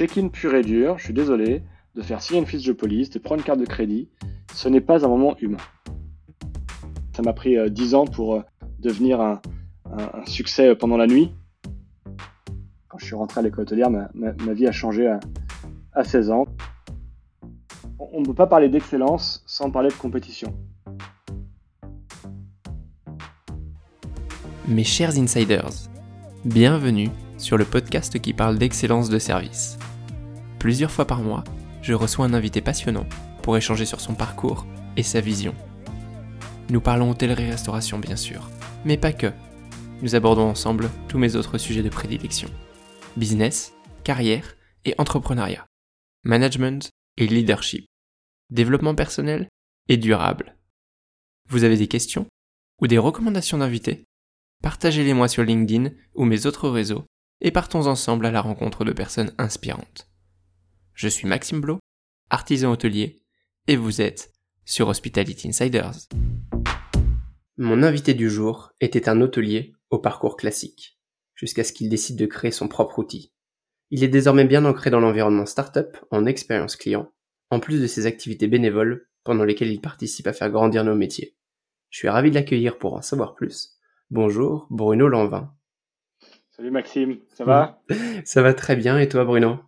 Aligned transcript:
check-in 0.00 0.28
pur 0.28 0.54
et 0.54 0.62
dur, 0.62 0.96
je 0.96 1.04
suis 1.04 1.12
désolé, 1.12 1.62
de 1.94 2.00
faire 2.00 2.22
signer 2.22 2.40
une 2.40 2.46
fiche 2.46 2.64
de 2.64 2.72
police, 2.72 3.10
de 3.10 3.18
prendre 3.18 3.40
une 3.40 3.44
carte 3.44 3.60
de 3.60 3.66
crédit, 3.66 4.08
ce 4.54 4.66
n'est 4.66 4.80
pas 4.80 5.04
un 5.04 5.08
moment 5.08 5.36
humain. 5.40 5.58
Ça 7.14 7.20
m'a 7.20 7.34
pris 7.34 7.58
10 7.70 7.94
ans 7.94 8.06
pour 8.06 8.42
devenir 8.78 9.20
un, 9.20 9.42
succès 10.24 10.74
pendant 10.74 10.96
la 10.96 11.06
nuit. 11.06 11.34
Quand 12.88 12.96
je 12.96 13.04
suis 13.04 13.14
rentré 13.14 13.40
à 13.40 13.42
l'école 13.42 13.64
hôtelière, 13.64 13.90
ma, 13.90 14.52
vie 14.54 14.66
a 14.66 14.72
changé 14.72 15.06
à, 15.06 15.20
à 15.92 16.02
16 16.02 16.30
ans. 16.30 16.46
On 17.98 18.20
ne 18.20 18.24
peut 18.24 18.32
pas 18.32 18.46
parler 18.46 18.70
d'excellence 18.70 19.42
sans 19.44 19.70
parler 19.70 19.90
de 19.90 19.94
compétition. 19.94 20.54
Mes 24.66 24.84
chers 24.84 25.18
insiders, 25.18 25.90
bienvenue 26.46 27.10
sur 27.36 27.58
le 27.58 27.66
podcast 27.66 28.18
qui 28.18 28.32
parle 28.32 28.56
d'excellence 28.56 29.10
de 29.10 29.18
service. 29.18 29.76
Plusieurs 30.60 30.90
fois 30.90 31.06
par 31.06 31.22
mois, 31.22 31.42
je 31.80 31.94
reçois 31.94 32.26
un 32.26 32.34
invité 32.34 32.60
passionnant 32.60 33.06
pour 33.42 33.56
échanger 33.56 33.86
sur 33.86 33.98
son 33.98 34.14
parcours 34.14 34.66
et 34.98 35.02
sa 35.02 35.22
vision. 35.22 35.54
Nous 36.68 36.82
parlons 36.82 37.10
hôtellerie-restauration 37.10 37.98
bien 37.98 38.14
sûr, 38.14 38.50
mais 38.84 38.98
pas 38.98 39.14
que. 39.14 39.32
Nous 40.02 40.14
abordons 40.14 40.46
ensemble 40.50 40.90
tous 41.08 41.16
mes 41.16 41.34
autres 41.34 41.56
sujets 41.56 41.82
de 41.82 41.88
prédilection. 41.88 42.50
Business, 43.16 43.72
carrière 44.04 44.54
et 44.84 44.94
entrepreneuriat. 44.98 45.64
Management 46.24 46.90
et 47.16 47.26
leadership. 47.26 47.86
Développement 48.50 48.94
personnel 48.94 49.48
et 49.88 49.96
durable. 49.96 50.58
Vous 51.48 51.64
avez 51.64 51.78
des 51.78 51.88
questions 51.88 52.26
ou 52.82 52.86
des 52.86 52.98
recommandations 52.98 53.56
d'invités? 53.56 54.04
Partagez-les 54.62 55.14
moi 55.14 55.28
sur 55.28 55.42
LinkedIn 55.42 55.88
ou 56.14 56.26
mes 56.26 56.44
autres 56.44 56.68
réseaux 56.68 57.06
et 57.40 57.50
partons 57.50 57.86
ensemble 57.86 58.26
à 58.26 58.30
la 58.30 58.42
rencontre 58.42 58.84
de 58.84 58.92
personnes 58.92 59.32
inspirantes. 59.38 60.09
Je 61.00 61.08
suis 61.08 61.26
Maxime 61.26 61.62
Blo, 61.62 61.78
artisan 62.28 62.70
hôtelier, 62.72 63.16
et 63.68 63.76
vous 63.76 64.02
êtes 64.02 64.34
sur 64.66 64.88
Hospitality 64.88 65.48
Insiders. 65.48 65.96
Mon 67.56 67.82
invité 67.82 68.12
du 68.12 68.28
jour 68.28 68.72
était 68.82 69.08
un 69.08 69.22
hôtelier 69.22 69.72
au 69.88 69.98
parcours 69.98 70.36
classique, 70.36 71.00
jusqu'à 71.34 71.64
ce 71.64 71.72
qu'il 71.72 71.88
décide 71.88 72.18
de 72.18 72.26
créer 72.26 72.50
son 72.50 72.68
propre 72.68 72.98
outil. 72.98 73.32
Il 73.90 74.04
est 74.04 74.08
désormais 74.08 74.44
bien 74.44 74.66
ancré 74.66 74.90
dans 74.90 75.00
l'environnement 75.00 75.46
startup 75.46 75.96
en 76.10 76.26
expérience 76.26 76.76
client, 76.76 77.10
en 77.48 77.60
plus 77.60 77.80
de 77.80 77.86
ses 77.86 78.04
activités 78.04 78.46
bénévoles 78.46 79.08
pendant 79.24 79.44
lesquelles 79.44 79.72
il 79.72 79.80
participe 79.80 80.26
à 80.26 80.34
faire 80.34 80.50
grandir 80.50 80.84
nos 80.84 80.96
métiers. 80.96 81.34
Je 81.88 81.96
suis 81.96 82.10
ravi 82.10 82.28
de 82.28 82.34
l'accueillir 82.34 82.76
pour 82.76 82.92
en 82.92 83.00
savoir 83.00 83.34
plus 83.34 83.78
Bonjour, 84.10 84.66
Bruno 84.68 85.08
Lanvin. 85.08 85.50
Salut 86.50 86.70
Maxime, 86.70 87.20
ça 87.30 87.46
va? 87.46 87.82
Ça 88.26 88.42
va 88.42 88.52
très 88.52 88.76
bien, 88.76 88.98
et 88.98 89.08
toi 89.08 89.24
Bruno? 89.24 89.60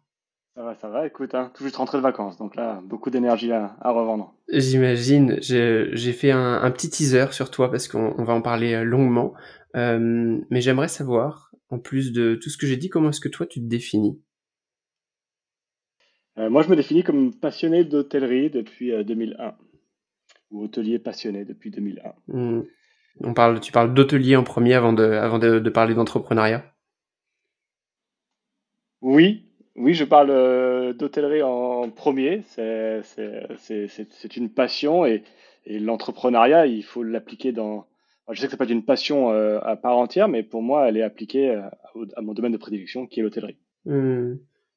Ça 0.55 0.63
va, 0.63 0.75
ça 0.75 0.89
va, 0.91 1.07
écoute, 1.07 1.35
hein, 1.35 1.51
tout 1.55 1.65
juste 1.65 1.77
rentré 1.77 1.97
de 1.97 2.03
vacances, 2.03 2.37
donc 2.37 2.57
là, 2.57 2.83
beaucoup 2.85 3.09
d'énergie 3.09 3.51
à, 3.53 3.75
revendre. 3.85 4.35
J'imagine, 4.51 5.39
j'ai 5.41 6.13
fait 6.13 6.31
un, 6.31 6.71
petit 6.71 6.91
teaser 6.91 7.33
sur 7.33 7.51
toi 7.51 7.71
parce 7.71 7.89
qu'on 7.89 8.23
va 8.23 8.35
en 8.35 8.43
parler 8.43 8.75
euh, 8.75 8.85
longuement, 8.85 9.33
euh, 9.77 10.39
mais 10.51 10.61
j'aimerais 10.61 10.89
savoir, 10.89 11.53
en 11.71 11.79
plus 11.79 12.13
de 12.13 12.35
tout 12.35 12.51
ce 12.51 12.59
que 12.59 12.67
j'ai 12.67 12.77
dit, 12.77 12.91
comment 12.91 13.09
est-ce 13.09 13.21
que 13.21 13.31
toi 13.31 13.47
tu 13.47 13.61
te 13.61 13.65
définis? 13.65 14.21
Euh, 16.37 16.51
Moi 16.51 16.61
je 16.61 16.69
me 16.69 16.77
définis 16.77 17.03
comme 17.03 17.35
passionné 17.35 17.85
d'hôtellerie 17.85 18.51
depuis 18.51 18.93
2001, 19.05 19.55
ou 20.51 20.65
hôtelier 20.65 20.99
passionné 20.99 21.47
depuis 21.47 21.71
2001. 21.71 22.63
On 23.21 23.35
parle, 23.35 23.61
tu 23.61 23.73
parles 23.73 23.95
d'hôtelier 23.95 24.37
en 24.37 24.45
premier 24.45 24.75
avant 24.75 24.93
de, 24.93 25.05
avant 25.05 25.39
de, 25.39 25.71
parler 25.71 25.95
d'entrepreneuriat? 25.95 26.65
Oui, 29.01 29.52
oui, 29.77 29.95
je 29.95 30.05
parle 30.05 30.31
euh, 30.31 30.93
d'hôtellerie 30.93 31.43
en 31.43 31.89
premier. 31.91 32.43
C'est 32.47 33.03
une 34.37 34.51
passion 34.51 35.07
et, 35.07 35.23
l'entrepreneuriat, 35.67 36.67
il 36.67 36.83
faut 36.83 37.03
l'appliquer 37.03 37.53
dans. 37.53 37.87
Je 38.31 38.41
sais 38.41 38.47
que 38.47 38.53
c'est 38.53 38.57
pas 38.57 38.67
une 38.67 38.85
passion 38.85 39.31
euh, 39.31 39.59
à 39.63 39.77
part 39.77 39.97
entière, 39.97 40.29
mais 40.29 40.43
pour 40.43 40.63
moi, 40.63 40.89
elle 40.89 40.97
est 40.97 41.03
appliquée 41.03 41.51
euh, 41.51 41.63
à, 42.17 42.23
mon 42.23 42.35
domaine 42.35 42.53
de 42.53 42.57
prédilection, 42.57 43.07
qui 43.07 43.21
est 43.21 43.23
l'hôtellerie. 43.23 43.59
Hmm 43.85 44.35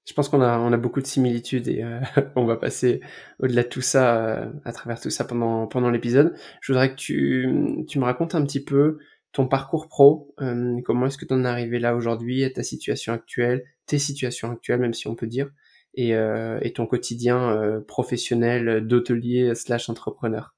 je 0.08 0.14
pense 0.14 0.30
qu'on 0.30 0.40
a, 0.40 0.78
beaucoup 0.78 1.02
de 1.02 1.08
similitudes 1.08 1.68
et 1.68 1.84
on 2.36 2.46
va 2.46 2.58
passer 2.58 3.02
au-delà 3.40 3.64
de 3.64 3.68
tout 3.68 3.82
ça, 3.82 4.52
à 4.64 4.72
travers 4.72 5.02
tout 5.02 5.10
ça 5.10 5.26
pendant, 5.26 5.90
l'épisode. 5.90 6.36
Je 6.62 6.72
voudrais 6.72 6.92
que 6.92 6.96
tu, 6.96 7.48
me 7.48 8.04
racontes 8.04 8.36
un 8.36 8.46
petit 8.46 8.64
peu 8.64 9.00
ton 9.36 9.48
parcours 9.48 9.90
pro, 9.90 10.34
euh, 10.40 10.80
comment 10.86 11.08
est-ce 11.08 11.18
que 11.18 11.26
tu 11.26 11.34
en 11.34 11.44
es 11.44 11.48
arrivé 11.48 11.78
là 11.78 11.94
aujourd'hui, 11.94 12.46
à 12.46 12.50
ta 12.50 12.64
situation 12.64 13.12
actuelle, 13.12 13.66
tes 13.86 14.00
situations 14.00 14.52
actuelles, 14.52 14.80
même 14.80 14.94
si 14.94 15.08
on 15.08 15.16
peut 15.16 15.28
dire, 15.28 15.50
et, 15.94 16.12
et 16.12 16.74
ton 16.74 16.88
quotidien 16.88 17.82
professionnel 17.88 18.86
d'hôtelier 18.86 19.56
slash 19.56 19.90
entrepreneur. 19.90 20.54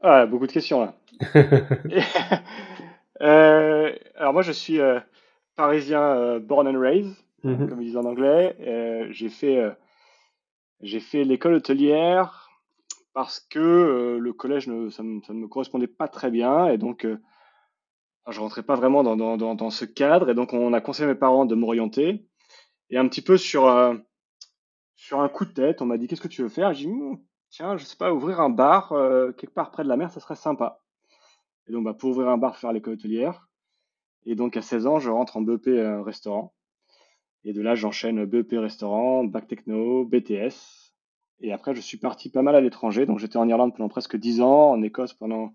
Ah, 0.00 0.26
beaucoup 0.26 0.46
de 0.46 0.52
questions 0.52 0.80
là. 0.80 0.94
alors 3.20 4.32
moi 4.32 4.42
je 4.42 4.52
suis 4.52 4.78
parisien 5.56 6.38
born 6.38 6.68
and 6.68 6.78
raised. 6.78 7.16
Mhm. 7.46 7.68
comme 7.68 7.82
ils 7.82 7.86
disent 7.86 7.96
en 7.96 8.04
anglais. 8.04 8.56
Euh, 8.60 9.06
j'ai 9.10 9.28
fait, 9.28 9.58
euh, 9.58 9.70
j'ai 10.80 11.00
fait 11.00 11.24
l'école 11.24 11.54
hôtelière 11.54 12.50
parce 13.14 13.40
que 13.40 13.58
euh, 13.58 14.18
le 14.18 14.32
collège, 14.32 14.66
ne, 14.68 14.90
ça, 14.90 15.02
ne 15.02 15.20
me 15.32 15.46
correspondait 15.46 15.86
pas 15.86 16.08
très 16.08 16.30
bien 16.30 16.66
et 16.66 16.78
donc 16.78 17.06
je 18.32 18.40
rentrais 18.40 18.62
pas 18.62 18.74
vraiment 18.74 19.02
dans, 19.02 19.16
dans, 19.16 19.54
dans, 19.54 19.70
ce 19.70 19.84
cadre 19.84 20.30
et 20.30 20.34
donc 20.34 20.52
on 20.52 20.72
a 20.72 20.80
conseillé 20.80 21.08
à 21.08 21.12
mes 21.12 21.18
parents 21.18 21.44
de 21.44 21.54
m'orienter 21.54 22.26
et 22.90 22.98
un 22.98 23.08
petit 23.08 23.22
peu 23.22 23.36
sur 23.36 23.64
sur 24.94 25.20
un 25.20 25.28
coup 25.28 25.44
de 25.44 25.52
tête, 25.52 25.82
on 25.82 25.86
m'a 25.86 25.98
dit 25.98 26.08
qu'est-ce 26.08 26.20
que 26.20 26.28
tu 26.28 26.42
veux 26.42 26.48
faire? 26.48 26.72
J'ai 26.72 26.86
dit 26.86 26.92
hmm, 26.92 27.18
tiens, 27.50 27.76
je 27.76 27.84
sais 27.84 27.96
pas, 27.96 28.12
ouvrir 28.12 28.40
un 28.40 28.50
bar 28.50 28.88
quelque 29.36 29.54
part 29.54 29.70
près 29.70 29.84
de 29.84 29.88
la 29.88 29.96
mer, 29.96 30.10
ça 30.10 30.20
serait 30.20 30.36
sympa. 30.36 30.80
Et 31.68 31.72
donc 31.72 31.84
bah, 31.84 31.94
pour 31.94 32.10
ouvrir 32.10 32.28
un 32.28 32.38
bar, 32.38 32.56
faire 32.56 32.72
l'école 32.72 32.94
hôtelière. 32.94 33.48
Et 34.24 34.34
donc 34.34 34.56
à 34.56 34.62
16 34.62 34.86
ans, 34.86 34.98
je 34.98 35.10
rentre 35.10 35.36
en 35.36 35.42
BEP 35.42 35.68
restaurant. 36.04 36.52
Et 37.48 37.52
de 37.52 37.62
là, 37.62 37.76
j'enchaîne 37.76 38.24
BEP 38.24 38.54
restaurant, 38.54 39.22
bac 39.22 39.46
techno, 39.46 40.04
BTS. 40.04 40.90
Et 41.38 41.52
après, 41.52 41.76
je 41.76 41.80
suis 41.80 41.96
parti 41.96 42.28
pas 42.28 42.42
mal 42.42 42.56
à 42.56 42.60
l'étranger. 42.60 43.06
Donc, 43.06 43.20
j'étais 43.20 43.36
en 43.36 43.48
Irlande 43.48 43.72
pendant 43.76 43.88
presque 43.88 44.16
10 44.16 44.40
ans, 44.40 44.70
en 44.72 44.82
Écosse 44.82 45.12
pendant, 45.12 45.54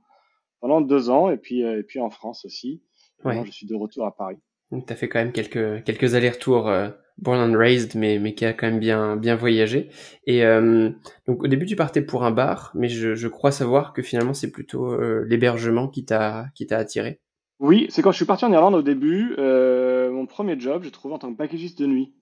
pendant 0.61 0.79
2 0.79 1.09
ans, 1.09 1.29
et 1.29 1.37
puis, 1.37 1.65
euh, 1.65 1.79
et 1.79 1.83
puis 1.83 1.99
en 1.99 2.09
France 2.09 2.45
aussi. 2.45 2.81
Je 3.25 3.51
suis 3.51 3.67
de 3.67 3.75
retour 3.75 4.05
à 4.05 4.15
Paris. 4.15 4.37
Donc, 4.71 4.87
tu 4.87 4.93
as 4.93 4.95
fait 4.95 5.09
quand 5.09 5.19
même 5.19 5.33
quelques, 5.33 5.83
quelques 5.83 6.15
allers-retours 6.15 6.69
euh, 6.69 6.89
born 7.17 7.39
and 7.39 7.57
raised, 7.57 7.95
mais, 7.95 8.17
mais 8.19 8.33
qui 8.33 8.45
a 8.45 8.53
quand 8.53 8.67
même 8.67 8.79
bien, 8.79 9.15
bien 9.15 9.35
voyagé. 9.35 9.89
Et 10.25 10.43
euh, 10.45 10.89
donc, 11.27 11.43
au 11.43 11.47
début, 11.47 11.65
tu 11.65 11.75
partais 11.75 12.01
pour 12.01 12.23
un 12.23 12.31
bar, 12.31 12.71
mais 12.73 12.87
je, 12.87 13.13
je 13.13 13.27
crois 13.27 13.51
savoir 13.51 13.93
que 13.93 14.01
finalement, 14.01 14.33
c'est 14.33 14.51
plutôt 14.51 14.97
l'hébergement 15.23 15.87
qui 15.87 16.05
t'a 16.05 16.51
attiré. 16.71 17.19
Oui, 17.59 17.85
c'est 17.89 18.01
quand 18.01 18.11
je 18.11 18.15
suis 18.15 18.25
parti 18.25 18.45
en 18.45 18.51
Irlande 18.51 18.73
au 18.73 18.81
début, 18.81 19.35
mon 19.37 20.25
premier 20.25 20.59
job, 20.59 20.83
j'ai 20.83 20.91
trouvé 20.91 21.13
en 21.13 21.19
tant 21.19 21.31
que 21.31 21.37
packagiste 21.37 21.79
de 21.79 21.85
nuit. 21.85 22.13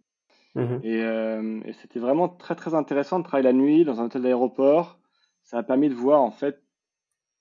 Mmh 0.56 0.80
et, 0.84 1.74
c'était 1.82 2.00
vraiment 2.00 2.28
très 2.28 2.56
très 2.56 2.74
intéressant 2.74 3.20
de 3.20 3.24
travailler 3.24 3.44
la 3.48 3.54
nuit 3.54 3.86
dans 3.86 4.02
un 4.02 4.06
hôtel 4.06 4.24
d'aéroport. 4.24 5.00
Ça 5.44 5.60
a 5.60 5.64
permis 5.64 5.88
de 5.88 5.94
voir 5.94 6.22
en 6.22 6.32
fait 6.32 6.62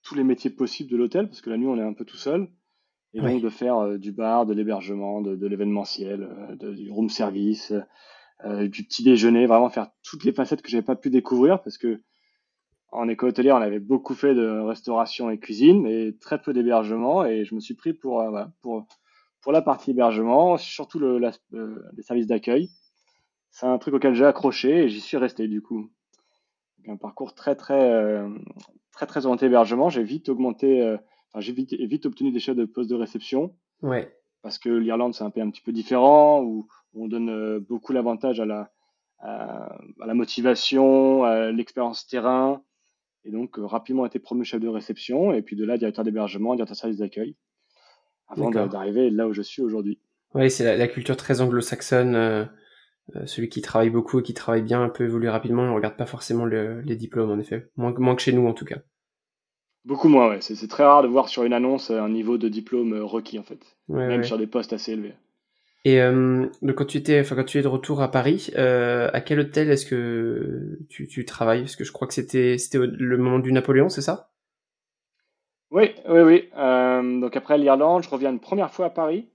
tous 0.09 0.15
les 0.15 0.25
métiers 0.25 0.51
possibles 0.51 0.91
de 0.91 0.97
l'hôtel, 0.97 1.29
parce 1.29 1.43
que 1.43 1.51
la 1.51 1.59
nuit 1.59 1.67
on 1.67 1.77
est 1.77 1.83
un 1.83 1.93
peu 1.93 2.05
tout 2.05 2.17
seul. 2.17 2.49
Et 3.15 3.21
donc 3.21 3.43
de 3.43 3.49
faire 3.49 3.77
euh, 3.79 3.99
du 3.99 4.13
bar, 4.13 4.47
de 4.47 4.55
l'hébergement, 4.55 5.21
de, 5.23 5.47
l'événementiel, 5.47 6.57
du 6.61 6.91
room 6.91 7.09
service, 7.09 7.73
du 8.45 8.85
petit 8.85 9.03
déjeuner, 9.03 9.47
vraiment 9.47 9.71
faire 9.71 9.91
toutes 10.03 10.25
les 10.25 10.33
facettes 10.33 10.63
que 10.63 10.69
j'avais 10.69 10.85
pas 10.85 10.95
pu 10.95 11.11
découvrir 11.11 11.61
parce 11.63 11.79
que 11.79 12.03
en 12.91 13.09
école 13.09 13.31
hôtelière, 13.31 13.57
on 13.57 13.61
avait 13.61 13.81
beaucoup 13.81 14.15
fait 14.15 14.35
de 14.35 14.61
restauration 14.61 15.31
et 15.31 15.39
cuisine, 15.39 15.83
mais 15.83 16.13
très 16.21 16.41
peu 16.41 16.53
d'hébergement. 16.53 17.25
Et 17.25 17.45
je 17.45 17.55
me 17.55 17.61
suis 17.61 17.75
pris 17.75 17.93
pour, 17.93 18.21
euh, 18.21 18.45
pour, 18.63 18.87
pour 19.43 19.53
la 19.53 19.63
partie 19.63 19.91
hébergement, 19.91 20.57
surtout 20.57 20.99
le, 20.99 21.21
euh, 21.55 21.83
les 21.97 22.03
services 22.03 22.27
d'accueil. 22.27 22.71
C'est 23.51 23.67
un 23.67 23.79
truc 23.79 23.95
auquel 23.95 24.15
j'ai 24.15 24.25
accroché 24.25 24.85
et 24.85 24.89
j'y 24.89 25.01
suis 25.01 25.17
resté 25.17 25.49
du 25.49 25.61
coup. 25.63 25.91
Un 26.87 26.97
parcours 26.97 27.35
très 27.35 27.55
très 27.55 27.91
euh, 27.91 28.29
très 28.93 29.07
très 29.07 29.27
orienté 29.27 29.47
hébergement. 29.47 29.89
J'ai 29.89 30.03
vite 30.03 30.29
augmenté, 30.29 30.83
enfin, 31.29 31.41
j'ai 31.41 31.53
vite, 31.53 31.75
vite 31.75 32.07
obtenu 32.07 32.31
des 32.31 32.41
chefs 32.41 32.57
de 32.57 32.65
poste 32.65 32.91
de 32.91 32.95
réception. 32.95 33.55
Ouais. 33.83 34.15
Parce 34.43 34.59
que 34.59 34.69
l'Irlande 34.69 35.15
c'est 35.15 35.25
un 35.25 35.31
pays 35.31 35.43
un 35.43 35.51
petit 35.51 35.63
peu 35.63 35.73
différent 35.73 36.43
où 36.43 36.69
on 36.95 37.09
donne 37.09 37.59
beaucoup 37.59 37.93
l'avantage 37.93 38.41
à 38.41 38.47
la 38.47 38.71
à, 39.21 39.77
la 40.07 40.15
motivation, 40.15 41.25
à 41.25 41.51
l'expérience 41.51 42.07
terrain, 42.07 42.63
et 43.25 43.31
donc, 43.31 43.59
euh, 43.59 43.67
rapidement 43.67 44.07
été 44.07 44.19
promu 44.19 44.45
chef 44.45 44.61
de 44.61 44.69
réception, 44.69 45.33
et 45.33 45.43
puis 45.43 45.57
de 45.57 45.65
là, 45.65 45.77
directeur 45.77 46.05
d'hébergement, 46.05 46.55
directeur 46.55 46.75
de 46.75 46.81
service 46.81 46.99
d'accueil, 46.99 47.37
avant 48.29 48.51
d'arriver 48.51 49.11
là 49.11 49.29
où 49.29 49.33
je 49.33 49.43
suis 49.43 49.63
aujourd'hui. 49.63 50.01
Oui, 50.35 50.51
c'est 50.51 50.77
la, 50.77 50.89
culture 50.89 51.17
très 51.17 51.41
anglo-saxonne. 51.41 52.15
Euh, 52.15 52.45
euh, 52.45 52.47
celui 53.27 53.49
qui 53.49 53.63
travaille 53.63 53.91
beaucoup 53.91 54.21
et 54.21 54.23
qui 54.23 54.35
travaille 54.35 54.63
bien 54.63 54.89
peut 54.89 55.05
évoluer 55.05 55.29
rapidement. 55.29 55.63
On 55.63 55.71
ne 55.71 55.75
regarde 55.75 55.97
pas 55.97 56.07
forcément 56.07 56.45
les 56.45 56.97
diplômes, 56.97 57.31
en 57.31 57.39
effet. 57.39 57.69
Moins, 57.77 57.95
moins, 57.99 58.15
que 58.15 58.23
chez 58.23 58.33
nous, 58.33 58.47
en 58.47 58.55
tout 58.55 58.65
cas. 58.65 58.79
Beaucoup 59.85 60.09
moins, 60.09 60.29
ouais. 60.29 60.41
C'est 60.41 60.69
très 60.69 60.85
rare 60.85 61.03
de 61.03 61.09
voir 61.09 61.29
sur 61.29 61.45
une 61.45 61.53
annonce 61.53 61.91
un 61.91 62.09
niveau 62.09 62.39
de 62.39 62.49
diplôme 62.49 62.95
requis, 62.95 63.39
en 63.39 63.45
fait. 63.45 63.61
Même 63.89 64.25
sur 64.25 64.39
des 64.39 64.47
postes 64.47 64.73
assez 64.73 64.93
élevés. 64.93 65.15
Et 65.85 66.01
donc 66.01 66.75
quand 66.75 66.85
tu 66.85 66.99
étais, 66.99 67.21
enfin 67.21 67.37
quand 67.37 67.45
tu 67.45 67.59
es 67.59 67.63
de 67.63 67.69
retour 67.69 68.03
à 68.03 68.11
Paris, 68.11 68.51
à 68.57 69.21
quel 69.21 69.41
hôtel 69.41 69.71
est-ce 69.71 69.87
que 69.87 70.79
tu, 70.91 71.07
tu 71.07 71.25
travailles? 71.25 71.63
Parce 71.63 71.77
que 71.77 71.85
je 71.85 71.93
crois 71.93 72.07
que 72.07 72.15
c'était 72.15 72.59
c'était 72.59 72.79
le 72.79 73.17
moment 73.17 73.39
du 73.39 73.53
Napoléon, 73.53 73.89
c'est 73.89 74.03
ça? 74.03 74.31
Oui, 75.71 75.93
oui, 76.09 76.21
oui. 76.21 76.49
donc 77.21 77.37
après 77.37 77.57
l'Irlande, 77.57 78.03
je 78.03 78.11
reviens 78.11 78.31
une 78.31 78.41
première 78.41 78.71
fois 78.71 78.87
à 78.87 78.91
Paris. 78.91 79.29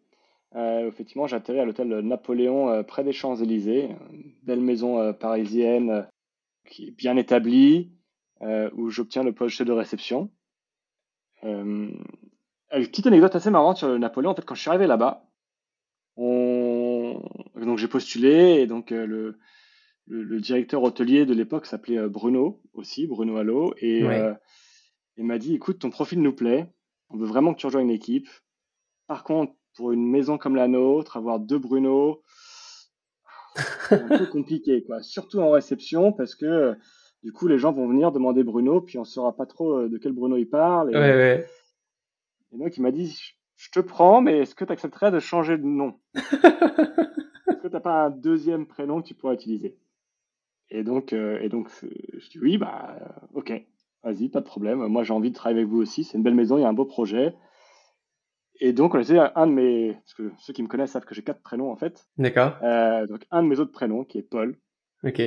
Effectivement, 0.56 1.28
j'ai 1.28 1.36
atterri 1.36 1.60
à 1.60 1.66
l'hôtel 1.66 1.88
Napoléon 2.00 2.84
près 2.84 3.04
des 3.04 3.14
Champs-Élysées, 3.14 3.90
une 4.12 4.34
belle 4.44 4.62
maison 4.62 5.14
parisienne 5.14 6.08
qui 6.70 6.88
est 6.88 6.92
bien 6.92 7.18
établie, 7.18 7.92
où 8.42 8.90
j'obtiens 8.90 9.24
le 9.24 9.34
poste 9.34 9.64
de 9.64 9.72
réception. 9.72 10.32
une 11.44 12.04
petite 12.72 13.08
anecdote 13.08 13.36
assez 13.36 13.50
marrante 13.50 13.78
sur 13.78 13.88
le 13.88 13.98
Napoléon. 13.98 14.32
En 14.32 14.36
fait, 14.36 14.46
quand 14.46 14.56
je 14.56 14.62
suis 14.62 14.70
arrivé 14.70 14.88
là-bas, 14.88 15.28
on... 16.18 17.22
donc 17.56 17.80
j'ai 17.80 17.88
postulé 17.88 18.60
et 18.62 18.68
donc 18.68 18.92
le, 18.92 19.40
le, 20.08 20.40
directeur 20.40 20.84
hôtelier 20.84 21.26
de 21.26 21.34
l'époque 21.34 21.66
s'appelait 21.66 22.08
Bruno 22.08 22.62
aussi, 22.74 23.08
Bruno 23.08 23.38
Allo, 23.38 23.74
et 23.80 24.04
il 25.18 25.26
m'a 25.26 25.38
dit 25.38 25.56
écoute, 25.56 25.80
ton 25.80 25.90
profil 25.90 26.22
nous 26.22 26.34
plaît, 26.34 26.68
on 27.10 27.18
veut 27.18 27.28
vraiment 27.28 27.54
que 27.54 27.60
tu 27.60 27.66
rejoignes 27.66 27.90
l'équipe. 27.90 28.28
Par 29.08 29.24
contre, 29.24 29.54
pour 29.76 29.92
une 29.92 30.10
maison 30.10 30.38
comme 30.38 30.56
la 30.56 30.68
nôtre, 30.68 31.18
avoir 31.18 31.40
deux 31.40 31.58
Bruno, 31.58 32.22
c'est 33.90 33.96
un 33.96 34.18
peu 34.18 34.26
compliqué, 34.32 34.84
quoi. 34.84 35.02
Surtout 35.02 35.40
en 35.40 35.52
réception, 35.52 36.12
parce 36.12 36.36
que 36.36 36.76
du 37.24 37.32
coup, 37.32 37.48
les 37.48 37.58
gens 37.58 37.72
vont 37.72 37.88
venir 37.88 38.12
demander 38.12 38.44
Bruno, 38.44 38.82
puis 38.82 38.98
on 38.98 39.04
saura 39.04 39.36
pas 39.36 39.46
trop 39.46 39.88
de 39.88 39.98
quel 39.98 40.12
Bruno 40.12 40.36
il 40.38 40.50
parle. 40.50 40.92
Et, 40.92 40.94
ouais, 40.94 41.16
ouais. 41.16 41.48
et 42.52 42.58
donc, 42.58 42.76
il 42.78 42.82
m'a 42.82 42.92
dit 42.92 43.18
Je 43.56 43.70
te 43.72 43.80
prends, 43.80 44.22
mais 44.22 44.40
est-ce 44.40 44.56
que 44.56 44.66
tu 44.66 44.72
accepterais 44.72 45.12
de 45.12 45.20
changer 45.20 45.58
de 45.58 45.64
nom? 45.64 46.00
Est-ce 46.16 47.58
que 47.62 47.68
tu 47.68 47.74
n'as 47.74 47.80
pas 47.80 48.06
un 48.06 48.10
deuxième 48.10 48.66
prénom 48.66 49.02
que 49.02 49.08
tu 49.08 49.14
pourrais 49.14 49.36
utiliser? 49.36 49.78
Et 50.70 50.84
donc, 50.84 51.14
euh, 51.14 51.40
et 51.42 51.50
donc 51.50 51.70
je 51.82 52.30
dis 52.30 52.40
Oui, 52.40 52.58
bah, 52.58 52.98
ok, 53.34 53.54
vas-y, 54.04 54.30
pas 54.30 54.42
de 54.42 54.46
problème. 54.46 54.86
Moi, 54.88 55.04
j'ai 55.04 55.14
envie 55.14 55.30
de 55.30 55.36
travailler 55.36 55.62
avec 55.62 55.72
vous 55.72 55.82
aussi. 55.82 56.04
C'est 56.04 56.18
une 56.18 56.24
belle 56.24 56.36
maison, 56.36 56.58
il 56.58 56.62
y 56.62 56.66
a 56.66 56.70
un 56.70 56.74
beau 56.74 56.86
projet. 56.86 57.34
Et 58.60 58.74
donc, 58.74 58.96
on 58.96 59.00
était 59.00 59.18
un 59.18 59.48
de 59.48 59.52
mes. 59.52 59.94
Parce 59.94 60.14
que 60.14 60.32
ceux 60.40 60.54
qui 60.54 60.64
me 60.64 60.68
connaissent 60.68 60.92
savent 60.92 61.06
que 61.06 61.16
j'ai 61.16 61.24
quatre 61.24 61.42
prénoms, 61.42 61.72
en 61.72 61.76
fait. 61.76 62.06
D'accord. 62.18 62.58
Euh, 62.64 63.08
donc, 63.08 63.26
un 63.32 63.44
de 63.44 63.48
mes 63.48 63.60
autres 63.60 63.72
prénoms, 63.72 64.04
qui 64.04 64.20
est 64.20 64.24
Paul. 64.24 64.58
Ok. 65.04 65.22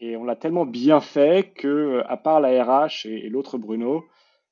Et 0.00 0.16
on 0.16 0.24
l'a 0.24 0.36
tellement 0.36 0.66
bien 0.66 1.00
fait 1.00 1.52
que, 1.54 2.02
à 2.06 2.16
part 2.16 2.40
la 2.40 2.64
RH 2.64 3.06
et, 3.06 3.28
l'autre 3.28 3.58
Bruno, 3.58 4.04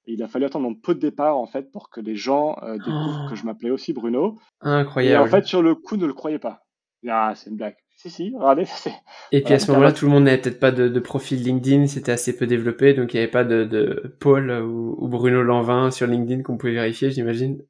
il 0.06 0.22
a 0.22 0.28
fallu 0.28 0.44
attendre 0.44 0.68
mon 0.68 0.74
pot 0.74 0.94
de 0.94 1.00
départ, 1.00 1.36
en 1.36 1.46
fait, 1.46 1.70
pour 1.70 1.90
que 1.90 2.00
les 2.00 2.16
gens 2.16 2.56
euh, 2.62 2.76
découvrent 2.76 3.28
que 3.30 3.36
je 3.36 3.44
m'appelais 3.44 3.70
aussi 3.70 3.92
Bruno. 3.92 4.38
Incroyable. 4.60 5.14
Et 5.14 5.28
en 5.28 5.30
fait, 5.30 5.44
sur 5.44 5.62
le 5.62 5.74
coup, 5.74 5.96
ne 5.96 6.06
le 6.06 6.14
croyaient 6.14 6.38
pas. 6.38 6.62
Ah, 7.08 7.32
c'est 7.34 7.50
une 7.50 7.56
blague. 7.56 7.76
Si, 7.96 8.10
si, 8.10 8.32
regardez. 8.34 8.64
Et 9.32 9.42
puis 9.42 9.54
à 9.54 9.58
ce 9.58 9.70
moment-là, 9.72 9.92
tout 9.92 10.06
le 10.06 10.10
monde 10.10 10.24
n'avait 10.24 10.40
peut-être 10.40 10.60
pas 10.60 10.72
de, 10.72 11.00
profil 11.00 11.42
LinkedIn, 11.42 11.86
c'était 11.86 12.12
assez 12.12 12.34
peu 12.34 12.46
développé, 12.46 12.94
donc 12.94 13.12
il 13.12 13.16
n'y 13.16 13.22
avait 13.22 13.30
pas 13.30 13.44
de, 13.44 14.16
Paul 14.20 14.50
ou, 14.50 14.96
ou 14.98 15.08
Bruno 15.08 15.42
Lanvin 15.42 15.90
sur 15.90 16.06
LinkedIn 16.06 16.42
qu'on 16.42 16.56
pouvait 16.56 16.72
vérifier, 16.72 17.10
j'imagine. 17.10 17.62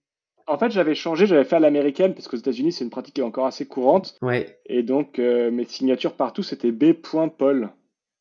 En 0.50 0.58
fait, 0.58 0.72
j'avais 0.72 0.96
changé, 0.96 1.26
j'avais 1.26 1.44
fait 1.44 1.56
à 1.56 1.60
l'américaine, 1.60 2.12
parce 2.12 2.26
qu'aux 2.26 2.36
États-Unis, 2.36 2.72
c'est 2.72 2.84
une 2.84 2.90
pratique 2.90 3.14
qui 3.14 3.20
est 3.20 3.24
encore 3.24 3.46
assez 3.46 3.66
courante. 3.66 4.16
Ouais. 4.20 4.58
Et 4.66 4.82
donc, 4.82 5.20
euh, 5.20 5.52
mes 5.52 5.64
signatures 5.64 6.14
partout, 6.14 6.42
c'était 6.42 6.72
B.Paul. 6.72 7.70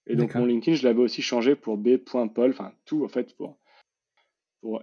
Et 0.05 0.15
donc, 0.15 0.35
mon 0.35 0.45
LinkedIn, 0.45 0.77
je 0.77 0.83
l'avais 0.83 1.01
aussi 1.01 1.23
changé 1.23 1.55
pour 1.55 1.77
B.Paul. 1.77 2.51
Enfin, 2.51 2.71
tout, 2.85 3.03
en 3.03 3.07
fait, 3.07 3.35
pour, 3.35 3.57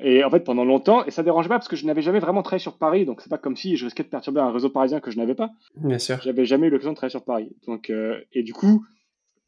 Et 0.01 0.25
en 0.25 0.31
fait, 0.31 0.41
pendant 0.41 0.65
longtemps, 0.65 1.05
et 1.05 1.13
ça 1.13 1.23
dérangeait 1.23 1.49
pas 1.49 1.57
parce 1.57 1.69
que 1.69 1.77
je 1.77 1.87
n'avais 1.87 2.03
jamais 2.03 2.19
vraiment 2.19 2.43
travaillé 2.43 2.61
sur 2.61 2.79
Paris, 2.79 3.05
donc 3.05 3.21
c'est 3.21 3.31
pas 3.31 3.39
comme 3.39 3.57
si 3.57 3.77
je 3.77 3.85
risquais 3.85 4.03
de 4.03 4.09
perturber 4.09 4.41
un 4.41 4.51
réseau 4.51 4.71
parisien 4.71 4.99
que 4.99 5.13
je 5.13 5.17
n'avais 5.17 5.37
pas. 5.37 5.51
Bien 5.77 6.01
sûr. 6.01 6.21
J'avais 6.23 6.47
jamais 6.47 6.67
eu 6.67 6.71
l'occasion 6.71 6.93
de 6.93 6.97
travailler 6.97 7.13
sur 7.13 7.25
Paris. 7.25 7.55
Donc, 7.67 7.91
euh, 7.91 8.21
et 8.33 8.43
du 8.43 8.55
coup, 8.55 8.85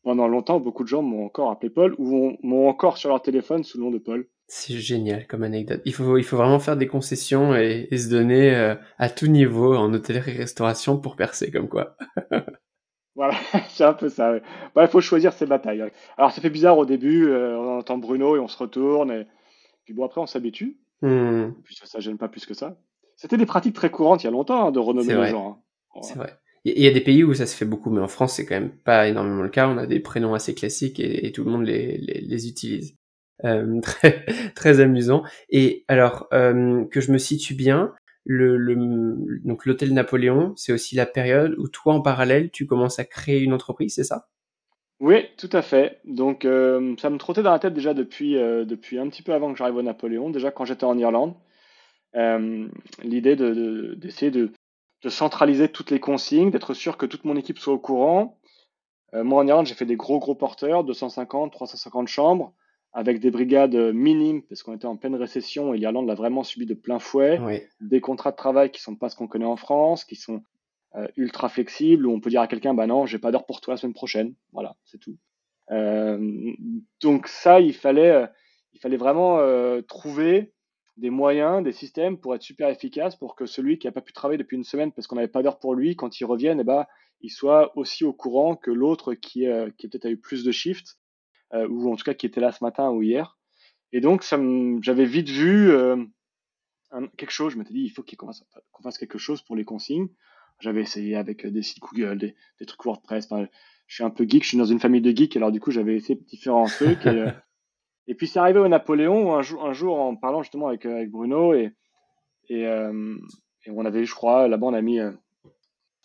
pendant 0.04 0.28
longtemps, 0.28 0.60
beaucoup 0.60 0.84
de 0.84 0.88
gens 0.88 1.02
m'ont 1.02 1.24
encore 1.24 1.50
appelé 1.50 1.70
Paul 1.70 1.96
ou 1.98 2.36
m'ont 2.42 2.68
encore 2.68 2.96
sur 2.96 3.08
leur 3.08 3.22
téléphone 3.22 3.64
sous 3.64 3.78
le 3.78 3.84
nom 3.84 3.90
de 3.90 3.98
Paul. 3.98 4.28
C'est 4.50 4.78
génial 4.78 5.26
comme 5.26 5.42
anecdote. 5.42 5.82
Il 5.84 5.92
faut, 5.92 6.16
il 6.16 6.24
faut 6.24 6.38
vraiment 6.38 6.58
faire 6.58 6.78
des 6.78 6.86
concessions 6.86 7.54
et, 7.54 7.86
se 7.94 8.08
donner 8.08 8.56
euh, 8.56 8.74
à 8.96 9.10
tout 9.10 9.26
niveau 9.26 9.76
en 9.76 9.92
hôtellerie-restauration 9.92 10.98
pour 10.98 11.16
percer, 11.16 11.50
comme 11.50 11.68
quoi. 11.68 11.96
voilà, 13.14 13.34
c'est 13.68 13.84
un 13.84 13.92
peu 13.92 14.08
ça. 14.08 14.40
Bah, 14.74 14.84
il 14.84 14.88
faut 14.88 15.02
choisir 15.02 15.34
ses 15.34 15.44
batailles. 15.44 15.84
Alors, 16.16 16.32
ça 16.32 16.40
fait 16.40 16.48
bizarre 16.48 16.78
au 16.78 16.86
début, 16.86 17.28
euh, 17.28 17.58
on 17.58 17.78
entend 17.78 17.98
Bruno 17.98 18.36
et 18.36 18.38
on 18.38 18.48
se 18.48 18.56
retourne. 18.56 19.10
Et... 19.10 19.26
Puis 19.84 19.92
bon, 19.92 20.06
après, 20.06 20.22
on 20.22 20.26
s'habitue. 20.26 20.78
Hmm. 21.02 21.50
Puis 21.62 21.74
ça, 21.74 21.84
ça 21.84 22.00
gêne 22.00 22.16
pas 22.16 22.28
plus 22.28 22.46
que 22.46 22.54
ça. 22.54 22.78
C'était 23.16 23.36
des 23.36 23.46
pratiques 23.46 23.74
très 23.74 23.90
courantes 23.90 24.22
il 24.22 24.26
y 24.26 24.28
a 24.28 24.32
longtemps 24.32 24.68
hein, 24.68 24.72
de 24.72 24.78
renommer 24.78 25.14
les 25.14 25.28
gens. 25.28 25.62
Hein. 25.94 26.00
C'est 26.00 26.16
vrai. 26.16 26.38
Il 26.64 26.82
y 26.82 26.86
a 26.86 26.92
des 26.92 27.02
pays 27.02 27.22
où 27.22 27.34
ça 27.34 27.44
se 27.44 27.54
fait 27.54 27.64
beaucoup, 27.66 27.90
mais 27.90 28.00
en 28.00 28.08
France, 28.08 28.36
c'est 28.36 28.46
quand 28.46 28.54
même 28.54 28.70
pas 28.70 29.08
énormément 29.08 29.42
le 29.42 29.50
cas. 29.50 29.68
On 29.68 29.76
a 29.76 29.86
des 29.86 30.00
prénoms 30.00 30.34
assez 30.34 30.54
classiques 30.54 31.00
et, 31.00 31.30
tout 31.32 31.44
le 31.44 31.50
monde 31.50 31.66
les, 31.66 31.98
les, 31.98 32.20
les 32.20 32.48
utilise. 32.48 32.96
Euh, 33.44 33.80
très, 34.54 34.80
amusant. 34.80 35.22
Et 35.50 35.84
alors 35.88 36.26
euh, 36.32 36.84
que 36.86 37.00
je 37.00 37.12
me 37.12 37.18
situe 37.18 37.54
bien, 37.54 37.94
le, 38.24 38.56
le 38.56 38.74
donc 39.44 39.64
l'hôtel 39.64 39.94
Napoléon, 39.94 40.54
c'est 40.56 40.72
aussi 40.72 40.96
la 40.96 41.06
période 41.06 41.54
où 41.58 41.68
toi 41.68 41.94
en 41.94 42.00
parallèle 42.00 42.50
tu 42.50 42.66
commences 42.66 42.98
à 42.98 43.04
créer 43.04 43.40
une 43.40 43.52
entreprise, 43.52 43.94
c'est 43.94 44.04
ça? 44.04 44.28
Oui, 45.00 45.26
tout 45.36 45.50
à 45.52 45.62
fait. 45.62 46.00
Donc 46.04 46.44
euh, 46.44 46.96
ça 46.98 47.10
me 47.10 47.18
trottait 47.18 47.42
dans 47.42 47.52
la 47.52 47.60
tête 47.60 47.74
déjà 47.74 47.94
depuis 47.94 48.34
depuis 48.34 48.98
un 48.98 49.08
petit 49.08 49.22
peu 49.22 49.32
avant 49.32 49.52
que 49.52 49.58
j'arrive 49.58 49.76
au 49.76 49.82
Napoléon, 49.82 50.30
déjà 50.30 50.50
quand 50.50 50.64
j'étais 50.64 50.84
en 50.84 50.98
Irlande. 50.98 51.34
L'idée 53.04 53.36
de, 53.36 53.94
d'essayer 53.96 54.32
de, 54.32 54.50
de, 55.02 55.08
centraliser 55.08 55.68
toutes 55.68 55.92
les 55.92 56.00
consignes, 56.00 56.50
d'être 56.50 56.74
sûr 56.74 56.96
que 56.96 57.06
toute 57.06 57.24
mon 57.24 57.36
équipe 57.36 57.58
soit 57.58 57.74
au 57.74 57.78
courant. 57.78 58.40
moi 59.12 59.40
en 59.40 59.46
Irlande, 59.46 59.66
j'ai 59.66 59.74
fait 59.74 59.86
des 59.86 59.94
gros 59.94 60.18
gros 60.18 60.34
porteurs, 60.34 60.82
250, 60.82 61.52
350 61.52 62.08
chambres 62.08 62.54
avec 62.98 63.20
des 63.20 63.30
brigades 63.30 63.76
minimes, 63.94 64.42
parce 64.42 64.64
qu'on 64.64 64.74
était 64.74 64.86
en 64.86 64.96
pleine 64.96 65.14
récession 65.14 65.72
et 65.72 65.78
l'Irlande 65.78 66.08
l'a 66.08 66.16
vraiment 66.16 66.42
subi 66.42 66.66
de 66.66 66.74
plein 66.74 66.98
fouet. 66.98 67.38
Des 67.80 68.00
contrats 68.00 68.32
de 68.32 68.36
travail 68.36 68.72
qui 68.72 68.82
sont 68.82 68.96
pas 68.96 69.08
ce 69.08 69.14
qu'on 69.14 69.28
connaît 69.28 69.44
en 69.44 69.54
France, 69.54 70.04
qui 70.04 70.16
sont 70.16 70.42
euh, 70.96 71.06
ultra 71.16 71.48
flexibles, 71.48 72.08
où 72.08 72.12
on 72.12 72.18
peut 72.18 72.28
dire 72.28 72.40
à 72.40 72.48
quelqu'un, 72.48 72.74
bah 72.74 72.88
non, 72.88 73.06
j'ai 73.06 73.20
pas 73.20 73.30
d'heure 73.30 73.46
pour 73.46 73.60
toi 73.60 73.74
la 73.74 73.78
semaine 73.78 73.94
prochaine. 73.94 74.34
Voilà, 74.52 74.74
c'est 74.84 74.98
tout. 74.98 75.16
Euh, 75.70 76.50
donc 77.00 77.28
ça, 77.28 77.60
il 77.60 77.72
fallait, 77.72 78.10
euh, 78.10 78.26
il 78.72 78.80
fallait 78.80 78.96
vraiment 78.96 79.38
trouver 79.82 80.52
des 80.96 81.10
moyens, 81.10 81.62
des 81.62 81.70
systèmes 81.70 82.18
pour 82.18 82.34
être 82.34 82.42
super 82.42 82.68
efficace, 82.68 83.14
pour 83.14 83.36
que 83.36 83.46
celui 83.46 83.78
qui 83.78 83.86
n'a 83.86 83.92
pas 83.92 84.00
pu 84.00 84.12
travailler 84.12 84.38
depuis 84.38 84.56
une 84.56 84.64
semaine 84.64 84.90
parce 84.90 85.06
qu'on 85.06 85.14
n'avait 85.14 85.28
pas 85.28 85.44
d'heure 85.44 85.60
pour 85.60 85.76
lui, 85.76 85.94
quand 85.94 86.18
il 86.18 86.24
revienne, 86.24 86.58
eh 86.58 86.64
ben, 86.64 86.84
il 87.20 87.30
soit 87.30 87.70
aussi 87.78 88.04
au 88.04 88.12
courant 88.12 88.56
que 88.56 88.72
l'autre 88.72 89.14
qui, 89.14 89.46
qui 89.76 89.86
peut-être 89.86 90.06
a 90.06 90.10
eu 90.10 90.16
plus 90.16 90.42
de 90.42 90.50
shifts 90.50 90.97
euh, 90.97 90.97
ou 91.52 91.90
en 91.92 91.96
tout 91.96 92.04
cas 92.04 92.14
qui 92.14 92.26
était 92.26 92.40
là 92.40 92.52
ce 92.52 92.62
matin 92.62 92.90
ou 92.90 93.02
hier. 93.02 93.38
Et 93.92 94.00
donc, 94.00 94.22
j'avais 94.82 95.04
vite 95.04 95.28
vu 95.28 95.70
euh, 95.70 95.96
quelque 97.16 97.30
chose. 97.30 97.52
Je 97.52 97.58
m'étais 97.58 97.72
dit, 97.72 97.82
il 97.82 97.90
faut 97.90 98.02
qu'on 98.02 98.32
fasse, 98.82 98.98
quelque 98.98 99.18
chose 99.18 99.42
pour 99.42 99.56
les 99.56 99.64
consignes. 99.64 100.08
J'avais 100.60 100.82
essayé 100.82 101.16
avec 101.16 101.46
des 101.46 101.62
sites 101.62 101.80
Google, 101.80 102.18
des, 102.18 102.34
trucs 102.66 102.84
WordPress. 102.84 103.28
je 103.86 103.94
suis 103.94 104.04
un 104.04 104.10
peu 104.10 104.26
geek, 104.28 104.42
je 104.42 104.48
suis 104.48 104.58
dans 104.58 104.64
une 104.64 104.80
famille 104.80 105.00
de 105.00 105.16
geeks, 105.16 105.36
alors 105.36 105.52
du 105.52 105.60
coup, 105.60 105.70
j'avais 105.70 105.96
essayé 105.96 106.18
différents 106.26 106.66
trucs. 106.66 107.06
Et, 107.06 107.10
euh, 107.10 107.30
et 108.08 108.14
puis, 108.14 108.26
c'est 108.26 108.40
arrivé 108.40 108.58
au 108.58 108.68
Napoléon 108.68 109.34
un 109.36 109.42
jour, 109.42 109.64
un 109.64 109.72
jour 109.72 109.98
en 109.98 110.16
parlant 110.16 110.42
justement 110.42 110.68
avec, 110.68 110.84
avec 110.84 111.10
Bruno 111.10 111.54
et, 111.54 111.72
et, 112.48 112.62
et, 112.62 113.70
on 113.70 113.84
avait, 113.84 114.04
je 114.04 114.14
crois, 114.14 114.48
là-bas, 114.48 114.66
on 114.66 114.74
a 114.74 114.82
mis 114.82 114.98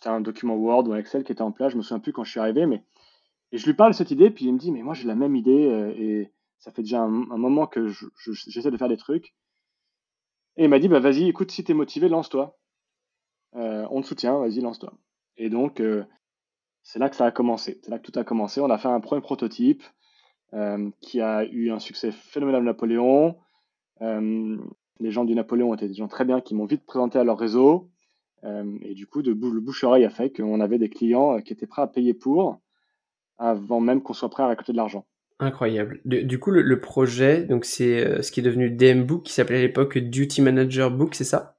un 0.06 0.20
document 0.20 0.56
Word 0.56 0.86
ou 0.88 0.92
un 0.92 0.98
Excel 0.98 1.24
qui 1.24 1.32
était 1.32 1.42
en 1.42 1.52
place. 1.52 1.72
Je 1.72 1.78
me 1.78 1.82
souviens 1.82 1.98
plus 1.98 2.12
quand 2.12 2.24
je 2.24 2.30
suis 2.30 2.40
arrivé, 2.40 2.66
mais 2.66 2.82
et 3.54 3.58
je 3.58 3.66
lui 3.66 3.74
parle 3.74 3.92
de 3.92 3.96
cette 3.96 4.10
idée, 4.10 4.30
puis 4.30 4.46
il 4.46 4.52
me 4.52 4.58
dit, 4.58 4.72
mais 4.72 4.82
moi 4.82 4.94
j'ai 4.94 5.06
la 5.06 5.14
même 5.14 5.36
idée, 5.36 5.68
euh, 5.68 5.94
et 5.96 6.32
ça 6.58 6.72
fait 6.72 6.82
déjà 6.82 7.02
un, 7.02 7.08
moment 7.08 7.68
que 7.68 7.86
j'essaie 7.86 8.72
de 8.72 8.76
faire 8.76 8.88
des 8.88 8.96
trucs. 8.96 9.32
Et 10.56 10.64
il 10.64 10.68
m'a 10.68 10.80
dit, 10.80 10.88
bah 10.88 10.98
vas-y, 10.98 11.28
écoute, 11.28 11.52
si 11.52 11.62
t'es 11.62 11.72
motivé, 11.72 12.08
lance-toi. 12.08 12.58
Euh, 13.54 13.86
on 13.92 14.00
te 14.02 14.08
soutient, 14.08 14.40
vas-y, 14.40 14.60
lance-toi. 14.60 14.92
Et 15.36 15.50
donc, 15.50 15.78
euh, 15.78 16.02
c'est 16.82 16.98
là 16.98 17.08
que 17.08 17.14
ça 17.14 17.26
a 17.26 17.30
commencé. 17.30 17.78
C'est 17.84 17.92
là 17.92 18.00
que 18.00 18.10
tout 18.10 18.18
a 18.18 18.24
commencé. 18.24 18.60
On 18.60 18.70
a 18.70 18.78
fait 18.78 18.88
un 18.88 19.00
premier 19.00 19.22
prototype 19.22 19.84
qui 21.00 21.20
a 21.20 21.44
eu 21.44 21.72
un 21.72 21.80
succès 21.80 22.12
phénoménal 22.12 22.62
de 22.62 22.66
Napoléon. 22.66 23.36
les 24.00 25.10
gens 25.10 25.24
du 25.24 25.34
Napoléon 25.34 25.74
étaient 25.74 25.88
des 25.88 25.94
gens 25.94 26.06
très 26.06 26.24
bien 26.24 26.40
qui 26.40 26.54
m'ont 26.54 26.64
vite 26.64 26.86
présenté 26.86 27.18
à 27.18 27.24
leur 27.24 27.38
réseau. 27.38 27.90
et 28.44 28.94
du 28.94 29.06
coup, 29.08 29.22
de 29.22 29.30
le 29.30 29.60
bouche-oreille 29.60 30.04
a 30.04 30.10
fait 30.10 30.30
qu'on 30.30 30.60
avait 30.60 30.78
des 30.78 30.88
clients 30.88 31.40
qui 31.40 31.52
étaient 31.52 31.66
prêts 31.66 31.82
à 31.82 31.88
payer 31.88 32.14
pour 32.14 32.60
avant 33.38 33.80
même 33.80 34.02
qu'on 34.02 34.12
soit 34.12 34.28
prêt 34.28 34.42
à 34.42 34.48
récolter 34.48 34.72
de 34.72 34.76
l'argent. 34.76 35.06
Incroyable. 35.40 36.00
Du, 36.04 36.38
coup, 36.38 36.52
le, 36.52 36.80
projet, 36.80 37.44
donc 37.44 37.64
c'est 37.64 38.06
euh, 38.06 38.22
ce 38.22 38.30
qui 38.30 38.40
est 38.40 38.42
devenu 38.42 38.70
DM 38.70 39.02
Book, 39.02 39.24
qui 39.24 39.32
s'appelait 39.32 39.58
à 39.58 39.62
l'époque 39.62 39.98
Duty 39.98 40.42
Manager 40.42 40.92
Book, 40.92 41.14
c'est 41.14 41.24
ça? 41.24 41.56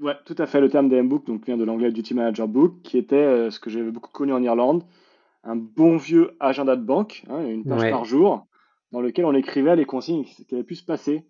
Ouais, 0.00 0.14
tout 0.24 0.34
à 0.38 0.46
fait. 0.46 0.60
Le 0.60 0.70
terme 0.70 0.88
DM 0.88 1.08
Book 1.08 1.26
donc, 1.26 1.44
vient 1.44 1.58
de 1.58 1.64
l'anglais 1.64 1.92
Duty 1.92 2.14
Manager 2.14 2.48
Book, 2.48 2.80
qui 2.82 2.96
était 2.96 3.16
euh, 3.16 3.50
ce 3.50 3.60
que 3.60 3.68
j'avais 3.68 3.90
beaucoup 3.90 4.10
connu 4.10 4.32
en 4.32 4.42
Irlande, 4.42 4.84
un 5.44 5.56
bon 5.56 5.98
vieux 5.98 6.32
agenda 6.40 6.74
de 6.74 6.82
banque, 6.82 7.24
hein, 7.28 7.44
une 7.46 7.64
page 7.64 7.90
par 7.90 8.06
jour, 8.06 8.46
dans 8.92 9.02
lequel 9.02 9.26
on 9.26 9.34
écrivait 9.34 9.76
les 9.76 9.84
consignes 9.84 10.24
qui 10.24 10.54
avaient 10.54 10.64
pu 10.64 10.74
se 10.74 10.84
passer. 10.84 11.26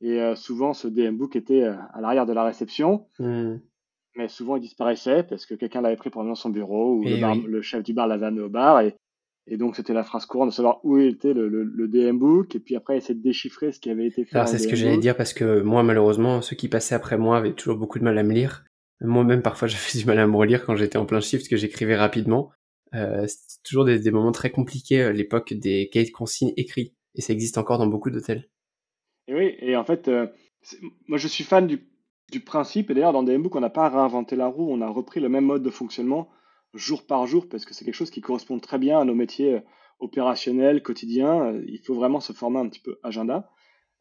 Et 0.00 0.20
euh, 0.22 0.34
souvent, 0.34 0.72
ce 0.72 0.88
DM 0.88 1.16
Book 1.16 1.36
était 1.36 1.64
à 1.64 2.00
l'arrière 2.00 2.24
de 2.24 2.32
la 2.32 2.44
réception. 2.44 3.06
Hmm. 3.18 3.56
mais 4.16 4.28
souvent 4.28 4.56
il 4.56 4.60
disparaissait 4.60 5.22
parce 5.24 5.44
que 5.44 5.54
quelqu'un 5.54 5.82
l'avait 5.82 5.96
pris 5.96 6.10
pendant 6.10 6.34
son 6.34 6.48
bureau 6.48 6.94
ou 6.94 7.04
le, 7.04 7.62
chef 7.62 7.84
du 7.84 7.92
bar 7.92 8.08
l'avait 8.08 8.26
amené 8.26 8.42
au 8.42 8.48
bar 8.48 8.80
et, 8.80 8.96
et 9.50 9.56
donc 9.56 9.76
c'était 9.76 9.94
la 9.94 10.02
phrase 10.02 10.26
courante 10.26 10.50
de 10.50 10.54
savoir 10.54 10.80
où 10.84 10.98
était 10.98 11.32
le, 11.32 11.48
le, 11.48 11.88
DM 11.88 12.18
book 12.18 12.54
et 12.54 12.60
puis 12.60 12.76
après 12.76 12.96
essayer 12.96 13.14
de 13.14 13.22
déchiffrer 13.22 13.72
ce 13.72 13.80
qui 13.80 13.90
avait 13.90 14.06
été 14.06 14.24
fait. 14.24 14.36
Alors 14.36 14.48
c'est 14.48 14.58
ce 14.58 14.68
que 14.68 14.76
j'allais 14.76 14.98
dire 14.98 15.16
parce 15.16 15.32
que 15.32 15.62
moi 15.62 15.82
malheureusement 15.82 16.42
ceux 16.42 16.56
qui 16.56 16.68
passaient 16.68 16.94
après 16.94 17.16
moi 17.16 17.38
avaient 17.38 17.54
toujours 17.54 17.76
beaucoup 17.76 17.98
de 17.98 18.04
mal 18.04 18.18
à 18.18 18.22
me 18.22 18.32
lire. 18.32 18.64
Moi-même 19.00 19.42
parfois 19.42 19.68
j'avais 19.68 19.98
du 19.98 20.04
mal 20.04 20.18
à 20.18 20.26
me 20.26 20.36
relire 20.36 20.64
quand 20.64 20.76
j'étais 20.76 20.98
en 20.98 21.06
plein 21.06 21.20
shift 21.20 21.48
que 21.48 21.56
j'écrivais 21.56 21.96
rapidement. 21.96 22.50
Euh, 22.94 23.26
c'était 23.26 23.62
toujours 23.64 23.84
des, 23.84 23.98
des, 23.98 24.10
moments 24.10 24.32
très 24.32 24.50
compliqués 24.50 25.02
à 25.02 25.12
l'époque 25.12 25.52
des 25.52 25.90
cahiers 25.92 26.06
de 26.06 26.10
consignes 26.10 26.54
écrits 26.56 26.94
et 27.14 27.20
ça 27.20 27.32
existe 27.32 27.58
encore 27.58 27.78
dans 27.78 27.86
beaucoup 27.86 28.10
d'hôtels. 28.10 28.48
Et 29.26 29.34
oui, 29.34 29.56
et 29.58 29.76
en 29.76 29.84
fait, 29.84 30.08
euh, 30.08 30.26
moi 31.06 31.18
je 31.18 31.28
suis 31.28 31.44
fan 31.44 31.66
du, 31.66 31.86
du 32.32 32.40
principe, 32.40 32.90
et 32.90 32.94
d'ailleurs 32.94 33.12
dans 33.12 33.22
DMBook 33.22 33.54
on 33.56 33.60
n'a 33.60 33.70
pas 33.70 33.88
réinventé 33.88 34.36
la 34.36 34.46
roue, 34.46 34.70
on 34.70 34.80
a 34.80 34.88
repris 34.88 35.20
le 35.20 35.28
même 35.28 35.44
mode 35.44 35.62
de 35.62 35.70
fonctionnement 35.70 36.30
jour 36.74 37.06
par 37.06 37.26
jour 37.26 37.48
parce 37.48 37.64
que 37.64 37.74
c'est 37.74 37.84
quelque 37.84 37.94
chose 37.94 38.10
qui 38.10 38.20
correspond 38.20 38.58
très 38.58 38.78
bien 38.78 39.00
à 39.00 39.04
nos 39.04 39.14
métiers 39.14 39.54
euh, 39.54 39.60
opérationnels, 40.00 40.82
quotidiens. 40.82 41.52
Euh, 41.52 41.64
il 41.66 41.80
faut 41.80 41.94
vraiment 41.94 42.20
se 42.20 42.32
former 42.32 42.60
un 42.60 42.68
petit 42.68 42.80
peu 42.80 42.98
agenda. 43.02 43.50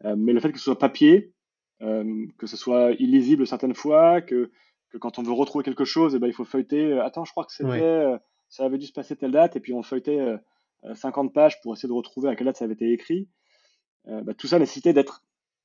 mais 0.04 0.34
le 0.34 0.40
fait 0.40 0.52
que 0.52 0.60
ce 0.60 0.66
soit 0.66 0.78
papier, 0.78 1.34
que 1.80 2.48
ce 2.48 2.58
soit 2.58 2.92
illisible 3.00 3.48
certaines 3.48 3.74
fois, 3.74 4.22
que, 4.22 4.52
que 4.90 4.98
quand 4.98 5.18
on 5.20 5.24
veut 5.24 5.32
retrouver 5.32 5.64
quelque 5.64 5.86
chose, 5.86 6.16
eh 6.16 6.20
ben, 6.20 6.28
il 6.28 6.34
faut 6.34 6.46
feuilleter. 6.46 7.00
attends, 7.00 7.26
je 7.26 7.32
crois 7.32 7.46
que 7.46 7.52
c'était, 7.52 8.06
ça 8.50 8.66
avait 8.66 8.78
dû 8.78 8.86
se 8.86 8.94
passer 8.94 9.16
telle 9.16 9.32
date, 9.32 9.56
et 9.56 9.60
puis 9.60 9.74
on 9.74 9.82
feuilletait 9.82 10.38
50 10.94 11.34
pages 11.34 11.60
pour 11.62 11.74
essayer 11.74 11.90
de 11.90 11.94
retrouver 11.94 12.30
à 12.30 12.36
quelle 12.36 12.46
date 12.46 12.58
ça 12.58 12.66
avait 12.66 12.76
été 12.76 12.92
écrit. 12.92 13.28
Bah, 14.06 14.36
tout 14.36 14.48
ça 14.48 14.60
nécessitait 14.60 14.94
d'être, 14.94 15.24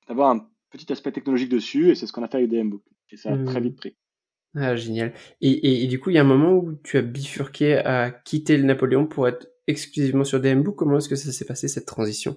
d'avoir 0.08 0.30
un 0.30 0.48
petit 0.70 0.90
aspect 0.90 1.12
technologique 1.12 1.50
dessus, 1.50 1.90
et 1.90 1.94
c'est 1.94 2.06
ce 2.06 2.12
qu'on 2.12 2.22
a 2.22 2.28
fait 2.28 2.38
avec 2.38 2.50
DMBook. 2.50 2.82
Et 3.10 3.16
ça 3.18 3.34
a 3.34 3.44
très 3.44 3.60
mmh. 3.60 3.64
vite 3.64 3.76
pris. 3.76 3.96
Ah, 4.54 4.76
génial. 4.76 5.12
Et, 5.40 5.84
et, 5.84 5.86
du 5.86 5.98
coup, 5.98 6.10
il 6.10 6.14
y 6.14 6.18
a 6.18 6.22
un 6.22 6.24
moment 6.24 6.52
où 6.52 6.74
tu 6.84 6.98
as 6.98 7.02
bifurqué 7.02 7.78
à 7.78 8.10
quitter 8.10 8.56
le 8.56 8.64
Napoléon 8.64 9.06
pour 9.06 9.26
être 9.26 9.48
exclusivement 9.66 10.24
sur 10.24 10.40
DMBook. 10.40 10.76
Comment 10.76 10.98
est-ce 10.98 11.08
que 11.08 11.16
ça 11.16 11.32
s'est 11.32 11.46
passé, 11.46 11.68
cette 11.68 11.86
transition? 11.86 12.36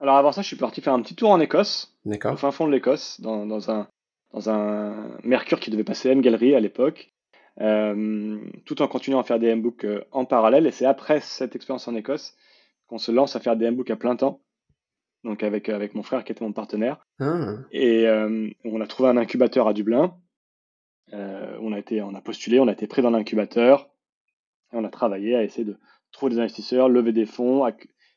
Alors 0.00 0.16
avant 0.16 0.32
ça, 0.32 0.42
je 0.42 0.48
suis 0.48 0.56
parti 0.56 0.82
faire 0.82 0.92
un 0.92 1.00
petit 1.00 1.14
tour 1.14 1.30
en 1.30 1.40
Écosse. 1.40 1.96
Au 2.04 2.36
fin 2.36 2.50
fond 2.50 2.66
de 2.66 2.72
l'Écosse, 2.72 3.20
dans, 3.20 3.46
dans, 3.46 3.70
un, 3.70 3.88
dans 4.32 4.50
un 4.50 5.08
Mercure 5.22 5.60
qui 5.60 5.70
devait 5.70 5.84
passer 5.84 6.10
M 6.10 6.20
Gallery 6.20 6.54
à 6.54 6.60
l'époque. 6.60 7.12
Euh, 7.60 8.38
tout 8.66 8.82
en 8.82 8.88
continuant 8.88 9.20
à 9.20 9.24
faire 9.24 9.38
des 9.38 9.54
euh, 9.84 10.04
en 10.10 10.24
parallèle. 10.24 10.66
Et 10.66 10.72
c'est 10.72 10.86
après 10.86 11.20
cette 11.20 11.56
expérience 11.56 11.88
en 11.88 11.94
Écosse 11.94 12.34
qu'on 12.88 12.98
se 12.98 13.12
lance 13.12 13.36
à 13.36 13.40
faire 13.40 13.56
des 13.56 13.66
à 13.66 13.96
plein 13.96 14.16
temps 14.16 14.42
donc 15.24 15.42
avec, 15.42 15.68
avec 15.68 15.94
mon 15.94 16.02
frère 16.02 16.22
qui 16.22 16.32
était 16.32 16.44
mon 16.44 16.52
partenaire. 16.52 17.04
Ah. 17.18 17.54
Et 17.72 18.06
euh, 18.06 18.48
on 18.64 18.80
a 18.80 18.86
trouvé 18.86 19.08
un 19.08 19.16
incubateur 19.16 19.66
à 19.66 19.72
Dublin. 19.72 20.14
Euh, 21.12 21.56
on, 21.60 21.72
a 21.72 21.78
été, 21.78 22.02
on 22.02 22.14
a 22.14 22.20
postulé, 22.20 22.60
on 22.60 22.68
a 22.68 22.72
été 22.72 22.86
pris 22.86 23.02
dans 23.02 23.10
l'incubateur. 23.10 23.90
Et 24.72 24.76
on 24.76 24.84
a 24.84 24.88
travaillé 24.88 25.36
à 25.36 25.42
essayer 25.42 25.64
de 25.64 25.76
trouver 26.12 26.34
des 26.34 26.40
investisseurs, 26.40 26.88
lever 26.88 27.12
des 27.12 27.26
fonds, 27.26 27.64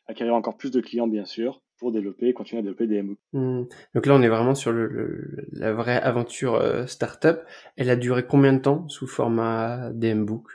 acquérir 0.08 0.34
encore 0.34 0.58
plus 0.58 0.72
de 0.72 0.82
clients, 0.82 1.08
bien 1.08 1.26
sûr, 1.26 1.62
pour 1.78 1.92
développer, 1.92 2.34
continuer 2.34 2.60
à 2.60 2.64
développer 2.64 2.88
des 2.88 3.02
MOOC. 3.02 3.18
Hmm. 3.34 3.64
Donc 3.94 4.06
là, 4.06 4.16
on 4.16 4.22
est 4.22 4.30
vraiment 4.30 4.56
sur 4.56 4.72
le, 4.72 5.48
la 5.52 5.74
vraie 5.74 6.02
aventure 6.02 6.56
euh, 6.56 6.86
startup. 6.88 7.42
Elle 7.76 7.90
a 7.90 7.96
duré 7.96 8.26
combien 8.26 8.54
de 8.54 8.60
temps 8.60 8.88
sous 8.88 9.08
format 9.08 9.92
DMBook 9.92 10.48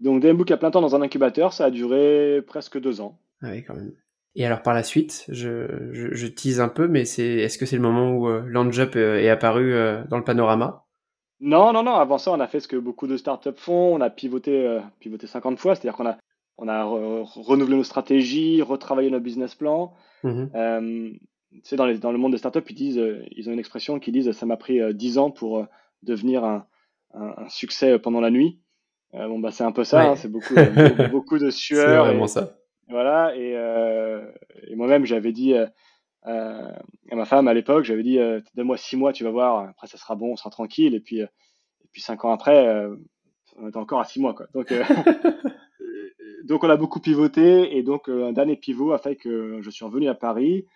Donc 0.00 0.22
DMBook 0.22 0.50
à 0.50 0.56
plein 0.56 0.70
temps 0.70 0.82
dans 0.82 0.94
un 0.94 1.02
incubateur, 1.02 1.52
ça 1.52 1.66
a 1.66 1.70
duré 1.70 2.42
presque 2.46 2.78
deux 2.78 3.00
ans. 3.00 3.18
Ah 3.42 3.50
oui, 3.50 3.64
quand 3.64 3.74
même. 3.74 3.92
Et 4.34 4.46
alors 4.46 4.62
par 4.62 4.74
la 4.74 4.82
suite, 4.82 5.26
je, 5.28 5.66
je, 5.92 6.14
je 6.14 6.26
tease 6.26 6.60
un 6.60 6.68
peu, 6.68 6.88
mais 6.88 7.04
c'est 7.04 7.26
est-ce 7.26 7.58
que 7.58 7.66
c'est 7.66 7.76
le 7.76 7.82
moment 7.82 8.12
où 8.12 8.28
euh, 8.28 8.42
Landjup 8.46 8.96
euh, 8.96 9.18
est 9.18 9.28
apparu 9.28 9.74
euh, 9.74 10.02
dans 10.08 10.16
le 10.16 10.24
panorama? 10.24 10.86
Non, 11.42 11.72
non, 11.72 11.82
non. 11.82 11.94
Avant 11.94 12.18
ça, 12.18 12.32
on 12.32 12.40
a 12.40 12.46
fait 12.46 12.60
ce 12.60 12.68
que 12.68 12.76
beaucoup 12.76 13.06
de 13.06 13.16
startups 13.16 13.50
font. 13.56 13.94
On 13.94 14.00
a 14.00 14.08
pivoté, 14.08 14.66
euh, 14.66 14.80
pivoté 15.00 15.26
50 15.26 15.58
fois, 15.58 15.74
c'est-à-dire 15.74 15.96
qu'on 15.96 16.06
a, 16.06 16.16
on 16.56 16.68
a 16.68 16.84
renouvelé 16.84 17.76
nos 17.76 17.84
stratégies, 17.84 18.62
retravaillé 18.62 19.10
nos 19.10 19.20
business 19.20 19.54
plans. 19.54 19.94
Mmh. 20.22 21.16
c'est 21.64 21.74
dans, 21.74 21.86
le 21.86 22.18
monde 22.18 22.32
des 22.32 22.38
startups, 22.38 22.62
ils 22.70 22.74
disent, 22.74 23.02
ils 23.32 23.48
ont 23.50 23.52
une 23.52 23.58
expression 23.58 23.98
qui 23.98 24.12
disent, 24.12 24.30
ça 24.30 24.46
m'a 24.46 24.56
pris 24.56 24.80
10 24.94 25.18
ans 25.18 25.30
pour 25.32 25.66
devenir 26.04 26.44
un, 26.44 26.64
un, 27.14 27.34
un, 27.36 27.48
succès 27.48 27.98
pendant 27.98 28.20
la 28.20 28.30
nuit. 28.30 28.60
bon 29.12 29.40
bah 29.40 29.50
c'est 29.50 29.64
un 29.64 29.72
peu 29.72 29.82
ça. 29.82 30.10
Hein, 30.10 30.16
c'est 30.16 30.30
beaucoup, 30.30 30.54
beaucoup, 31.10 31.38
de 31.38 31.50
sueur. 31.50 32.04
C'est 32.04 32.10
vraiment 32.12 32.28
ça 32.28 32.56
voilà, 32.92 33.34
et, 33.36 33.54
euh, 33.56 34.20
et 34.68 34.76
moi-même, 34.76 35.06
j'avais 35.06 35.32
dit 35.32 35.54
euh, 36.26 36.30
euh, 36.30 36.72
à 37.10 37.16
ma 37.16 37.24
femme 37.24 37.48
à 37.48 37.54
l'époque, 37.54 37.84
j'avais 37.84 38.02
dit 38.02 38.18
Donne-moi 38.54 38.76
six 38.76 38.96
mois, 38.96 39.12
tu 39.12 39.24
vas 39.24 39.30
voir, 39.30 39.68
après 39.68 39.86
ça 39.86 39.98
sera 39.98 40.14
bon, 40.14 40.32
on 40.32 40.36
sera 40.36 40.50
tranquille. 40.50 40.94
Et 40.94 41.00
puis, 41.00 41.20
et 41.20 41.28
puis 41.92 42.00
cinq 42.00 42.24
ans 42.24 42.32
après, 42.32 42.86
on 43.56 43.68
était 43.68 43.76
encore 43.76 44.00
à 44.00 44.04
six 44.04 44.20
mois. 44.20 44.34
Quoi. 44.34 44.46
Donc, 44.54 44.72
donc 46.44 46.64
on 46.64 46.70
a 46.70 46.76
beaucoup 46.76 47.00
pivoté, 47.00 47.76
et 47.76 47.82
donc 47.82 48.08
un 48.08 48.32
dernier 48.32 48.56
pivot 48.56 48.92
a 48.92 48.98
fait 48.98 49.16
que 49.16 49.60
je 49.60 49.70
suis 49.70 49.84
revenu 49.84 50.08
à 50.08 50.14
Paris, 50.14 50.66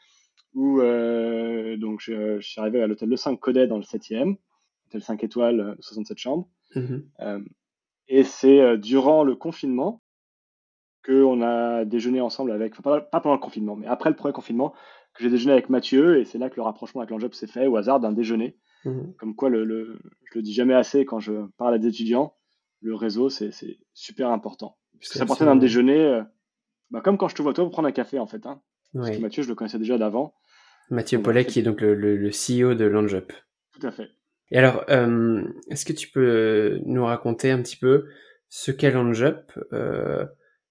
où 0.54 0.80
donc 0.80 2.00
je, 2.00 2.40
suis 2.40 2.60
arrivé 2.60 2.82
à 2.82 2.86
l'hôtel 2.86 3.08
Le 3.08 3.16
5 3.16 3.38
Codet 3.38 3.66
dans 3.66 3.78
le 3.78 3.84
7e, 3.84 4.36
hôtel 4.88 5.02
5 5.02 5.24
étoiles, 5.24 5.76
67 5.80 6.18
chambres. 6.18 6.48
Mmh 6.74 6.98
et 8.08 8.22
c'est 8.22 8.78
durant 8.78 9.24
le 9.24 9.34
confinement 9.34 10.00
qu'on 11.06 11.42
a 11.42 11.84
déjeuné 11.84 12.20
ensemble 12.20 12.50
avec, 12.50 12.74
enfin, 12.78 13.00
pas, 13.00 13.20
pendant 13.20 13.34
le 13.34 13.40
confinement, 13.40 13.76
mais 13.76 13.86
après 13.86 14.10
le 14.10 14.16
premier 14.16 14.32
confinement, 14.32 14.74
que 15.14 15.22
j'ai 15.22 15.30
déjeuné 15.30 15.52
avec 15.52 15.70
Mathieu, 15.70 16.18
et 16.20 16.24
c'est 16.24 16.38
là 16.38 16.50
que 16.50 16.56
le 16.56 16.62
rapprochement 16.62 17.00
avec 17.00 17.10
l'Anjob 17.10 17.32
s'est 17.32 17.46
fait 17.46 17.66
au 17.66 17.76
hasard 17.76 18.00
d'un 18.00 18.12
déjeuner. 18.12 18.56
Mhm. 18.84 19.14
Comme 19.18 19.34
quoi, 19.34 19.48
le, 19.48 19.64
le, 19.64 19.98
je 20.30 20.38
le 20.38 20.42
dis 20.42 20.52
jamais 20.52 20.74
assez 20.74 21.04
quand 21.04 21.20
je 21.20 21.32
parle 21.56 21.74
à 21.74 21.78
des 21.78 21.88
étudiants, 21.88 22.34
le 22.80 22.94
réseau, 22.94 23.28
c'est 23.30 23.50
super 23.94 24.30
important. 24.30 24.76
Puisque 24.98 25.14
ça 25.14 25.26
partait 25.26 25.44
d'un 25.44 25.56
déjeuner, 25.56 26.00
euh, 26.00 26.22
bah, 26.90 27.00
comme 27.00 27.18
quand 27.18 27.28
je 27.28 27.34
te 27.34 27.42
vois 27.42 27.52
toi 27.52 27.64
pour 27.64 27.72
prendre 27.72 27.88
un 27.88 27.92
café, 27.92 28.18
en 28.18 28.26
fait. 28.26 28.46
Hein. 28.46 28.60
Parce 28.94 29.10
que 29.10 29.20
Mathieu, 29.20 29.42
je 29.42 29.48
le 29.48 29.54
connaissais 29.54 29.78
déjà 29.78 29.98
d'avant. 29.98 30.34
Mathieu 30.90 31.20
Paulet, 31.20 31.44
qui 31.44 31.58
est 31.58 31.62
donc 31.62 31.80
le, 31.80 31.94
le, 31.94 32.30
CEO 32.30 32.74
de 32.74 32.84
l'Anjob. 32.84 33.26
Tout 33.72 33.86
à 33.86 33.90
fait. 33.90 34.08
Et 34.50 34.58
alors, 34.58 34.84
euh, 34.88 35.42
est-ce 35.70 35.84
que 35.84 35.92
tu 35.92 36.08
peux 36.08 36.80
nous 36.86 37.04
raconter 37.04 37.50
un 37.50 37.60
petit 37.60 37.76
peu 37.76 38.06
ce 38.48 38.70
qu'est 38.70 38.92
l'Anjob 38.92 39.42
euh, 39.72 40.24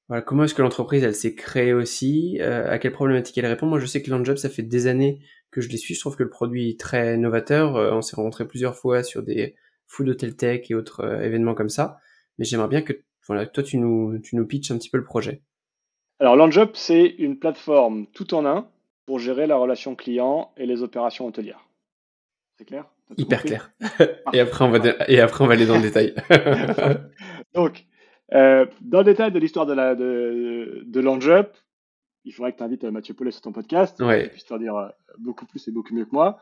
voilà, 0.08 0.22
comment 0.22 0.44
est-ce 0.44 0.54
que 0.54 0.62
l'entreprise 0.62 1.04
elle 1.04 1.16
s'est 1.16 1.34
créée 1.34 1.74
aussi 1.74 2.38
euh, 2.40 2.70
À 2.70 2.78
quelle 2.78 2.92
problématique 2.92 3.38
elle 3.38 3.48
répond? 3.48 3.66
Moi, 3.66 3.80
je 3.80 3.86
sais 3.88 4.04
que 4.04 4.12
Landjob, 4.12 4.38
ça 4.38 4.50
fait 4.50 4.62
des 4.62 4.88
années 4.88 5.22
que 5.50 5.62
je 5.62 5.70
les 5.70 5.78
suis. 5.78 5.96
Je 5.96 6.00
trouve 6.00 6.16
que 6.16 6.24
le 6.24 6.30
produit 6.30 6.70
est 6.70 6.80
très 6.80 7.18
novateur. 7.18 7.76
Euh, 7.76 7.92
on 7.92 8.02
s'est 8.02 8.16
rencontré 8.16 8.48
plusieurs 8.48 8.76
fois 8.76 9.02
sur 9.02 9.24
des 9.24 9.56
food 9.88 10.10
hotel 10.10 10.36
tech 10.36 10.70
et 10.70 10.76
autres 10.76 11.02
euh, 11.02 11.22
événements 11.22 11.56
comme 11.56 11.70
ça. 11.70 11.98
Mais 12.38 12.46
j'aimerais 12.46 12.68
bien 12.68 12.84
que 12.84 12.94
voilà, 13.26 13.48
toi, 13.48 13.64
tu 13.64 13.78
nous, 13.78 14.20
tu 14.20 14.36
nous 14.36 14.46
pitches 14.46 14.70
un 14.70 14.78
petit 14.78 14.92
peu 14.92 14.98
le 14.98 15.04
projet. 15.04 15.42
Alors, 16.20 16.36
Landjob, 16.36 16.72
c'est 16.76 17.06
une 17.06 17.40
plateforme 17.40 18.06
tout 18.14 18.36
en 18.36 18.46
un 18.46 18.70
pour 19.08 19.18
gérer 19.18 19.48
la 19.48 19.56
relation 19.56 19.96
client 19.96 20.52
et 20.56 20.68
les 20.68 20.84
opérations 20.84 21.26
hôtelières. 21.26 21.68
C'est 22.58 22.66
clair? 22.66 22.86
Hyper 23.18 23.44
clair. 23.44 23.72
et, 24.34 24.40
après, 24.40 24.66
on 24.66 24.70
va 24.70 24.80
et 25.08 25.20
après, 25.20 25.44
on 25.44 25.48
va 25.48 25.54
aller 25.54 25.66
dans 25.66 25.78
le 25.78 25.82
détail. 25.90 26.14
Donc, 27.54 27.86
euh, 28.34 28.66
dans 28.82 29.00
le 29.00 29.04
détail 29.04 29.32
de 29.32 29.40
l'histoire 29.40 29.66
de, 29.66 29.74
la, 29.74 29.96
de, 29.96 30.84
de 30.86 31.02
il 32.26 32.34
faudrait 32.34 32.54
que 32.54 32.58
tu 32.58 32.64
invites 32.64 32.84
euh, 32.84 32.92
Mathieu 32.92 33.14
Paulet 33.14 33.32
sur 33.32 33.42
ton 33.42 33.52
podcast. 33.52 34.00
Ouais. 34.02 34.26
Il 34.26 34.30
puisse 34.30 34.46
t'en 34.46 34.58
dire 34.58 34.76
euh, 34.76 34.90
beaucoup 35.20 35.46
plus 35.46 35.68
et 35.68 35.72
beaucoup 35.72 35.94
mieux 35.94 36.06
que 36.06 36.14
moi. 36.14 36.42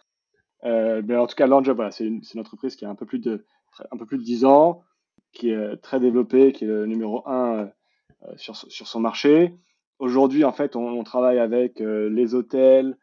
Euh, 0.63 1.01
mais 1.05 1.17
en 1.17 1.27
tout 1.27 1.35
cas, 1.35 1.45
LandJob, 1.45 1.75
voilà, 1.75 1.91
c'est 1.91 2.05
une, 2.05 2.21
une, 2.33 2.39
entreprise 2.39 2.75
qui 2.77 2.85
a 2.85 2.89
un 2.89 2.95
peu 2.95 3.05
plus 3.05 3.19
de, 3.19 3.45
un 3.91 3.97
peu 3.97 4.05
plus 4.05 4.17
de 4.17 4.23
10 4.23 4.45
ans, 4.45 4.81
qui 5.33 5.49
est 5.49 5.77
très 5.77 5.99
développée, 5.99 6.53
qui 6.53 6.63
est 6.63 6.67
le 6.67 6.85
numéro 6.85 7.27
1 7.27 7.69
sur, 8.37 8.55
sur 8.55 8.87
son 8.87 9.01
marché. 9.01 9.57
Aujourd'hui, 9.99 10.45
en 10.45 10.53
fait, 10.53 10.77
on, 10.77 10.87
on 10.87 11.03
travaille 11.03 11.39
avec 11.39 11.79
les 11.81 12.33
hôtels, 12.33 12.97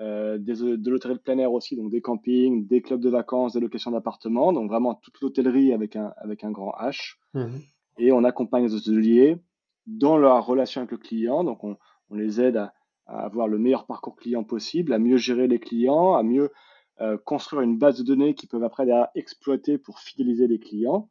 euh, 0.00 0.38
des, 0.38 0.54
de 0.54 0.90
l'hôtellerie 0.90 1.18
de 1.18 1.22
plein 1.22 1.38
air 1.38 1.52
aussi, 1.52 1.76
donc 1.76 1.92
des 1.92 2.00
campings, 2.00 2.66
des 2.66 2.82
clubs 2.82 3.00
de 3.00 3.10
vacances, 3.10 3.52
des 3.52 3.60
locations 3.60 3.92
d'appartements, 3.92 4.52
donc 4.52 4.68
vraiment 4.68 4.96
toute 4.96 5.20
l'hôtellerie 5.20 5.72
avec 5.72 5.94
un, 5.94 6.12
avec 6.16 6.42
un 6.42 6.50
grand 6.50 6.72
H. 6.80 7.14
Mmh 7.34 7.58
et 7.98 8.12
on 8.12 8.24
accompagne 8.24 8.64
les 8.64 8.74
hôteliers 8.74 9.36
dans 9.86 10.16
leur 10.16 10.44
relation 10.44 10.80
avec 10.80 10.92
le 10.92 10.98
client. 10.98 11.44
Donc, 11.44 11.64
on, 11.64 11.76
les 12.10 12.40
aide 12.40 12.56
à, 12.56 12.72
avoir 13.06 13.48
le 13.48 13.58
meilleur 13.58 13.86
parcours 13.86 14.14
client 14.14 14.44
possible, 14.44 14.92
à 14.92 14.98
mieux 14.98 15.16
gérer 15.16 15.48
les 15.48 15.58
clients, 15.58 16.14
à 16.14 16.22
mieux 16.22 16.50
euh, 17.00 17.18
construire 17.18 17.62
une 17.62 17.76
base 17.76 17.98
de 17.98 18.04
données 18.04 18.34
qui 18.34 18.46
peuvent 18.46 18.62
après 18.62 18.86
exploiter 19.16 19.78
pour 19.78 19.98
fidéliser 19.98 20.46
les 20.46 20.60
clients. 20.60 21.10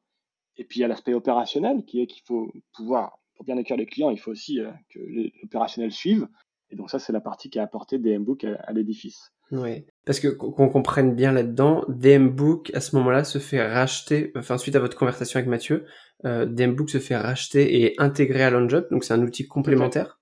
Et 0.56 0.64
puis, 0.64 0.80
il 0.80 0.82
y 0.82 0.86
a 0.86 0.88
l'aspect 0.88 1.14
opérationnel 1.14 1.84
qui 1.84 2.02
est 2.02 2.08
qu'il 2.08 2.24
faut 2.24 2.52
pouvoir, 2.74 3.20
pour 3.36 3.46
bien 3.46 3.58
accueillir 3.58 3.80
les 3.80 3.86
clients, 3.86 4.10
il 4.12 4.20
faut 4.20 4.32
aussi 4.32 4.60
euh, 4.62 4.72
que 4.90 5.00
l'opérationnel 5.42 5.92
suive. 5.92 6.28
Et 6.70 6.76
donc, 6.76 6.90
ça, 6.90 7.00
c'est 7.00 7.14
la 7.14 7.22
partie 7.22 7.50
qui 7.50 7.60
a 7.60 7.64
apporté 7.64 7.98
DMBook 8.00 8.46
à, 8.46 8.56
à 8.64 8.72
l'édifice. 8.72 9.34
Oui. 9.52 9.86
Parce 10.06 10.20
que 10.20 10.28
qu'on 10.28 10.68
comprenne 10.68 11.16
bien 11.16 11.32
là-dedans, 11.32 11.86
DMBook 11.88 12.72
à 12.74 12.82
ce 12.82 12.96
moment-là 12.98 13.24
se 13.24 13.38
fait 13.38 13.66
racheter, 13.66 14.34
enfin 14.36 14.58
suite 14.58 14.76
à 14.76 14.80
votre 14.80 14.98
conversation 14.98 15.38
avec 15.38 15.50
Mathieu, 15.50 15.86
euh, 16.26 16.46
DMBook 16.46 16.90
se 16.90 16.98
fait 16.98 17.16
racheter 17.16 17.82
et 17.82 17.94
intégrer 18.02 18.44
à 18.44 18.50
LandJob, 18.50 18.88
donc 18.92 19.06
c'est 19.06 19.14
un 19.14 19.22
outil 19.22 19.48
complémentaire. 19.48 20.20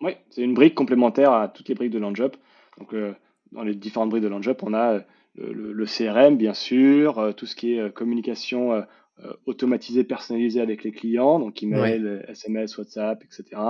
Oui, 0.00 0.12
c'est 0.30 0.42
une 0.42 0.54
brique 0.54 0.76
complémentaire 0.76 1.32
à 1.32 1.48
toutes 1.48 1.68
les 1.68 1.74
briques 1.74 1.90
de 1.90 1.98
LandJob. 1.98 2.32
Donc 2.78 2.94
euh, 2.94 3.12
dans 3.50 3.64
les 3.64 3.74
différentes 3.74 4.10
briques 4.10 4.22
de 4.22 4.28
LandJob, 4.28 4.56
on 4.62 4.72
a 4.72 5.00
le, 5.36 5.84
CRM, 5.84 6.36
bien 6.36 6.54
sûr, 6.54 7.34
tout 7.36 7.46
ce 7.46 7.56
qui 7.56 7.74
est 7.74 7.92
communication 7.92 8.84
automatisée, 9.46 10.04
personnalisée 10.04 10.60
avec 10.60 10.84
les 10.84 10.92
clients, 10.92 11.40
donc 11.40 11.60
email, 11.60 12.22
SMS, 12.28 12.78
WhatsApp, 12.78 13.20
etc. 13.24 13.60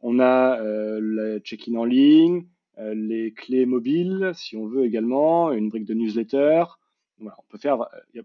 On 0.00 0.18
a 0.18 0.58
le 0.60 1.38
check-in 1.44 1.76
en 1.76 1.84
ligne, 1.84 2.44
les 2.78 3.32
clés 3.32 3.66
mobiles, 3.66 4.32
si 4.34 4.56
on 4.56 4.66
veut 4.66 4.84
également, 4.84 5.52
une 5.52 5.68
brique 5.68 5.84
de 5.84 5.94
newsletter. 5.94 6.64
on 7.20 7.28
peut 7.48 7.58
faire, 7.58 7.86
il 8.14 8.18
y 8.18 8.20
a 8.20 8.24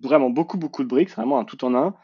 vraiment 0.00 0.30
beaucoup, 0.30 0.58
beaucoup 0.58 0.82
de 0.82 0.88
briques, 0.88 1.08
c'est 1.08 1.16
vraiment 1.16 1.38
un 1.38 1.44
tout 1.44 1.64
en 1.64 1.74
un. 1.74 1.94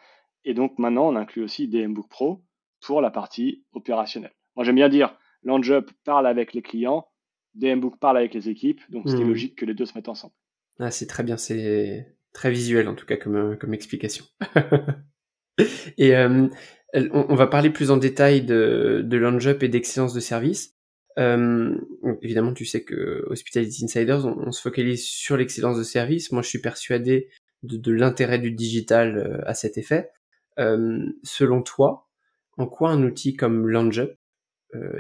Et 0.45 0.55
donc 0.55 0.79
maintenant, 0.79 1.09
on 1.09 1.17
inclut 1.17 1.43
aussi 1.43 1.69
DMBook 1.69 2.09
Pro 2.09 2.43
pour 2.81 3.01
la 3.01 3.11
partie 3.11 3.65
opérationnelle. 3.73 4.33
Moi, 4.57 4.65
j'aime 4.65 4.77
bien 4.77 4.89
dire, 4.89 5.17
LandJup 5.43 5.91
parle 6.05 6.27
avec 6.27 6.53
les 6.53 6.63
clients, 6.63 7.09
DMBook 7.55 7.99
parle 7.99 8.19
avec 8.19 8.35
les 8.35 8.49
équipes, 8.49 8.81
donc 8.91 9.09
c'était 9.09 9.25
hmm. 9.25 9.29
logique 9.29 9.57
que 9.57 9.65
les 9.65 9.75
deux 9.75 9.87
se 9.87 9.95
mettent 9.95 10.09
ensemble. 10.09 10.35
Ah, 10.79 10.91
c'est 10.91 11.07
très 11.07 11.23
bien, 11.23 11.37
c'est 11.37 12.17
très 12.33 12.51
visuel 12.51 12.89
en 12.89 12.95
tout 12.95 13.07
cas 13.07 13.17
comme, 13.17 13.37
euh, 13.37 13.57
comme 13.57 13.75
explication. 13.75 14.25
et 15.99 16.17
euh, 16.17 16.49
on, 16.93 17.35
va 17.35 17.47
parler 17.47 17.71
plus 17.71 17.91
en 17.91 17.97
détail 17.97 18.43
de, 18.43 19.03
de 19.05 19.17
LandJup 19.17 19.63
et 19.63 19.69
d'excellence 19.69 20.15
de 20.15 20.21
service. 20.21 20.74
Euh, 21.19 21.77
évidemment, 22.23 22.53
tu 22.55 22.65
sais 22.65 22.83
que 22.83 23.25
Hospitality 23.29 23.85
Insiders, 23.85 24.27
on, 24.27 24.51
se 24.51 24.61
focalise 24.61 25.05
sur 25.05 25.37
l'excellence 25.37 25.79
de 25.79 25.85
service. 25.85 26.33
Moi, 26.33 26.43
je 26.43 26.49
suis 26.49 26.61
persuadé 26.61 27.29
de, 27.63 27.93
l'intérêt 27.93 28.39
du 28.39 28.51
digital 28.51 29.43
à 29.47 29.55
cet 29.55 29.79
effet. 29.79 30.11
selon 30.57 31.63
toi, 31.63 32.09
en 32.57 32.67
quoi 32.67 32.91
un 32.91 33.03
outil 33.05 33.35
comme 33.37 33.69
LandJup 33.69 34.17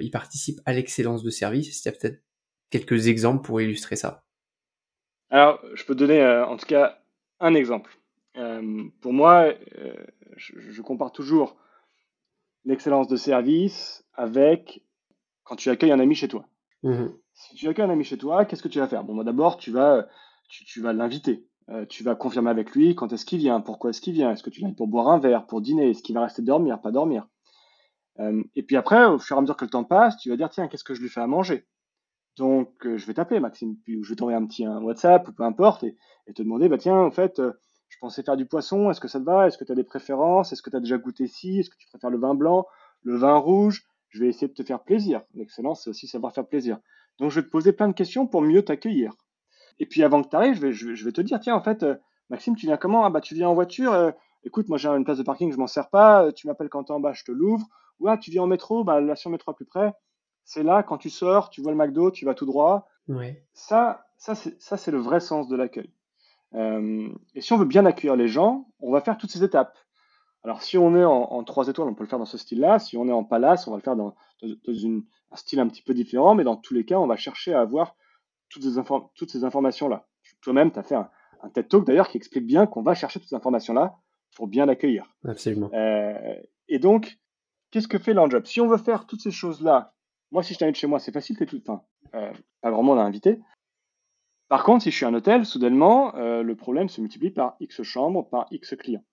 il 0.00 0.10
participe 0.12 0.60
à 0.66 0.72
l'excellence 0.72 1.24
de 1.24 1.30
service? 1.30 1.74
Si 1.74 1.82
tu 1.82 1.88
as 1.88 1.92
peut-être 1.92 2.22
quelques 2.70 3.08
exemples 3.08 3.44
pour 3.44 3.60
illustrer 3.60 3.96
ça? 3.96 4.24
Alors, 5.30 5.60
je 5.74 5.84
peux 5.84 5.94
donner 5.94 6.20
euh, 6.22 6.46
en 6.46 6.56
tout 6.56 6.66
cas 6.66 6.98
un 7.40 7.54
exemple. 7.54 7.98
Euh, 8.36 8.84
pour 9.00 9.12
moi, 9.12 9.52
euh, 9.78 9.94
je, 10.36 10.82
compare 10.82 11.12
toujours 11.12 11.56
l'excellence 12.64 13.08
de 13.08 13.16
service 13.16 14.04
avec 14.14 14.82
quand 15.44 15.56
tu 15.56 15.70
accueilles 15.70 15.92
un 15.92 16.00
ami 16.00 16.14
chez 16.14 16.28
toi. 16.28 16.46
Mmh 16.82 17.06
si 17.36 17.56
tu 17.56 17.66
accueilles 17.66 17.86
un 17.86 17.90
ami 17.90 18.04
chez 18.04 18.16
toi, 18.16 18.44
qu'est-ce 18.44 18.62
que 18.62 18.68
tu 18.68 18.78
vas 18.78 18.86
faire? 18.86 19.02
Bon, 19.02 19.16
bah, 19.16 19.24
d'abord, 19.24 19.56
tu 19.56 19.72
vas, 19.72 20.06
tu, 20.48 20.80
vas 20.80 20.92
l'inviter. 20.92 21.48
tu 21.88 22.04
vas 22.04 22.14
confirmer 22.14 22.50
avec 22.50 22.76
lui 22.76 22.94
quand 22.94 23.12
est-ce 23.12 23.24
qu'il 23.24 23.40
vient, 23.40 23.60
pourquoi 23.60 23.90
est-ce 23.90 24.00
qu'il 24.00 24.12
vient, 24.12 24.30
est-ce 24.30 24.44
que 24.44 24.50
tu 24.50 24.60
viens 24.60 24.72
pour 24.72 24.86
boire 24.86 25.08
un 25.08 25.18
verre, 25.18 25.44
pour 25.44 25.60
dîner, 25.60 25.90
est-ce 25.90 26.04
qu'il 26.04 26.14
va 26.14 26.22
rester 26.22 26.42
dormir, 26.42 26.80
pas 26.80 26.92
dormir? 26.92 27.26
et 28.54 28.62
puis 28.62 28.76
après, 28.76 29.04
au 29.04 29.18
fur 29.18 29.34
et 29.34 29.38
à 29.38 29.40
mesure 29.40 29.56
que 29.56 29.64
le 29.64 29.70
temps 29.72 29.82
passe, 29.82 30.16
tu 30.18 30.28
vas 30.28 30.36
dire 30.36 30.48
tiens, 30.48 30.68
qu'est-ce 30.68 30.84
que 30.84 30.94
je 30.94 31.02
lui 31.02 31.08
fais 31.08 31.20
à 31.20 31.26
manger? 31.26 31.66
Donc, 32.36 32.84
euh, 32.84 32.96
je 32.96 33.06
vais 33.06 33.14
t'appeler, 33.14 33.40
Maxime, 33.40 33.76
puis 33.84 34.02
je 34.02 34.08
vais 34.08 34.16
t'envoyer 34.16 34.36
un 34.36 34.46
petit 34.46 34.64
un 34.64 34.82
WhatsApp 34.82 35.28
ou 35.28 35.32
peu 35.32 35.44
importe, 35.44 35.84
et, 35.84 35.96
te 36.34 36.42
demander, 36.42 36.68
bah 36.68 36.78
tiens, 36.78 36.98
en 36.98 37.10
fait, 37.10 37.38
euh, 37.38 37.52
je 37.88 37.98
pensais 38.00 38.22
faire 38.22 38.36
du 38.36 38.46
poisson, 38.46 38.90
est-ce 38.90 39.00
que 39.00 39.08
ça 39.08 39.20
te 39.20 39.24
va? 39.24 39.46
Est-ce 39.46 39.56
que 39.56 39.64
tu 39.64 39.70
as 39.70 39.76
des 39.76 39.84
préférences? 39.84 40.52
Est-ce 40.52 40.62
que 40.62 40.70
tu 40.70 40.76
as 40.76 40.80
déjà 40.80 40.98
goûté 40.98 41.26
ci? 41.28 41.60
Est-ce 41.60 41.70
que 41.70 41.76
tu 41.76 41.86
préfères 41.86 42.10
le 42.10 42.18
vin 42.18 42.34
blanc, 42.34 42.66
le 43.02 43.16
vin 43.16 43.36
rouge? 43.36 43.84
Je 44.14 44.20
vais 44.20 44.28
essayer 44.28 44.48
de 44.48 44.54
te 44.54 44.62
faire 44.62 44.80
plaisir. 44.80 45.22
L'excellence, 45.34 45.84
c'est 45.84 45.90
aussi 45.90 46.06
savoir 46.06 46.32
faire 46.32 46.46
plaisir. 46.46 46.78
Donc, 47.18 47.30
je 47.30 47.40
vais 47.40 47.46
te 47.46 47.50
poser 47.50 47.72
plein 47.72 47.88
de 47.88 47.92
questions 47.92 48.26
pour 48.26 48.42
mieux 48.42 48.62
t'accueillir. 48.62 49.12
Et 49.80 49.86
puis, 49.86 50.02
avant 50.02 50.22
que 50.22 50.28
tu 50.28 50.36
arrives, 50.36 50.54
je 50.54 50.60
vais, 50.60 50.72
je, 50.72 51.04
vais, 51.04 51.12
te 51.12 51.20
dire, 51.20 51.40
tiens, 51.40 51.56
en 51.56 51.62
fait, 51.62 51.82
euh, 51.82 51.96
Maxime, 52.30 52.56
tu 52.56 52.66
viens 52.66 52.76
comment? 52.76 53.04
Ah, 53.04 53.10
bah, 53.10 53.20
tu 53.20 53.34
viens 53.34 53.48
en 53.48 53.54
voiture. 53.54 54.12
écoute, 54.44 54.68
moi, 54.68 54.78
j'ai 54.78 54.88
une 54.88 55.04
place 55.04 55.18
de 55.18 55.24
parking, 55.24 55.52
je 55.52 55.58
m'en 55.58 55.66
sers 55.66 55.90
pas. 55.90 56.32
Tu 56.32 56.46
m'appelles 56.46 56.68
quand 56.68 56.84
tu 56.84 56.92
es 56.92 56.94
en 56.94 57.00
bas, 57.00 57.12
je 57.12 57.24
te 57.24 57.32
l'ouvre. 57.32 57.66
Ou 58.00 58.08
ah, 58.08 58.16
tu 58.16 58.30
viens 58.30 58.42
en 58.42 58.46
métro, 58.46 58.84
bah, 58.84 59.00
la 59.00 59.16
sur 59.16 59.30
métro 59.30 59.50
à 59.50 59.54
plus 59.54 59.66
près. 59.66 59.92
C'est 60.44 60.62
là, 60.62 60.82
quand 60.82 60.98
tu 60.98 61.10
sors, 61.10 61.50
tu 61.50 61.60
vois 61.60 61.72
le 61.72 61.78
McDo, 61.78 62.10
tu 62.10 62.24
vas 62.24 62.34
tout 62.34 62.46
droit 62.46 62.88
ça, 63.52 64.06
ça 64.16 64.76
c'est 64.76 64.90
le 64.90 64.98
vrai 64.98 65.20
sens 65.20 65.48
de 65.48 65.56
l'accueil. 65.56 65.90
Euh, 66.54 67.08
et 67.34 67.40
si 67.40 67.52
on 67.52 67.56
veut 67.56 67.64
bien 67.64 67.84
accueillir 67.84 68.16
les 68.16 68.28
gens, 68.28 68.68
on 68.80 68.92
va 68.92 69.00
faire 69.00 69.18
toutes 69.18 69.30
ces 69.30 69.42
étapes. 69.42 69.76
Alors, 70.44 70.62
si 70.62 70.76
on 70.76 70.94
est 70.94 71.04
en, 71.04 71.42
trois 71.44 71.68
étoiles, 71.68 71.88
on 71.88 71.94
peut 71.94 72.04
le 72.04 72.08
faire 72.08 72.18
dans 72.18 72.26
ce 72.26 72.38
style-là. 72.38 72.78
Si 72.78 72.96
on 72.96 73.08
est 73.08 73.12
en 73.12 73.24
palace, 73.24 73.66
on 73.66 73.70
va 73.70 73.78
le 73.78 73.82
faire 73.82 73.96
dans, 73.96 74.14
un 74.42 75.36
style 75.36 75.58
un 75.58 75.68
petit 75.68 75.82
peu 75.82 75.94
différent. 75.94 76.34
Mais 76.34 76.44
dans 76.44 76.56
tous 76.56 76.74
les 76.74 76.84
cas, 76.84 76.98
on 76.98 77.06
va 77.06 77.16
chercher 77.16 77.54
à 77.54 77.60
avoir 77.60 77.96
toutes 78.50 78.62
ces, 78.62 78.80
toutes 79.14 79.30
ces 79.30 79.44
informations-là. 79.44 80.06
Toi-même, 80.42 80.70
tu 80.70 80.78
as 80.78 80.82
fait 80.82 80.96
un, 80.96 81.10
TED 81.52 81.68
Talk 81.68 81.86
d'ailleurs 81.86 82.08
qui 82.08 82.16
explique 82.16 82.46
bien 82.46 82.66
qu'on 82.66 82.82
va 82.82 82.94
chercher 82.94 83.20
toutes 83.20 83.28
ces 83.28 83.34
informations-là 83.34 83.96
pour 84.36 84.46
bien 84.46 84.66
l'accueillir. 84.66 85.14
Absolument. 85.26 85.70
Euh, 85.72 86.34
et 86.68 86.78
donc, 86.78 87.18
qu'est-ce 87.70 87.88
que 87.88 87.98
fait 87.98 88.14
l'Enjob 88.14 88.46
Si 88.46 88.60
on 88.60 88.66
veut 88.66 88.78
faire 88.78 89.06
toutes 89.06 89.20
ces 89.20 89.30
choses-là 89.30 89.94
moi, 90.34 90.42
si 90.42 90.52
je 90.52 90.58
t'invite 90.58 90.74
chez 90.74 90.88
moi, 90.88 90.98
c'est 90.98 91.12
facile, 91.12 91.36
t'es 91.36 91.46
tout. 91.46 91.60
Enfin, 91.64 91.82
euh, 92.14 92.32
pas 92.60 92.72
grand 92.72 92.82
monde 92.82 92.98
à 92.98 93.02
inviter. 93.02 93.38
Par 94.48 94.64
contre, 94.64 94.82
si 94.82 94.90
je 94.90 94.96
suis 94.96 95.06
un 95.06 95.14
hôtel, 95.14 95.46
soudainement, 95.46 96.12
euh, 96.16 96.42
le 96.42 96.56
problème 96.56 96.88
se 96.88 97.00
multiplie 97.00 97.30
par 97.30 97.54
X 97.60 97.84
chambres, 97.84 98.28
par 98.28 98.48
X 98.50 98.74
clients. 98.74 99.04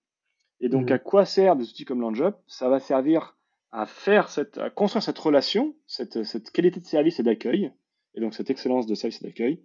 Et 0.62 0.68
donc, 0.68 0.90
mmh. 0.90 0.94
à 0.94 0.98
quoi 0.98 1.24
servent 1.26 1.58
des 1.58 1.68
outils 1.68 1.84
comme 1.84 2.00
LandJob? 2.00 2.34
Ça 2.46 2.68
va 2.68 2.80
servir 2.80 3.36
à 3.72 3.84
faire 3.84 4.28
cette, 4.28 4.58
à 4.58 4.70
construire 4.70 5.02
cette 5.02 5.18
relation, 5.18 5.74
cette, 5.86 6.22
cette 6.22 6.50
qualité 6.50 6.80
de 6.80 6.86
service 6.86 7.18
et 7.18 7.22
d'accueil, 7.22 7.72
et 8.14 8.20
donc 8.20 8.34
cette 8.34 8.48
excellence 8.48 8.86
de 8.86 8.94
service 8.94 9.20
et 9.22 9.26
d'accueil, 9.26 9.62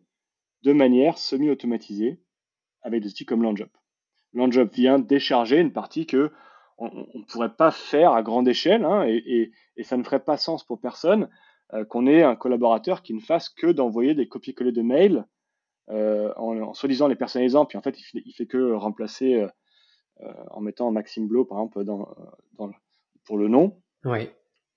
de 0.63 0.73
manière 0.73 1.17
semi-automatisée 1.17 2.19
avec 2.81 3.03
des 3.03 3.09
outils 3.09 3.25
comme 3.25 3.43
LandJob. 3.43 3.69
LandJob 4.33 4.71
vient 4.73 4.97
décharger 4.97 5.59
une 5.59 5.71
partie 5.71 6.05
que 6.05 6.31
on 6.79 6.91
ne 7.15 7.23
pourrait 7.23 7.55
pas 7.55 7.71
faire 7.71 8.13
à 8.13 8.21
grande 8.21 8.47
échelle, 8.47 8.85
hein, 8.85 9.03
et, 9.07 9.15
et, 9.15 9.51
et, 9.77 9.83
ça 9.83 9.97
ne 9.97 10.03
ferait 10.03 10.23
pas 10.23 10.37
sens 10.37 10.63
pour 10.63 10.79
personne 10.79 11.27
euh, 11.73 11.85
qu'on 11.85 12.05
ait 12.05 12.21
un 12.21 12.35
collaborateur 12.35 13.01
qui 13.01 13.15
ne 13.15 13.19
fasse 13.19 13.49
que 13.49 13.67
d'envoyer 13.67 14.13
des 14.13 14.27
copier-coller 14.27 14.71
de 14.71 14.83
mails 14.83 15.25
euh, 15.89 16.31
en, 16.37 16.55
en 16.61 16.73
soi-disant 16.75 17.07
les 17.07 17.15
personnalisant, 17.15 17.65
puis 17.65 17.79
en 17.79 17.81
fait, 17.81 17.99
il 17.99 18.03
fait, 18.03 18.31
fait 18.31 18.45
que 18.45 18.73
remplacer 18.73 19.33
euh, 19.35 19.47
en 20.51 20.61
mettant 20.61 20.91
Maxime 20.91 21.27
Blo, 21.27 21.45
par 21.45 21.59
exemple, 21.59 21.83
dans, 21.83 22.07
dans, 22.57 22.71
pour 23.25 23.37
le 23.37 23.47
nom. 23.47 23.81
Oui. 24.05 24.29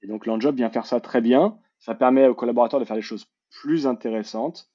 Et 0.02 0.06
donc, 0.06 0.26
l'Enjob 0.26 0.56
vient 0.56 0.70
faire 0.70 0.86
ça 0.86 1.00
très 1.00 1.20
bien. 1.20 1.58
Ça 1.78 1.94
permet 1.94 2.26
aux 2.26 2.34
collaborateurs 2.34 2.80
de 2.80 2.84
faire 2.84 2.96
des 2.96 3.02
choses 3.02 3.26
plus 3.50 3.86
intéressantes 3.86 4.70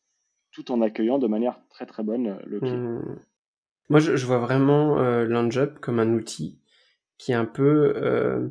tout 0.52 0.72
en 0.72 0.82
accueillant 0.82 1.20
de 1.20 1.28
manière 1.28 1.60
très 1.70 1.86
très 1.86 2.02
bonne 2.04 2.40
le 2.46 2.60
client. 2.60 2.78
Mmh. 2.78 3.20
Moi, 3.90 4.00
je, 4.00 4.16
je, 4.16 4.26
vois 4.26 4.40
vraiment 4.40 5.00
euh, 5.00 5.50
comme 5.82 6.00
un 6.00 6.14
outil 6.14 6.60
qui 7.18 7.34
est 7.34 7.36
un 7.36 7.46
peu 7.46 7.94
euh, 7.98 8.50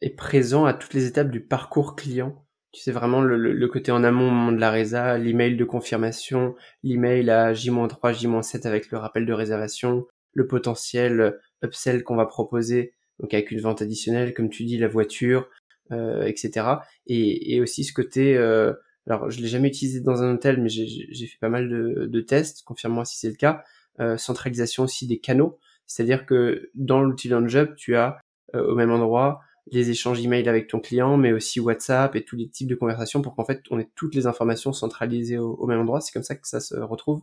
est 0.00 0.14
présent 0.14 0.64
à 0.64 0.74
toutes 0.74 0.94
les 0.94 1.06
étapes 1.06 1.30
du 1.30 1.40
parcours 1.40 1.96
client. 1.96 2.44
Tu 2.72 2.80
sais 2.80 2.92
vraiment 2.92 3.20
le, 3.20 3.36
le, 3.36 3.68
côté 3.68 3.92
en 3.92 4.02
amont 4.02 4.26
au 4.26 4.30
moment 4.32 4.52
de 4.52 4.58
la 4.58 4.72
résa, 4.72 5.16
l'email 5.16 5.56
de 5.56 5.64
confirmation, 5.64 6.56
l'email 6.82 7.30
à 7.30 7.54
J-3, 7.54 8.12
J-7 8.12 8.66
avec 8.66 8.90
le 8.90 8.98
rappel 8.98 9.26
de 9.26 9.32
réservation, 9.32 10.06
le 10.32 10.48
potentiel 10.48 11.38
upsell 11.64 12.04
qu'on 12.04 12.16
va 12.16 12.26
proposer, 12.26 12.94
donc 13.20 13.34
avec 13.34 13.50
une 13.50 13.60
vente 13.60 13.82
additionnelle, 13.82 14.34
comme 14.34 14.50
tu 14.50 14.64
dis, 14.64 14.78
la 14.78 14.88
voiture, 14.88 15.48
euh, 15.92 16.24
etc. 16.26 16.66
Et, 17.06 17.60
aussi 17.60 17.84
ce 17.84 17.92
côté, 17.92 18.36
euh, 18.36 18.72
alors 19.06 19.30
je 19.30 19.40
l'ai 19.40 19.48
jamais 19.48 19.68
utilisé 19.68 20.00
dans 20.00 20.22
un 20.22 20.34
hôtel, 20.34 20.60
mais 20.60 20.68
j'ai 20.68 21.26
fait 21.26 21.38
pas 21.40 21.48
mal 21.48 21.68
de, 21.68 22.20
tests, 22.20 22.62
confirme-moi 22.64 23.04
si 23.04 23.18
c'est 23.18 23.28
le 23.28 23.36
cas, 23.36 23.64
euh, 24.00 24.16
centralisation 24.16 24.84
aussi 24.84 25.06
des 25.06 25.18
canaux, 25.18 25.58
c'est-à-dire 25.86 26.26
que 26.26 26.70
dans 26.74 27.02
l'outil 27.02 27.28
LandJob, 27.28 27.74
tu 27.76 27.96
as 27.96 28.18
au 28.54 28.76
même 28.76 28.92
endroit 28.92 29.40
les 29.72 29.90
échanges 29.90 30.20
email 30.24 30.48
avec 30.48 30.68
ton 30.68 30.80
client, 30.80 31.16
mais 31.16 31.32
aussi 31.32 31.60
WhatsApp 31.60 32.14
et 32.16 32.24
tous 32.24 32.36
les 32.36 32.48
types 32.48 32.68
de 32.68 32.74
conversations 32.74 33.22
pour 33.22 33.34
qu'en 33.34 33.44
fait 33.44 33.62
on 33.70 33.78
ait 33.78 33.90
toutes 33.94 34.14
les 34.14 34.26
informations 34.26 34.72
centralisées 34.72 35.38
au, 35.38 35.66
même 35.66 35.80
endroit. 35.80 36.00
C'est 36.00 36.12
comme 36.12 36.22
ça 36.22 36.34
que 36.34 36.46
ça 36.46 36.60
se 36.60 36.76
retrouve. 36.76 37.22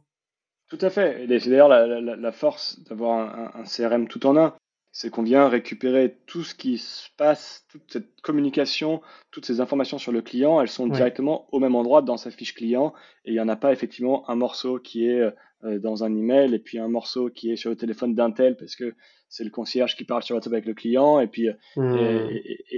Tout 0.72 0.78
à 0.80 0.90
fait. 0.90 1.26
Et 1.30 1.40
c'est 1.42 1.50
d'ailleurs 1.50 1.68
la, 1.68 2.32
force 2.32 2.82
d'avoir 2.86 3.58
un, 3.58 3.64
CRM 3.64 4.08
tout 4.08 4.26
en 4.26 4.38
un. 4.38 4.54
C'est 4.94 5.10
qu'on 5.10 5.22
vient 5.22 5.50
récupérer 5.50 6.18
tout 6.28 6.44
ce 6.44 6.56
qui 6.56 6.78
se 6.78 7.10
passe, 7.18 7.66
toute 7.70 7.92
cette 7.92 8.22
communication, 8.22 9.02
toutes 9.32 9.46
ces 9.46 9.60
informations 9.60 9.98
sur 9.98 10.14
le 10.14 10.22
client, 10.22 10.62
elles 10.62 10.70
sont 10.70 10.88
directement 10.88 11.48
au 11.52 11.60
même 11.60 11.76
endroit 11.76 12.02
dans 12.02 12.16
sa 12.16 12.32
fiche 12.32 12.56
client. 12.56 12.94
Et 13.26 13.32
il 13.32 13.34
n'y 13.34 13.42
en 13.42 13.50
a 13.50 13.58
pas 13.58 13.74
effectivement 13.74 14.30
un 14.30 14.36
morceau 14.36 14.80
qui 14.80 15.08
est 15.08 15.20
euh, 15.20 15.78
dans 15.80 16.06
un 16.06 16.16
email 16.16 16.54
et 16.56 16.60
puis 16.60 16.80
un 16.80 16.88
morceau 16.88 17.30
qui 17.30 17.52
est 17.52 17.58
sur 17.58 17.70
le 17.70 17.76
téléphone 17.76 18.16
d'un 18.16 18.32
tel 18.32 18.56
parce 18.56 18.78
que 18.78 18.96
c'est 19.28 19.44
le 19.44 19.50
concierge 19.50 19.98
qui 19.98 20.06
parle 20.06 20.24
sur 20.24 20.36
WhatsApp 20.36 20.54
avec 20.54 20.66
le 20.66 20.74
client. 20.74 21.20
Et, 21.20 21.28
puis, 21.28 21.50
euh, 21.50 21.54
hmm. 21.76 22.30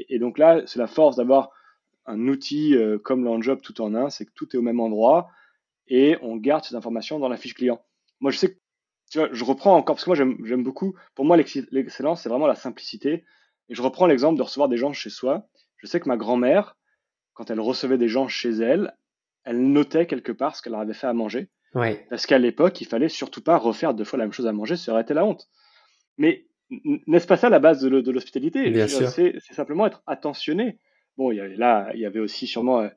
et, 0.09 0.17
donc 0.17 0.39
là, 0.39 0.63
c'est 0.65 0.79
la 0.79 0.87
force 0.87 1.15
d'avoir 1.15 1.51
un 2.07 2.27
outil 2.27 2.75
euh, 2.75 2.97
comme 2.97 3.23
l'Enjob 3.23 3.61
tout 3.61 3.81
en 3.81 3.93
un, 3.93 4.09
c'est 4.09 4.25
que 4.25 4.33
tout 4.33 4.49
est 4.55 4.57
au 4.57 4.63
même 4.63 4.79
endroit 4.79 5.29
et 5.87 6.17
on 6.21 6.37
garde 6.37 6.63
ces 6.63 6.75
informations 6.75 7.19
dans 7.19 7.29
la 7.29 7.37
fiche 7.37 7.53
client. 7.53 7.83
Moi, 8.19 8.31
je 8.31 8.37
sais 8.37 8.53
que, 8.53 8.59
tu 9.11 9.19
vois, 9.19 9.29
je 9.31 9.43
reprends 9.43 9.75
encore, 9.75 9.95
parce 9.95 10.05
que 10.05 10.09
moi, 10.09 10.15
j'aime 10.15 10.63
beaucoup, 10.63 10.95
pour 11.15 11.25
moi, 11.25 11.37
l'excellence, 11.37 12.21
c'est 12.21 12.29
vraiment 12.29 12.47
la 12.47 12.55
simplicité. 12.55 13.25
Et 13.69 13.75
je 13.75 13.81
reprends 13.81 14.07
l'exemple 14.07 14.37
de 14.37 14.43
recevoir 14.43 14.69
des 14.69 14.77
gens 14.77 14.93
chez 14.93 15.09
soi. 15.09 15.47
Je 15.77 15.87
sais 15.87 15.99
que 15.99 16.07
ma 16.07 16.17
grand-mère, 16.17 16.77
quand 17.33 17.49
elle 17.51 17.59
recevait 17.59 17.97
des 17.97 18.07
gens 18.07 18.27
chez 18.27 18.51
elle, 18.51 18.95
elle 19.43 19.61
notait 19.71 20.07
quelque 20.07 20.31
part 20.31 20.55
ce 20.55 20.61
qu'elle 20.61 20.71
leur 20.71 20.81
avait 20.81 20.93
fait 20.93 21.07
à 21.07 21.13
manger. 21.13 21.49
Parce 22.09 22.25
qu'à 22.25 22.37
l'époque, 22.37 22.79
il 22.81 22.87
fallait 22.87 23.09
surtout 23.09 23.41
pas 23.41 23.57
refaire 23.57 23.93
deux 23.93 24.03
fois 24.03 24.19
la 24.19 24.25
même 24.25 24.33
chose 24.33 24.47
à 24.47 24.53
manger, 24.53 24.77
ça 24.77 24.91
aurait 24.91 25.01
été 25.01 25.13
la 25.13 25.25
honte. 25.25 25.49
Mais 26.17 26.45
n'est-ce 27.07 27.27
pas 27.27 27.37
ça 27.37 27.49
la 27.49 27.59
base 27.59 27.81
de 27.81 28.11
l'hospitalité? 28.11 28.87
C'est 28.87 29.53
simplement 29.53 29.85
être 29.85 30.01
attentionné. 30.07 30.79
Bon, 31.17 31.31
il 31.31 31.37
y 31.37 31.39
avait, 31.41 31.55
là, 31.55 31.91
il 31.93 31.99
y 31.99 32.05
avait 32.05 32.19
aussi 32.19 32.47
sûrement 32.47 32.81
euh, 32.81 32.89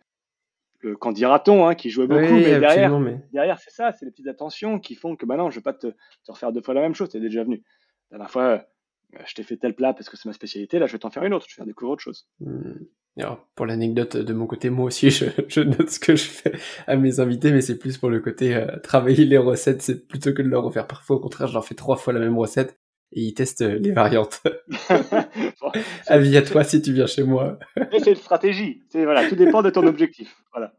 le 0.81 0.97
qu'en 0.97 1.12
dira-t-on, 1.12 1.67
hein, 1.67 1.75
qui 1.75 1.91
jouait 1.91 2.07
beaucoup, 2.07 2.35
mais 2.35 2.59
derrière, 2.59 2.99
derrière 3.33 3.59
c'est 3.59 3.71
ça, 3.71 3.93
c'est 3.93 4.05
les 4.05 4.11
petites 4.11 4.29
attentions 4.29 4.79
qui 4.79 4.95
font 4.95 5.17
que 5.17 5.27
bah 5.27 5.37
non, 5.37 5.51
je 5.51 5.57
vais 5.57 5.62
pas 5.62 5.73
te, 5.73 5.89
te 5.89 6.33
refaire 6.33 6.53
deux 6.53 6.62
fois 6.62 6.75
la 6.75 6.81
même 6.81 6.95
chose, 6.95 7.09
tu 7.09 7.17
es 7.17 7.21
déjà 7.21 7.45
venu. 7.45 7.62
La 8.11 8.19
dernière 8.19 8.31
fois, 8.31 8.43
euh, 8.43 9.19
je 9.27 9.35
t'ai 9.35 9.43
fait 9.43 9.57
tel 9.57 9.75
plat 9.75 9.93
parce 9.93 10.09
que 10.09 10.17
c'est 10.17 10.29
ma 10.29 10.33
spécialité, 10.33 10.79
là 10.79 10.87
je 10.87 10.93
vais 10.93 10.99
t'en 10.99 11.11
faire 11.11 11.25
une 11.25 11.35
autre, 11.35 11.47
je 11.49 11.55
vais 11.55 11.57
faire 11.57 11.67
découvrir 11.67 11.93
autre 11.93 12.03
chose. 12.03 12.29
Hmm. 12.41 12.75
Alors, 13.19 13.49
pour 13.55 13.65
l'anecdote 13.65 14.19
de 14.19 14.33
mon 14.35 14.47
côté, 14.47 14.69
moi 14.69 14.87
aussi 14.87 15.11
je, 15.11 15.27
je, 15.49 15.61
note 15.61 15.89
ce 15.89 15.99
que 15.99 16.17
je 16.17 16.25
fais 16.25 16.53
à 16.87 16.97
mes 16.97 17.21
invités, 17.21 17.51
mais 17.53 17.62
c'est 17.62 17.79
plus 17.79 17.97
pour 17.97 18.11
le 18.11 18.21
côté 18.21 18.55
euh, 18.55 18.79
travailler 18.83 19.25
les 19.25 19.39
recettes, 19.39 19.83
c'est 19.83 20.07
plutôt 20.07 20.33
que 20.33 20.43
de 20.43 20.49
leur 20.49 20.65
refaire. 20.65 20.87
Parfois, 20.87 21.17
au 21.17 21.21
contraire, 21.21 21.49
je 21.49 21.55
leur 21.55 21.65
fais 21.65 21.75
trois 21.75 21.97
fois 21.97 22.12
la 22.12 22.21
même 22.21 22.37
recette 22.39 22.79
et 23.12 23.23
ils 23.23 23.35
testent 23.35 23.62
euh, 23.62 23.79
les 23.79 23.92
variantes. 23.92 24.42
Avis 26.07 26.37
à 26.37 26.42
toi 26.42 26.64
si 26.64 26.83
tu 26.83 26.92
viens 26.92 27.07
chez 27.07 27.23
moi. 27.23 27.59
c'est 27.99 28.11
une 28.11 28.16
stratégie. 28.16 28.83
Voilà, 28.92 29.29
tout 29.29 29.37
dépend 29.37 29.62
de 29.62 29.71
ton 29.71 29.87
objectif. 29.87 30.37
Voilà. 30.53 30.73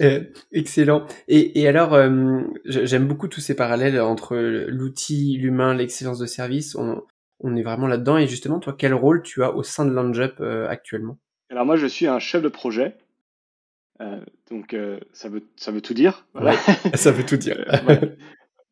Euh, 0.00 0.24
excellent. 0.52 1.06
Et, 1.28 1.60
et 1.60 1.68
alors, 1.68 1.94
euh, 1.94 2.40
j'aime 2.64 3.06
beaucoup 3.06 3.28
tous 3.28 3.40
ces 3.40 3.54
parallèles 3.54 4.00
entre 4.00 4.36
l'outil, 4.36 5.36
l'humain, 5.38 5.74
l'excellence 5.74 6.18
de 6.18 6.26
service. 6.26 6.74
On, 6.74 7.02
on 7.40 7.56
est 7.56 7.62
vraiment 7.62 7.86
là-dedans. 7.86 8.18
Et 8.18 8.26
justement, 8.26 8.58
toi, 8.58 8.74
quel 8.76 8.94
rôle 8.94 9.22
tu 9.22 9.42
as 9.42 9.54
au 9.54 9.62
sein 9.62 9.84
de 9.84 9.92
LandJup 9.92 10.40
actuellement? 10.68 11.18
Alors 11.50 11.66
moi, 11.66 11.76
je 11.76 11.86
suis 11.86 12.06
un 12.06 12.18
chef 12.18 12.42
de 12.42 12.48
projet. 12.48 12.96
donc 14.50 14.76
ça 15.12 15.28
veut 15.28 15.42
ça 15.56 15.72
veut 15.72 15.80
tout 15.80 15.94
dire. 15.94 16.26
Voilà. 16.32 16.54
ça 16.94 17.10
veut 17.10 17.24
tout 17.24 17.36
dire. 17.36 17.64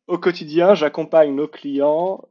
Au 0.09 0.17
quotidien, 0.17 0.73
j'accompagne 0.73 1.35
nos 1.35 1.47
clients 1.47 2.27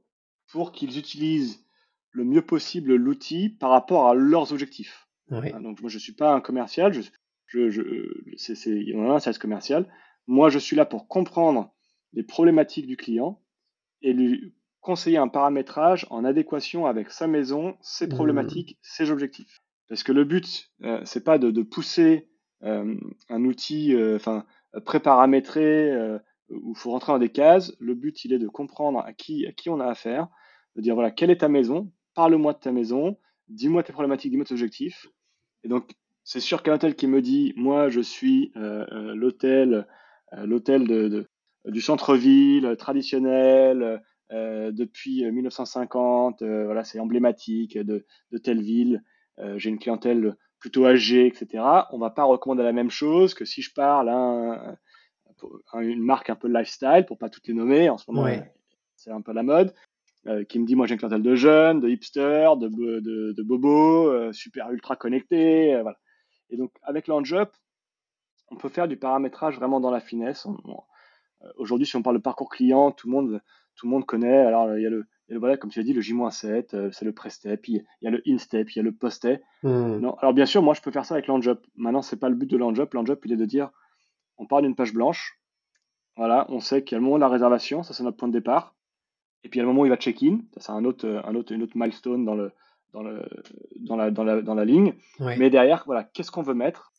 pour 0.51 0.73
qu'ils 0.73 0.99
utilisent 0.99 1.65
le 2.11 2.25
mieux 2.25 2.43
possible 2.43 2.97
l'outil 2.97 3.51
par 3.51 3.71
rapport 3.71 4.09
à 4.09 4.15
leurs 4.15 4.53
objectifs. 4.53 5.07
Hein, 5.31 5.61
donc 5.61 5.81
moi 5.81 5.89
je 5.89 5.99
suis 5.99 6.13
pas 6.13 6.33
un 6.33 6.41
commercial, 6.41 6.93
je, 6.93 7.03
je, 7.47 7.71
je 7.71 8.35
c'est, 8.37 8.69
il 8.69 8.89
y 8.89 8.97
en 8.97 9.09
a 9.09 9.15
un 9.15 9.21
service 9.21 9.39
commercial. 9.39 9.87
Moi 10.27 10.51
je 10.51 10.59
suis 10.59 10.75
là 10.75 10.87
pour 10.87 11.07
comprendre 11.07 11.73
les 12.15 12.25
problématiques 12.25 12.89
du 12.89 12.97
client 12.97 13.41
et 14.03 14.13
lui 14.13 14.57
conseiller 14.81 15.19
un 15.19 15.29
paramétrage 15.29 16.05
en 16.11 16.25
adéquation 16.25 16.87
avec 16.87 17.13
sa 17.13 17.29
maison, 17.29 17.77
ses 17.81 18.09
mmh. 18.09 18.11
problématiques, 18.11 18.79
ses 18.83 19.13
objectifs. 19.13 19.63
Parce 19.89 20.03
que 20.03 20.11
le 20.11 20.25
but, 20.25 20.73
euh, 20.83 21.01
c'est 21.05 21.23
pas 21.23 21.39
de, 21.39 21.53
de 21.53 21.63
pousser 21.63 22.29
euh, 22.65 22.97
un 23.29 23.45
outil, 23.45 23.95
euh, 23.95 24.17
enfin 24.17 24.45
préparamétré 24.85 25.93
euh, 25.93 26.19
où 26.51 26.73
il 26.75 26.79
faut 26.79 26.91
rentrer 26.91 27.13
dans 27.13 27.19
des 27.19 27.31
cases. 27.31 27.75
Le 27.79 27.95
but, 27.95 28.25
il 28.25 28.33
est 28.33 28.39
de 28.39 28.49
comprendre 28.49 29.01
à 29.01 29.13
qui, 29.13 29.47
on 29.67 29.81
a 29.81 29.87
affaire, 29.87 30.29
de 30.77 30.83
dire 30.83 30.95
voilà, 30.95 31.11
quelle 31.11 31.31
est 31.31 31.39
ta 31.39 31.49
maison, 31.49 31.91
parle-moi 32.15 32.53
de 32.53 32.59
ta 32.59 32.73
maison, 32.73 33.17
dis-moi 33.49 33.83
tes 33.83 33.93
problématiques, 33.93 34.31
dis-moi 34.31 34.45
tes 34.45 34.55
objectifs. 34.55 35.07
Et 35.65 35.69
donc, 35.69 35.93
c'est 36.25 36.41
sûr 36.41 36.63
qu'un 36.63 36.75
hôtel 36.75 36.95
qui 36.95 37.07
me 37.07 37.23
dit 37.23 37.55
moi, 37.57 37.89
je 37.89 38.01
suis 38.01 38.53
euh, 38.57 38.85
euh, 38.93 39.15
l'hôtel, 39.15 39.87
euh, 40.35 40.47
l'hôtel 40.47 40.87
de, 40.87 41.27
du 41.65 41.81
centre-ville 41.81 42.77
traditionnel 42.79 44.03
depuis 44.31 45.25
1950, 45.25 46.43
voilà, 46.43 46.85
c'est 46.85 47.01
emblématique 47.01 47.79
de, 47.79 48.05
telle 48.43 48.61
ville. 48.61 49.03
j'ai 49.57 49.71
une 49.71 49.79
clientèle 49.79 50.37
plutôt 50.61 50.85
âgée, 50.85 51.27
etc. 51.27 51.65
On 51.93 51.99
va 51.99 52.11
pas 52.11 52.25
recommander 52.25 52.63
la 52.63 52.75
même 52.75 52.91
chose 52.91 53.33
que 53.33 53.47
si 53.47 53.63
je 53.63 53.73
parle 53.73 54.11
à 54.11 54.15
un, 54.15 54.77
une 55.81 56.03
marque 56.03 56.31
un 56.31 56.35
peu 56.37 56.49
lifestyle, 56.49 57.05
pour 57.07 57.19
pas 57.19 57.29
toutes 57.29 57.47
les 57.49 57.55
nommer, 57.55 57.89
en 57.91 57.99
ce 57.99 58.11
moment, 58.11 58.27
c'est 58.97 59.11
un 59.11 59.21
peu 59.21 59.33
la 59.33 59.43
mode, 59.43 59.75
euh, 60.27 60.45
qui 60.45 60.59
me 60.59 60.67
dit, 60.67 60.75
moi 60.75 60.87
j'ai 60.87 60.95
une 60.95 60.99
clientèle 60.99 61.23
de 61.23 61.35
jeunes, 61.35 61.81
de 61.81 61.89
hipsters, 61.89 62.57
de, 62.57 62.69
de, 62.69 63.33
de 63.33 63.43
bobos, 63.43 64.09
euh, 64.09 64.33
super 64.33 64.71
ultra 64.71 64.97
connectés, 64.97 65.75
euh, 65.75 65.83
voilà. 65.83 65.99
Et 66.51 66.57
donc 66.57 66.73
avec 66.83 67.07
LaunchUp, 67.07 67.51
on 68.51 68.57
peut 68.57 68.69
faire 68.69 68.89
du 68.89 68.97
paramétrage 68.97 69.57
vraiment 69.57 69.81
dans 69.81 69.91
la 69.91 70.01
finesse. 70.01 70.47
Aujourd'hui, 71.57 71.87
si 71.87 71.95
on 71.95 72.03
parle 72.03 72.17
de 72.17 72.23
parcours 72.23 72.49
client, 72.49 72.91
tout 72.91 73.07
le 73.07 73.13
monde, 73.13 73.41
tout 73.77 73.87
le 73.87 73.91
monde 73.91 74.05
connaît. 74.07 74.39
Alors 74.39 74.77
il 74.77 74.83
y 74.83 74.87
a 74.87 74.91
le, 74.91 75.07
voilà, 75.31 75.57
comme 75.57 75.71
tu 75.71 75.79
as 75.79 75.83
dit, 75.83 75.93
le 75.93 76.01
J-7, 76.01 76.91
c'est 76.91 77.05
le 77.05 77.13
pré-step, 77.13 77.69
il 77.69 77.85
y 78.01 78.07
a 78.07 78.11
le 78.11 78.23
in-step, 78.27 78.71
il 78.71 78.77
y 78.79 78.81
a 78.81 78.83
le 78.83 78.93
post-step. 78.93 79.43
Non, 79.63 80.15
alors 80.15 80.33
bien 80.33 80.47
sûr, 80.47 80.63
moi 80.63 80.75
je 80.75 80.81
peux 80.81 80.91
faire 80.91 81.05
ça 81.05 81.15
avec 81.15 81.27
LaunchUp. 81.27 81.61
Maintenant, 81.77 82.03
c'est 82.03 82.17
pas 82.17 82.31
le 82.31 82.35
but 82.35 82.51
de 82.51 82.57
LaunchUp. 82.57 82.93
LaunchUp, 82.95 83.25
il 83.27 83.33
est 83.33 83.37
de 83.37 83.45
dire, 83.45 83.71
on 84.39 84.47
part 84.47 84.63
d'une 84.63 84.75
page 84.75 84.93
blanche. 84.93 85.39
Voilà, 86.17 86.47
on 86.49 86.61
sait 86.61 86.83
qu'il 86.83 86.95
y 86.95 86.97
a 86.97 86.99
le 86.99 87.05
moment 87.05 87.17
de 87.17 87.21
la 87.21 87.29
réservation, 87.29 87.83
ça 87.83 87.95
c'est 87.95 88.03
notre 88.03 88.17
point 88.17 88.29
de 88.29 88.33
départ. 88.33 88.75
Et 89.45 89.49
puis 89.49 89.59
il 89.59 89.61
y 89.61 89.63
a 89.63 89.65
le 89.65 89.69
moment 89.69 89.83
où 89.83 89.87
il 89.87 89.91
va 89.91 89.97
check-in, 89.97 90.41
ça 90.55 90.61
c'est 90.61 90.73
un 90.73 90.85
autre, 90.85 91.23
un 91.25 91.35
autre, 91.35 91.53
une 91.53 91.63
autre 91.63 91.77
milestone 91.77 92.25
dans, 92.25 92.35
le, 92.35 92.51
dans, 92.93 93.03
le, 93.03 93.23
dans, 93.81 93.97
la, 93.97 94.11
dans, 94.11 94.25
la, 94.25 94.43
dans 94.43 94.55
la 94.55 94.65
ligne. 94.65 94.95
Mais 95.21 95.51
derrière, 95.51 95.85
voilà, 95.87 96.05
qu'est-ce 96.05 96.33
qu'on 96.33 96.43
veut 96.43 96.55
mettre? 96.55 96.93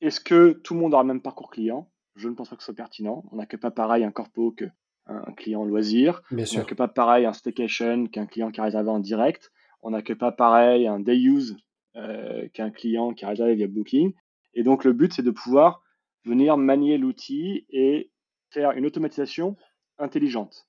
Est-ce 0.00 0.20
que 0.20 0.52
tout 0.64 0.74
le 0.74 0.80
monde 0.80 0.94
aura 0.94 1.02
le 1.02 1.08
même 1.08 1.20
parcours 1.20 1.50
client? 1.50 1.90
Je 2.16 2.28
ne 2.28 2.34
pense 2.34 2.48
pas 2.48 2.56
que 2.56 2.62
ce 2.62 2.66
soit 2.66 2.74
pertinent. 2.74 3.24
On 3.30 3.36
n'a 3.36 3.46
que 3.46 3.56
pas 3.56 3.70
pareil 3.70 4.04
un 4.04 4.10
corpo 4.10 4.52
qu'un 4.52 4.70
un 5.06 5.32
client 5.32 5.64
loisir. 5.64 6.22
Bien 6.30 6.44
on 6.54 6.58
n'a 6.58 6.64
que 6.64 6.74
pas 6.74 6.88
pareil 6.88 7.26
un 7.26 7.32
staycation 7.32 8.06
qu'un 8.06 8.26
client 8.26 8.50
qui 8.50 8.60
a 8.60 8.64
réservé 8.64 8.88
en 8.90 9.00
direct. 9.00 9.52
On 9.82 9.90
n'a 9.90 10.02
que 10.02 10.12
pas 10.12 10.32
pareil 10.32 10.86
un 10.86 11.00
day 11.00 11.18
use 11.18 11.56
euh, 11.96 12.48
qu'un 12.54 12.70
client 12.70 13.12
qui 13.12 13.24
a 13.24 13.28
réservé 13.28 13.54
via 13.54 13.66
Booking. 13.66 14.14
Et 14.54 14.62
donc 14.62 14.84
le 14.84 14.92
but 14.92 15.12
c'est 15.12 15.22
de 15.22 15.30
pouvoir 15.30 15.81
venir 16.24 16.56
manier 16.56 16.98
l'outil 16.98 17.66
et 17.70 18.10
faire 18.50 18.72
une 18.72 18.86
automatisation 18.86 19.56
intelligente. 19.98 20.66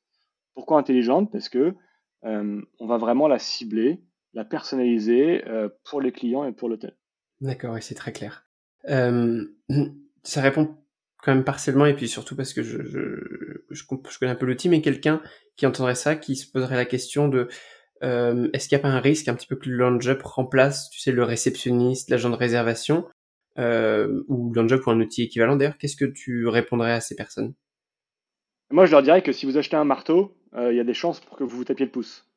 Pourquoi 0.54 0.80
intelligente? 0.80 1.32
Parce 1.32 1.50
que 1.50 1.76
euh, 2.26 2.62
on 2.80 2.88
va 2.88 2.98
vraiment 2.98 3.28
la 3.28 3.40
cibler, 3.40 4.02
la 4.34 4.46
personnaliser 4.46 5.46
euh, 5.48 5.70
pour 5.84 6.02
les 6.02 6.12
clients 6.12 6.46
et 6.46 6.54
pour 6.54 6.70
l'hôtel. 6.70 6.96
D'accord, 7.42 7.78
et 7.78 7.82
c'est 7.82 7.96
très 7.96 8.14
clair. 8.14 8.46
Euh, 8.90 9.46
ça 10.24 10.42
répond 10.42 10.78
quand 11.18 11.34
même 11.34 11.44
partiellement, 11.44 11.86
et 11.86 11.96
puis 11.96 12.08
surtout 12.08 12.36
parce 12.36 12.54
que 12.54 12.64
je, 12.64 12.84
je, 12.84 13.64
je, 13.70 13.84
connais 13.88 14.32
un 14.32 14.36
peu 14.36 14.46
l'outil, 14.46 14.68
mais 14.70 14.82
quelqu'un 14.82 15.22
qui 15.56 15.66
entendrait 15.66 15.96
ça, 15.96 16.16
qui 16.16 16.36
se 16.36 16.50
poserait 16.50 16.76
la 16.76 16.86
question 16.86 17.28
de 17.28 17.48
est-ce 18.02 18.68
qu'il 18.68 18.76
n'y 18.76 18.82
a 18.82 18.84
pas 18.84 18.94
un 18.94 19.00
risque 19.00 19.30
un 19.30 19.34
petit 19.34 19.48
peu 19.48 19.56
que 19.56 19.70
le 19.70 19.78
LaunchUp 19.78 20.22
remplace, 20.24 20.90
tu 20.90 21.00
sais, 21.00 21.14
le 21.14 21.24
réceptionniste, 21.24 22.10
l'agent 22.10 22.30
de 22.30 22.36
réservation? 22.36 23.06
Euh, 23.58 24.24
ou 24.28 24.54
LaunchUp 24.54 24.86
ou 24.88 24.92
un 24.92 25.00
outil 25.00 25.24
équivalent. 25.24 25.56
D'ailleurs, 25.56 25.78
qu'est-ce 25.78 25.96
que 25.96 26.06
tu 26.06 26.48
répondrais 26.48 26.94
à 26.94 27.02
ces 27.02 27.16
personnes? 27.16 27.54
Moi, 28.72 28.86
je 28.86 28.92
leur 28.92 29.04
dirais 29.04 29.22
que 29.22 29.32
si 29.32 29.46
vous 29.46 29.58
achetez 29.58 29.76
un 29.76 29.84
marteau, 29.84 30.36
euh, 30.56 30.72
il 30.72 30.78
y 30.78 30.80
a 30.80 30.84
des 30.84 30.94
chances 30.94 31.20
pour 31.20 31.38
que 31.38 31.44
vous 31.44 31.58
vous 31.58 31.64
tapiez 31.64 31.86
le 31.86 31.92
pouce. 31.92 32.28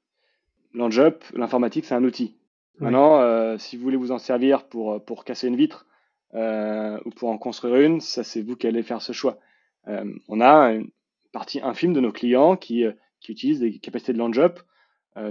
LaunchUp, 0.75 1.25
l'informatique, 1.35 1.87
c'est 1.87 1.95
un 1.95 2.05
outil. 2.05 2.37
Maintenant, 2.79 3.21
euh, 3.23 3.57
si 3.57 3.77
vous 3.77 3.83
voulez 3.83 3.97
vous 3.97 4.13
en 4.13 4.19
servir 4.19 4.69
pour, 4.69 5.03
pour 5.03 5.25
casser 5.25 5.49
une 5.49 5.57
vitre 5.57 5.87
euh, 6.35 7.01
ou 7.07 7.11
pour 7.11 7.31
en 7.31 7.39
construire 7.39 7.77
une, 7.77 8.03
ça 8.03 8.23
c'est 8.23 8.43
vous 8.43 8.55
qui 8.55 8.67
allez 8.67 8.83
faire 8.83 9.01
ce 9.01 9.15
choix. 9.15 9.39
on 9.87 10.41
a 10.43 10.73
une 10.73 10.91
partie 11.33 11.61
infime 11.63 11.95
de 11.95 12.01
nos 12.01 12.13
clients 12.13 12.57
qui, 12.57 12.85
qui 13.21 13.33
utilisent 13.33 13.61
des 13.61 13.79
capacités 13.79 14.13
de 14.13 14.19
LaunchUp 14.19 14.61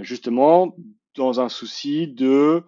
justement 0.00 0.76
dans 1.14 1.38
un 1.38 1.48
souci 1.48 2.08
de 2.08 2.64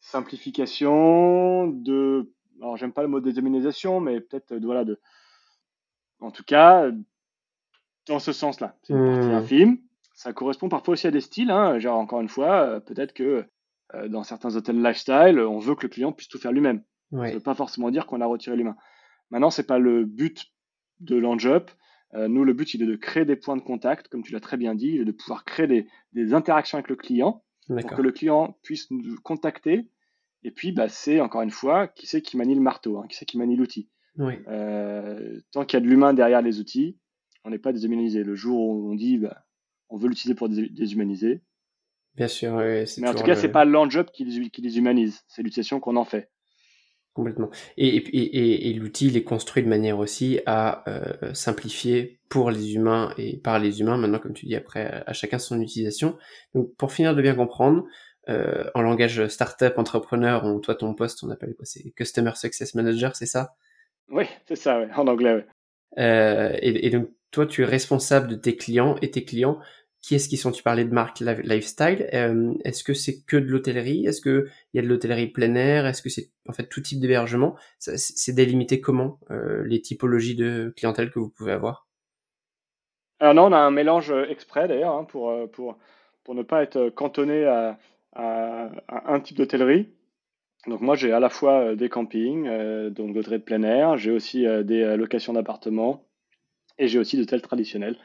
simplification, 0.00 1.68
de, 1.68 2.32
alors 2.60 2.76
j'aime 2.76 2.92
pas 2.92 3.02
le 3.02 3.08
mot 3.08 3.20
déterminisation, 3.20 4.00
mais 4.00 4.20
peut-être 4.20 4.54
de, 4.54 4.64
voilà, 4.64 4.84
de, 4.84 5.00
en 6.20 6.30
tout 6.30 6.44
cas, 6.44 6.90
dans 8.06 8.18
ce 8.18 8.32
sens-là. 8.32 8.76
C'est 8.82 8.94
une 8.94 9.06
partie 9.06 9.28
mmh. 9.28 9.32
infime. 9.32 9.78
Ça 10.14 10.32
correspond 10.32 10.68
parfois 10.68 10.92
aussi 10.92 11.06
à 11.06 11.10
des 11.10 11.20
styles. 11.20 11.50
Hein. 11.50 11.78
Genre, 11.78 11.98
encore 11.98 12.20
une 12.20 12.28
fois, 12.28 12.62
euh, 12.62 12.80
peut-être 12.80 13.14
que 13.14 13.46
euh, 13.94 14.08
dans 14.08 14.22
certains 14.22 14.54
hôtels 14.54 14.82
lifestyle, 14.82 15.40
on 15.40 15.58
veut 15.58 15.74
que 15.74 15.82
le 15.82 15.88
client 15.88 16.12
puisse 16.12 16.28
tout 16.28 16.38
faire 16.38 16.52
lui-même. 16.52 16.82
Ça 17.10 17.18
ne 17.18 17.32
veut 17.32 17.40
pas 17.40 17.54
forcément 17.54 17.90
dire 17.90 18.06
qu'on 18.06 18.20
a 18.20 18.26
retiré 18.26 18.56
l'humain. 18.56 18.76
Maintenant, 19.30 19.50
c'est 19.50 19.66
pas 19.66 19.78
le 19.78 20.04
but 20.04 20.46
de. 21.00 21.20
Euh, 22.14 22.28
nous, 22.28 22.44
le 22.44 22.52
but, 22.52 22.74
il 22.74 22.82
est 22.82 22.86
de 22.86 22.96
créer 22.96 23.24
des 23.24 23.36
points 23.36 23.56
de 23.56 23.62
contact, 23.62 24.08
comme 24.08 24.22
tu 24.22 24.32
l'as 24.32 24.40
très 24.40 24.56
bien 24.56 24.74
dit, 24.74 24.90
il 24.94 25.00
est 25.00 25.04
de 25.04 25.12
pouvoir 25.12 25.44
créer 25.44 25.66
des, 25.66 25.88
des 26.12 26.34
interactions 26.34 26.78
avec 26.78 26.88
le 26.88 26.96
client 26.96 27.42
pour 27.78 27.90
que 27.90 28.02
le 28.02 28.12
client 28.12 28.56
puisse 28.62 28.90
nous 28.90 29.16
contacter. 29.22 29.86
Et 30.42 30.50
puis, 30.50 30.72
bah, 30.72 30.88
c'est 30.88 31.20
encore 31.20 31.42
une 31.42 31.50
fois, 31.50 31.88
qui 31.88 32.06
c'est 32.06 32.22
qui 32.22 32.36
manie 32.36 32.54
le 32.54 32.60
marteau, 32.60 32.98
hein, 32.98 33.06
qui 33.08 33.16
c'est 33.16 33.26
qui 33.26 33.38
manie 33.38 33.56
l'outil. 33.56 33.88
Euh, 34.18 35.40
tant 35.52 35.64
qu'il 35.64 35.78
y 35.78 35.82
a 35.82 35.84
de 35.84 35.88
l'humain 35.88 36.12
derrière 36.12 36.42
les 36.42 36.60
outils, 36.60 36.98
on 37.44 37.50
n'est 37.50 37.58
pas 37.58 37.72
déshumanisé. 37.72 38.22
Le 38.22 38.34
jour 38.34 38.60
où 38.60 38.90
on 38.90 38.94
dit, 38.94 39.18
bah, 39.18 39.44
on 39.88 39.96
veut 39.96 40.08
l'utiliser 40.08 40.34
pour 40.34 40.48
déshumaniser. 40.48 41.42
Bien 42.16 42.28
sûr, 42.28 42.56
mais 42.56 43.08
en 43.08 43.14
tout 43.14 43.22
cas, 43.22 43.36
c'est 43.36 43.48
pas 43.48 43.64
l'enjob 43.64 44.10
qui 44.10 44.50
qui 44.50 44.62
les 44.62 44.78
humanise, 44.78 45.24
c'est 45.28 45.42
l'utilisation 45.42 45.80
qu'on 45.80 45.96
en 45.96 46.04
fait. 46.04 46.30
Complètement. 47.12 47.50
Et, 47.76 47.88
et, 47.88 48.70
et, 48.70 48.72
l'outil, 48.74 49.08
il 49.08 49.16
est 49.16 49.24
construit 49.24 49.64
de 49.64 49.68
manière 49.68 49.98
aussi 49.98 50.40
à 50.46 50.88
euh, 50.88 51.34
simplifier 51.34 52.20
pour 52.28 52.52
les 52.52 52.74
humains 52.74 53.12
et 53.18 53.36
par 53.36 53.58
les 53.58 53.80
humains, 53.80 53.96
maintenant, 53.96 54.20
comme 54.20 54.32
tu 54.32 54.46
dis, 54.46 54.54
après, 54.54 55.02
à 55.06 55.12
chacun 55.12 55.40
son 55.40 55.60
utilisation. 55.60 56.16
Donc, 56.54 56.72
pour 56.76 56.92
finir 56.92 57.16
de 57.16 57.22
bien 57.22 57.34
comprendre, 57.34 57.84
euh, 58.28 58.64
en 58.76 58.82
langage 58.82 59.26
startup, 59.26 59.76
entrepreneur, 59.76 60.44
on, 60.44 60.60
toi, 60.60 60.76
ton 60.76 60.94
poste, 60.94 61.24
on 61.24 61.30
appelle 61.30 61.54
quoi? 61.56 61.64
C'est 61.64 61.90
Customer 61.90 62.32
Success 62.36 62.76
Manager, 62.76 63.16
c'est 63.16 63.26
ça? 63.26 63.56
Oui, 64.08 64.26
c'est 64.46 64.56
ça, 64.56 64.86
en 64.96 65.06
anglais, 65.08 65.44
euh, 65.98 66.56
et, 66.62 66.90
donc, 66.90 67.08
toi, 67.30 67.46
tu 67.46 67.62
es 67.62 67.64
responsable 67.64 68.28
de 68.28 68.34
tes 68.36 68.56
clients, 68.56 68.96
et 69.02 69.10
tes 69.10 69.24
clients, 69.24 69.58
qui 70.02 70.14
est-ce 70.14 70.28
qui 70.28 70.36
sont 70.36 70.50
Tu 70.50 70.62
parlais 70.62 70.84
de 70.84 70.92
marque 70.92 71.20
lifestyle. 71.20 72.08
Euh, 72.14 72.54
est-ce 72.64 72.82
que 72.84 72.94
c'est 72.94 73.22
que 73.24 73.36
de 73.36 73.46
l'hôtellerie? 73.46 74.06
Est-ce 74.06 74.20
que 74.20 74.48
il 74.72 74.76
y 74.76 74.80
a 74.80 74.82
de 74.82 74.88
l'hôtellerie 74.88 75.28
plein 75.28 75.54
air? 75.54 75.86
Est-ce 75.86 76.02
que 76.02 76.08
c'est 76.08 76.30
en 76.48 76.52
fait 76.52 76.66
tout 76.66 76.80
type 76.80 77.00
d'hébergement? 77.00 77.54
C'est 77.78 78.34
délimité 78.34 78.80
comment 78.80 79.18
euh, 79.30 79.62
les 79.66 79.80
typologies 79.80 80.36
de 80.36 80.72
clientèle 80.76 81.10
que 81.10 81.18
vous 81.18 81.28
pouvez 81.28 81.52
avoir? 81.52 81.86
Alors 83.20 83.34
non, 83.34 83.44
on 83.46 83.52
a 83.52 83.58
un 83.58 83.70
mélange 83.70 84.12
exprès 84.30 84.66
d'ailleurs 84.66 84.94
hein, 84.94 85.04
pour, 85.04 85.34
pour, 85.50 85.76
pour 86.24 86.34
ne 86.34 86.42
pas 86.42 86.62
être 86.62 86.88
cantonné 86.88 87.44
à, 87.44 87.78
un 88.14 89.20
type 89.20 89.36
d'hôtellerie. 89.36 89.90
Donc 90.66 90.80
moi 90.80 90.96
j'ai 90.96 91.12
à 91.12 91.20
la 91.20 91.28
fois 91.28 91.76
des 91.76 91.88
campings, 91.88 92.48
donc 92.90 93.14
de 93.14 93.36
plein 93.38 93.62
air, 93.62 93.96
j'ai 93.98 94.10
aussi 94.10 94.46
des 94.64 94.96
locations 94.96 95.34
d'appartements 95.34 96.04
et 96.78 96.88
j'ai 96.88 96.98
aussi 96.98 97.16
de 97.18 97.24
tels 97.24 97.42
traditionnels. 97.42 97.96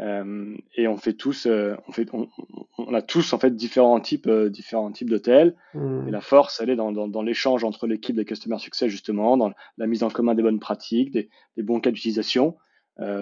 Euh, 0.00 0.56
et 0.76 0.88
on 0.88 0.96
fait 0.96 1.12
tous, 1.12 1.46
euh, 1.46 1.76
on, 1.86 1.92
fait, 1.92 2.08
on, 2.12 2.94
a 2.94 3.02
tous 3.02 3.32
en 3.32 3.38
fait 3.38 3.54
différents 3.54 4.00
types, 4.00 4.26
euh, 4.26 4.48
différents 4.48 4.90
types 4.90 5.10
d'hôtels. 5.10 5.54
Mmh. 5.74 6.08
Et 6.08 6.10
la 6.10 6.20
force, 6.20 6.60
elle 6.60 6.70
est 6.70 6.76
dans, 6.76 6.92
dans, 6.92 7.22
l'échange 7.22 7.64
entre 7.64 7.86
l'équipe 7.86 8.16
des 8.16 8.24
Customer 8.24 8.58
Success 8.58 8.88
justement, 8.88 9.36
dans 9.36 9.52
la 9.76 9.86
mise 9.86 10.02
en 10.02 10.08
commun 10.08 10.34
des 10.34 10.42
bonnes 10.42 10.60
pratiques, 10.60 11.10
des, 11.10 11.28
des 11.56 11.62
bons 11.62 11.80
cas 11.80 11.90
d'utilisation 11.90 12.56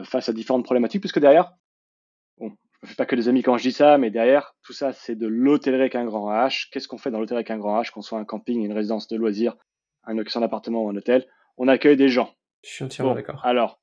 face 0.02 0.28
à 0.28 0.32
différentes 0.32 0.64
problématiques, 0.64 1.00
puisque 1.00 1.20
derrière, 1.20 1.52
bon, 2.38 2.50
je 2.82 2.86
ne 2.86 2.88
fais 2.88 2.96
pas 2.96 3.06
que 3.06 3.14
des 3.14 3.28
amis 3.28 3.42
quand 3.42 3.56
je 3.58 3.62
dis 3.62 3.72
ça, 3.72 3.96
mais 3.96 4.10
derrière, 4.10 4.56
tout 4.64 4.72
ça, 4.72 4.92
c'est 4.92 5.14
de 5.14 5.28
l'hôtellerie 5.28 5.82
avec 5.82 5.94
un 5.94 6.04
grand 6.04 6.32
H. 6.32 6.68
Qu'est-ce 6.72 6.88
qu'on 6.88 6.98
fait 6.98 7.12
dans 7.12 7.20
l'hôtellerie 7.20 7.42
avec 7.42 7.52
un 7.52 7.58
grand 7.58 7.80
H, 7.80 7.92
qu'on 7.92 8.02
soit 8.02 8.18
un 8.18 8.24
camping, 8.24 8.64
une 8.64 8.72
résidence 8.72 9.06
de 9.06 9.16
loisirs, 9.16 9.56
un 10.02 10.14
location 10.14 10.40
d'appartement 10.40 10.82
ou 10.82 10.88
un 10.88 10.96
hôtel 10.96 11.28
On 11.58 11.68
accueille 11.68 11.96
des 11.96 12.08
gens. 12.08 12.34
Je 12.64 12.70
suis 12.70 12.84
entièrement 12.84 13.14
d'accord. 13.14 13.40
Alors, 13.44 13.80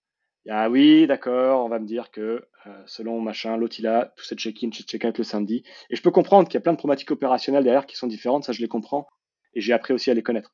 ah 0.49 0.69
oui, 0.69 1.07
d'accord, 1.07 1.65
on 1.65 1.69
va 1.69 1.79
me 1.79 1.87
dire 1.87 2.11
que 2.11 2.45
euh, 2.67 2.83
selon 2.85 3.19
machin, 3.19 3.57
l'autre 3.57 3.79
il 3.79 3.87
a 3.87 4.13
tout 4.15 4.23
cette 4.23 4.39
check-in, 4.39 4.69
check-out 4.69 5.17
le 5.17 5.23
samedi. 5.23 5.63
Et 5.89 5.95
je 5.95 6.01
peux 6.01 6.11
comprendre 6.11 6.47
qu'il 6.47 6.55
y 6.55 6.57
a 6.57 6.61
plein 6.61 6.73
de 6.73 6.77
problématiques 6.77 7.11
opérationnelles 7.11 7.63
derrière 7.63 7.85
qui 7.85 7.95
sont 7.95 8.07
différentes, 8.07 8.43
ça 8.43 8.51
je 8.51 8.61
les 8.61 8.67
comprends. 8.67 9.07
Et 9.53 9.61
j'ai 9.61 9.73
appris 9.73 9.93
aussi 9.93 10.11
à 10.11 10.13
les 10.13 10.21
connaître. 10.21 10.53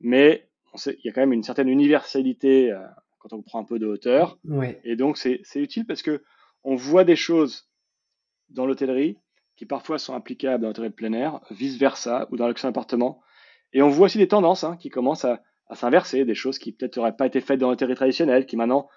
Mais 0.00 0.48
on 0.72 0.76
sait, 0.76 0.96
il 0.98 1.06
y 1.06 1.10
a 1.10 1.12
quand 1.12 1.20
même 1.20 1.32
une 1.32 1.42
certaine 1.42 1.68
universalité 1.68 2.72
euh, 2.72 2.84
quand 3.18 3.32
on 3.32 3.42
prend 3.42 3.60
un 3.60 3.64
peu 3.64 3.78
de 3.78 3.86
hauteur. 3.86 4.38
Et 4.84 4.96
donc 4.96 5.18
c'est 5.18 5.42
utile 5.54 5.86
parce 5.86 6.02
que 6.02 6.22
on 6.64 6.74
voit 6.74 7.04
des 7.04 7.16
choses 7.16 7.68
dans 8.48 8.66
l'hôtellerie 8.66 9.18
qui 9.56 9.66
parfois 9.66 9.98
sont 9.98 10.14
applicables 10.14 10.62
dans 10.62 10.68
l'hôtellerie 10.68 10.90
de 10.90 10.94
plein 10.94 11.12
air, 11.12 11.40
vice-versa, 11.50 12.28
ou 12.30 12.36
dans 12.36 12.46
l'action 12.46 12.68
appartement. 12.68 13.20
Et 13.72 13.82
on 13.82 13.88
voit 13.88 14.06
aussi 14.06 14.18
des 14.18 14.28
tendances 14.28 14.64
hein, 14.64 14.76
qui 14.76 14.88
commencent 14.88 15.24
à, 15.24 15.42
à 15.68 15.74
s'inverser, 15.74 16.24
des 16.24 16.34
choses 16.34 16.58
qui 16.58 16.72
peut-être 16.72 16.96
n'auraient 16.96 17.16
pas 17.16 17.26
été 17.26 17.40
faites 17.40 17.58
dans 17.58 17.68
l'hôtellerie 17.68 17.96
traditionnelle, 17.96 18.46
qui 18.46 18.56
maintenant 18.56 18.88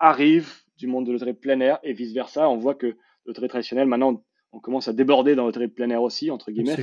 arrive 0.00 0.52
du 0.78 0.86
monde 0.86 1.06
de 1.06 1.12
l'hôtellerie 1.12 1.36
plein 1.36 1.60
air 1.60 1.78
et 1.82 1.92
vice 1.92 2.12
versa. 2.12 2.48
On 2.48 2.56
voit 2.56 2.74
que 2.74 2.96
l'hôtellerie 3.26 3.50
traditionnelle, 3.50 3.86
maintenant, 3.86 4.24
on, 4.52 4.58
commence 4.58 4.88
à 4.88 4.92
déborder 4.92 5.36
dans 5.36 5.44
l'hôtellerie 5.44 5.70
plein 5.70 5.90
air 5.90 6.02
aussi, 6.02 6.30
entre 6.30 6.50
guillemets. 6.50 6.82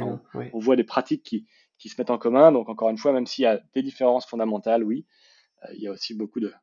on, 0.54 0.60
voit 0.60 0.76
des 0.76 0.84
pratiques 0.84 1.24
qui, 1.24 1.46
qui, 1.80 1.90
se 1.90 2.00
mettent 2.00 2.12
en 2.12 2.18
commun. 2.18 2.52
Donc, 2.52 2.70
encore 2.70 2.90
une 2.90 2.98
fois, 2.98 3.12
même 3.12 3.26
s'il 3.26 3.44
y 3.44 3.48
a 3.48 3.60
des 3.74 3.82
différences 3.82 4.26
fondamentales, 4.26 4.84
oui, 4.84 5.06
euh, 5.64 5.74
il 5.76 5.82
y 5.82 5.88
a 5.88 5.92
aussi 5.92 6.14
beaucoup 6.14 6.40
de. 6.40 6.54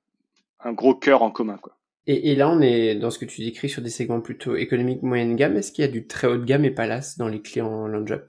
un 0.61 0.73
gros 0.73 0.95
cœur 0.95 1.23
en 1.23 1.31
commun, 1.31 1.59
quoi. 1.59 1.77
Et, 2.07 2.33
et, 2.33 2.37
là, 2.37 2.51
on 2.51 2.61
est 2.61 2.97
dans 2.97 3.11
ce 3.11 3.19
que 3.19 3.25
tu 3.25 3.41
décris 3.41 3.71
sur 3.71 3.81
des 3.81 3.89
segments 3.89 4.21
plutôt 4.21 4.57
économiques 4.57 5.03
moyenne 5.03 5.37
gamme. 5.37 5.57
Est-ce 5.57 5.73
qu'il 5.73 5.85
y 5.85 5.89
a 5.89 5.91
du 5.91 6.07
très 6.07 6.27
haut 6.27 6.37
de 6.37 6.45
gamme 6.45 6.67
et 6.67 6.71
Palace 6.71 7.17
dans 7.17 7.29
les 7.29 7.41
clients 7.41 7.87
Lounge 7.87 8.21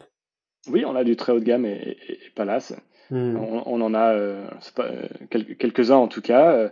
Oui, 0.69 0.85
on 0.85 0.95
a 0.95 1.03
du 1.03 1.17
très 1.17 1.33
haut 1.33 1.39
de 1.39 1.43
gamme 1.43 1.65
et, 1.65 1.97
Palace. 2.35 2.73
Hmm. 3.11 3.35
On, 3.37 3.81
en 3.81 3.93
a 3.93 4.13
euh, 4.13 4.49
euh, 4.79 5.07
quelques-uns 5.59 5.97
en 5.97 6.07
tout 6.07 6.21
cas 6.21 6.71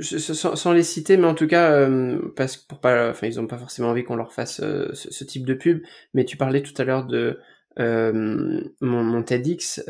sans, 0.00 0.72
les 0.72 0.82
citer, 0.82 1.16
mais 1.16 1.26
en 1.26 1.34
tout 1.34 1.46
cas, 1.46 1.72
euh, 1.72 2.32
parce 2.36 2.56
pour 2.56 2.80
pas, 2.80 3.10
enfin, 3.10 3.26
ils 3.26 3.40
ont 3.40 3.46
pas 3.46 3.58
forcément 3.58 3.88
envie 3.88 4.04
qu'on 4.04 4.16
leur 4.16 4.32
fasse 4.32 4.60
euh, 4.60 4.92
ce, 4.94 5.24
type 5.24 5.46
de 5.46 5.54
pub. 5.54 5.82
Mais 6.14 6.24
tu 6.24 6.36
parlais 6.36 6.62
tout 6.62 6.74
à 6.78 6.84
l'heure 6.84 7.06
de 7.06 7.38
euh, 7.78 8.62
mon, 8.80 9.02
mon, 9.02 9.22
TEDx 9.22 9.82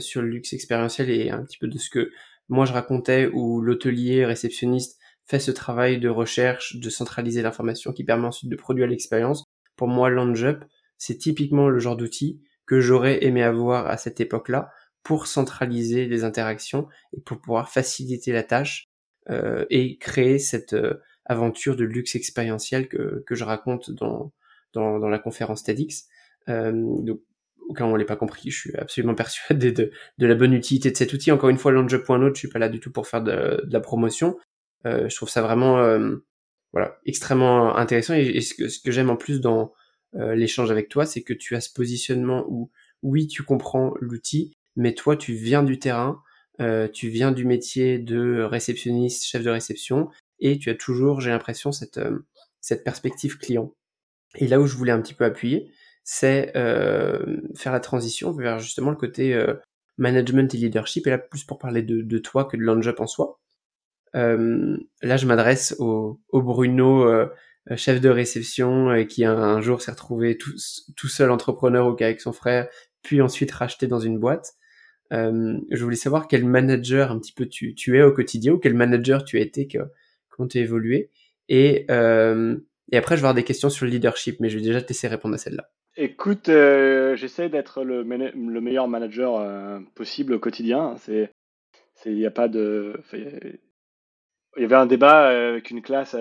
sur 0.00 0.22
le 0.22 0.28
luxe 0.28 0.52
expérientiel 0.52 1.10
et 1.10 1.30
un 1.30 1.42
petit 1.44 1.58
peu 1.58 1.68
de 1.68 1.78
ce 1.78 1.90
que 1.90 2.10
moi 2.48 2.64
je 2.64 2.72
racontais, 2.72 3.28
où 3.32 3.60
l'hôtelier 3.60 4.24
réceptionniste 4.24 4.98
fait 5.26 5.38
ce 5.38 5.50
travail 5.50 6.00
de 6.00 6.08
recherche, 6.08 6.76
de 6.76 6.90
centraliser 6.90 7.42
l'information 7.42 7.92
qui 7.92 8.04
permet 8.04 8.26
ensuite 8.26 8.50
de 8.50 8.56
produire 8.56 8.86
l'expérience. 8.86 9.44
Pour 9.76 9.88
moi, 9.88 10.08
LoungeUp, 10.08 10.64
c'est 10.96 11.18
typiquement 11.18 11.68
le 11.68 11.78
genre 11.78 11.96
d'outil 11.96 12.40
que 12.66 12.80
j'aurais 12.80 13.24
aimé 13.24 13.42
avoir 13.42 13.86
à 13.86 13.98
cette 13.98 14.20
époque-là 14.20 14.70
pour 15.02 15.26
centraliser 15.26 16.06
les 16.06 16.24
interactions 16.24 16.88
et 17.16 17.20
pour 17.20 17.40
pouvoir 17.40 17.70
faciliter 17.70 18.32
la 18.32 18.42
tâche 18.42 18.87
euh, 19.30 19.64
et 19.70 19.98
créer 19.98 20.38
cette 20.38 20.72
euh, 20.72 20.94
aventure 21.24 21.76
de 21.76 21.84
luxe 21.84 22.14
expérientiel 22.14 22.88
que, 22.88 23.22
que 23.26 23.34
je 23.34 23.44
raconte 23.44 23.90
dans, 23.90 24.32
dans, 24.72 24.98
dans 24.98 25.08
la 25.08 25.18
conférence 25.18 25.62
TEDx. 25.62 26.06
Euh, 26.48 26.72
donc, 26.72 27.20
au 27.68 27.74
cas 27.74 27.84
où 27.84 27.88
on 27.88 27.96
l'ait 27.96 28.04
pas 28.04 28.16
compris, 28.16 28.50
je 28.50 28.58
suis 28.58 28.76
absolument 28.76 29.14
persuadé 29.16 29.72
de, 29.72 29.90
de 30.18 30.26
la 30.26 30.34
bonne 30.34 30.54
utilité 30.54 30.90
de 30.90 30.96
cet 30.96 31.12
outil. 31.12 31.30
Encore 31.30 31.50
une 31.50 31.58
fois, 31.58 31.72
l'enjeu.note, 31.72 32.34
je 32.34 32.38
suis 32.38 32.48
pas 32.48 32.58
là 32.58 32.68
du 32.68 32.80
tout 32.80 32.90
pour 32.90 33.06
faire 33.06 33.22
de, 33.22 33.62
de 33.64 33.72
la 33.72 33.80
promotion. 33.80 34.36
Euh, 34.86 35.08
je 35.08 35.16
trouve 35.16 35.28
ça 35.28 35.42
vraiment, 35.42 35.78
euh, 35.78 36.16
voilà, 36.72 36.98
extrêmement 37.04 37.76
intéressant. 37.76 38.14
Et, 38.14 38.40
ce 38.40 38.54
que, 38.54 38.68
ce 38.68 38.80
que 38.80 38.90
j'aime 38.90 39.10
en 39.10 39.16
plus 39.16 39.40
dans 39.40 39.72
euh, 40.14 40.34
l'échange 40.34 40.70
avec 40.70 40.88
toi, 40.88 41.06
c'est 41.06 41.22
que 41.22 41.34
tu 41.34 41.54
as 41.56 41.60
ce 41.60 41.72
positionnement 41.72 42.44
où, 42.48 42.70
oui, 43.02 43.26
tu 43.26 43.42
comprends 43.42 43.94
l'outil, 44.00 44.56
mais 44.76 44.94
toi, 44.94 45.16
tu 45.16 45.34
viens 45.34 45.62
du 45.62 45.78
terrain, 45.78 46.22
euh, 46.60 46.88
tu 46.88 47.08
viens 47.08 47.32
du 47.32 47.44
métier 47.44 47.98
de 47.98 48.42
réceptionniste, 48.42 49.24
chef 49.24 49.42
de 49.42 49.50
réception, 49.50 50.08
et 50.40 50.58
tu 50.58 50.70
as 50.70 50.74
toujours, 50.74 51.20
j'ai 51.20 51.30
l'impression, 51.30 51.72
cette, 51.72 51.98
euh, 51.98 52.26
cette 52.60 52.84
perspective 52.84 53.38
client. 53.38 53.74
Et 54.36 54.48
là 54.48 54.60
où 54.60 54.66
je 54.66 54.76
voulais 54.76 54.92
un 54.92 55.00
petit 55.00 55.14
peu 55.14 55.24
appuyer, 55.24 55.70
c'est 56.04 56.52
euh, 56.56 57.40
faire 57.56 57.72
la 57.72 57.80
transition 57.80 58.32
vers 58.32 58.58
justement 58.58 58.90
le 58.90 58.96
côté 58.96 59.38
management 59.98 60.52
et 60.54 60.58
leadership, 60.58 61.06
et 61.06 61.10
là 61.10 61.18
plus 61.18 61.44
pour 61.44 61.58
parler 61.58 61.82
de, 61.82 62.02
de 62.02 62.18
toi 62.18 62.44
que 62.44 62.56
de 62.56 62.62
l'on-job 62.62 62.96
en 62.98 63.06
soi. 63.06 63.40
là, 64.14 65.16
je 65.16 65.26
m'adresse 65.26 65.76
au, 65.78 66.20
au 66.28 66.42
Bruno, 66.42 67.06
chef 67.76 68.00
de 68.00 68.08
réception, 68.08 69.04
qui 69.06 69.24
un, 69.24 69.60
jour 69.60 69.80
s'est 69.82 69.90
retrouvé 69.90 70.36
tout, 70.38 70.54
tout 70.96 71.08
seul 71.08 71.30
entrepreneur 71.30 71.86
au 71.86 71.94
cas 71.94 72.06
avec 72.06 72.20
son 72.20 72.32
frère, 72.32 72.68
puis 73.02 73.20
ensuite 73.22 73.52
racheté 73.52 73.86
dans 73.86 74.00
une 74.00 74.18
boîte. 74.18 74.57
Euh, 75.12 75.58
je 75.70 75.82
voulais 75.82 75.96
savoir 75.96 76.28
quel 76.28 76.44
manager 76.44 77.10
un 77.10 77.18
petit 77.18 77.32
peu 77.32 77.46
tu, 77.46 77.74
tu 77.74 77.98
es 77.98 78.02
au 78.02 78.12
quotidien 78.12 78.52
ou 78.52 78.58
quel 78.58 78.74
manager 78.74 79.24
tu 79.24 79.38
as 79.38 79.40
été, 79.40 79.66
que, 79.66 79.78
comment 80.28 80.48
tu 80.48 80.58
as 80.58 80.62
évolué. 80.62 81.10
Et, 81.48 81.86
euh, 81.90 82.56
et 82.92 82.96
après, 82.96 83.16
je 83.16 83.22
vais 83.22 83.26
avoir 83.26 83.34
des 83.34 83.44
questions 83.44 83.70
sur 83.70 83.86
le 83.86 83.90
leadership, 83.90 84.40
mais 84.40 84.50
je 84.50 84.58
vais 84.58 84.64
déjà 84.64 84.82
te 84.82 84.88
laisser 84.88 85.08
répondre 85.08 85.34
à 85.34 85.38
celle-là. 85.38 85.70
Écoute, 85.96 86.48
euh, 86.48 87.16
j'essaie 87.16 87.48
d'être 87.48 87.82
le, 87.82 88.02
le, 88.02 88.60
meilleur 88.60 88.86
manager 88.86 89.82
possible 89.94 90.34
au 90.34 90.38
quotidien. 90.38 90.94
C'est, 90.98 91.30
il 92.06 92.14
n'y 92.14 92.26
a 92.26 92.30
pas 92.30 92.48
de. 92.48 93.00
Il 93.12 94.62
y 94.62 94.64
avait 94.64 94.76
un 94.76 94.86
débat 94.86 95.48
avec 95.50 95.70
une 95.70 95.82
classe 95.82 96.16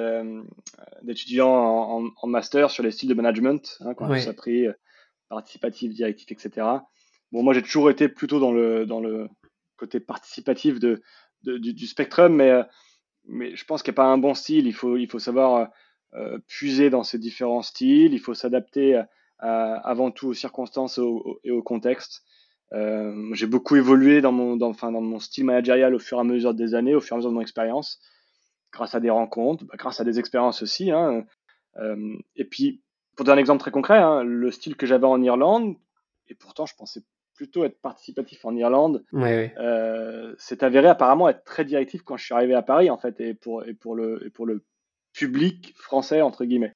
d'étudiants 1.03 1.49
en, 1.49 2.09
en, 2.15 2.27
master 2.27 2.71
sur 2.71 2.83
les 2.83 2.91
styles 2.91 3.09
de 3.09 3.13
management, 3.13 3.77
hein, 3.81 3.93
quand 3.93 4.09
on 4.09 4.29
appris 4.29 4.65
participatif, 5.29 5.93
directif, 5.93 6.31
etc. 6.31 6.65
Bon, 7.31 7.43
moi, 7.43 7.53
j'ai 7.53 7.61
toujours 7.61 7.89
été 7.89 8.07
plutôt 8.09 8.39
dans 8.39 8.51
le, 8.51 8.85
dans 8.85 8.99
le 8.99 9.27
côté 9.75 9.99
participatif 9.99 10.79
de, 10.79 11.01
du, 11.43 11.73
du, 11.73 11.87
spectrum, 11.87 12.33
mais, 12.33 12.49
euh, 12.49 12.63
mais 13.25 13.55
je 13.55 13.65
pense 13.65 13.83
qu'il 13.83 13.91
n'y 13.91 13.95
a 13.95 14.01
pas 14.03 14.05
un 14.05 14.17
bon 14.17 14.33
style. 14.33 14.67
Il 14.67 14.73
faut, 14.73 14.97
il 14.97 15.09
faut 15.09 15.19
savoir 15.19 15.69
euh, 16.13 16.39
puiser 16.47 16.89
dans 16.89 17.03
ces 17.03 17.19
différents 17.19 17.61
styles. 17.61 18.13
Il 18.13 18.19
faut 18.19 18.33
s'adapter 18.33 19.01
avant 19.39 20.09
tout 20.09 20.29
aux 20.29 20.33
circonstances 20.33 20.99
et 21.43 21.51
au, 21.51 21.63
contexte. 21.63 22.23
Euh, 22.73 23.33
j'ai 23.33 23.47
beaucoup 23.47 23.75
évolué 23.75 24.21
dans 24.21 24.31
mon, 24.31 24.57
dans, 24.57 24.69
enfin, 24.69 24.91
dans 24.91 25.01
mon 25.01 25.19
style 25.19 25.45
managérial 25.45 25.95
au 25.95 25.99
fur 25.99 26.17
et 26.17 26.21
à 26.21 26.23
mesure 26.23 26.53
des 26.53 26.75
années, 26.75 26.95
au 26.95 27.01
fur 27.01 27.13
et 27.13 27.15
à 27.15 27.17
mesure 27.17 27.29
de 27.29 27.35
mon 27.35 27.41
expérience, 27.41 27.99
grâce 28.71 28.95
à 28.95 28.99
des 28.99 29.09
rencontres, 29.09 29.65
bah, 29.65 29.75
grâce 29.77 30.01
à 30.01 30.03
des 30.03 30.19
expériences 30.19 30.61
aussi. 30.61 30.91
Hein. 30.91 31.25
Euh, 31.77 32.17
et 32.35 32.45
puis, 32.45 32.81
pour 33.15 33.25
donner 33.25 33.37
un 33.37 33.39
exemple 33.39 33.61
très 33.61 33.71
concret, 33.71 33.97
hein, 33.97 34.23
le 34.23 34.51
style 34.51 34.75
que 34.75 34.85
j'avais 34.85 35.07
en 35.07 35.21
Irlande, 35.21 35.75
et 36.27 36.35
pourtant 36.35 36.65
je 36.65 36.75
pensais 36.75 37.01
plutôt 37.37 37.63
être 37.63 37.79
participatif 37.79 38.43
en 38.43 38.55
Irlande. 38.55 39.05
Euh, 39.13 40.35
c'est 40.39 40.63
avéré 40.63 40.89
apparemment 40.89 41.29
être 41.29 41.43
très 41.45 41.63
directif 41.63 42.01
quand 42.01 42.17
je 42.17 42.25
suis 42.25 42.33
arrivé 42.33 42.55
à 42.55 42.63
Paris, 42.63 42.89
en 42.89 42.97
fait, 42.97 43.21
et 43.21 43.35
pour, 43.35 43.63
et 43.63 43.73
pour, 43.73 43.95
le, 43.95 44.25
et 44.25 44.29
pour 44.31 44.45
le 44.45 44.65
public 45.13 45.73
français, 45.77 46.21
entre 46.21 46.43
guillemets. 46.43 46.75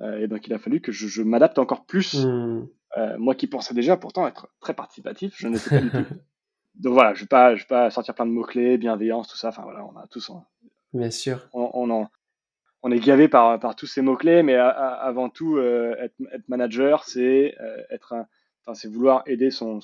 Euh, 0.00 0.18
et 0.18 0.26
donc, 0.26 0.46
il 0.46 0.54
a 0.54 0.58
fallu 0.58 0.80
que 0.80 0.90
je, 0.90 1.22
m'adapte 1.22 1.58
encore 1.58 1.84
plus. 1.84 2.24
Hmm. 2.24 2.66
Euh, 2.96 3.18
moi 3.18 3.34
qui 3.34 3.46
pensais 3.46 3.74
déjà 3.74 3.98
pourtant 3.98 4.26
être 4.26 4.48
très 4.60 4.72
participatif, 4.72 5.34
je 5.36 5.46
ne 5.46 5.58
sais 5.58 5.70
pas 5.70 5.82
du 5.82 5.90
tout. 5.90 6.14
Donc 6.74 6.94
voilà, 6.94 7.12
je 7.12 7.20
ne 7.20 7.24
vais, 7.24 7.28
pas, 7.28 7.54
je 7.54 7.62
vais 7.62 7.68
pas 7.68 7.90
sortir 7.90 8.14
plein 8.14 8.24
de 8.24 8.30
mots-clés, 8.30 8.78
bienveillance, 8.78 9.28
tout 9.28 9.36
ça. 9.36 9.48
Enfin 9.48 9.62
voilà, 9.62 9.84
on 9.84 9.96
a 9.96 10.06
tous. 10.06 10.30
Bien 10.92 11.10
sûr. 11.10 11.48
On, 11.52 11.70
on, 11.74 12.06
on 12.82 12.92
est 12.92 13.00
gavé 13.00 13.28
par, 13.28 13.58
par 13.58 13.74
tous 13.74 13.86
ces 13.86 14.00
mots-clés, 14.00 14.44
mais 14.44 14.54
avant 14.54 15.28
tout, 15.28 15.58
être, 15.58 16.14
être, 16.32 16.48
manager, 16.48 17.02
c'est 17.02 17.56
être 17.90 18.12
un 18.12 18.26
c'est 18.74 18.88
vouloir 18.88 19.22
aider 19.26 19.50
son, 19.50 19.80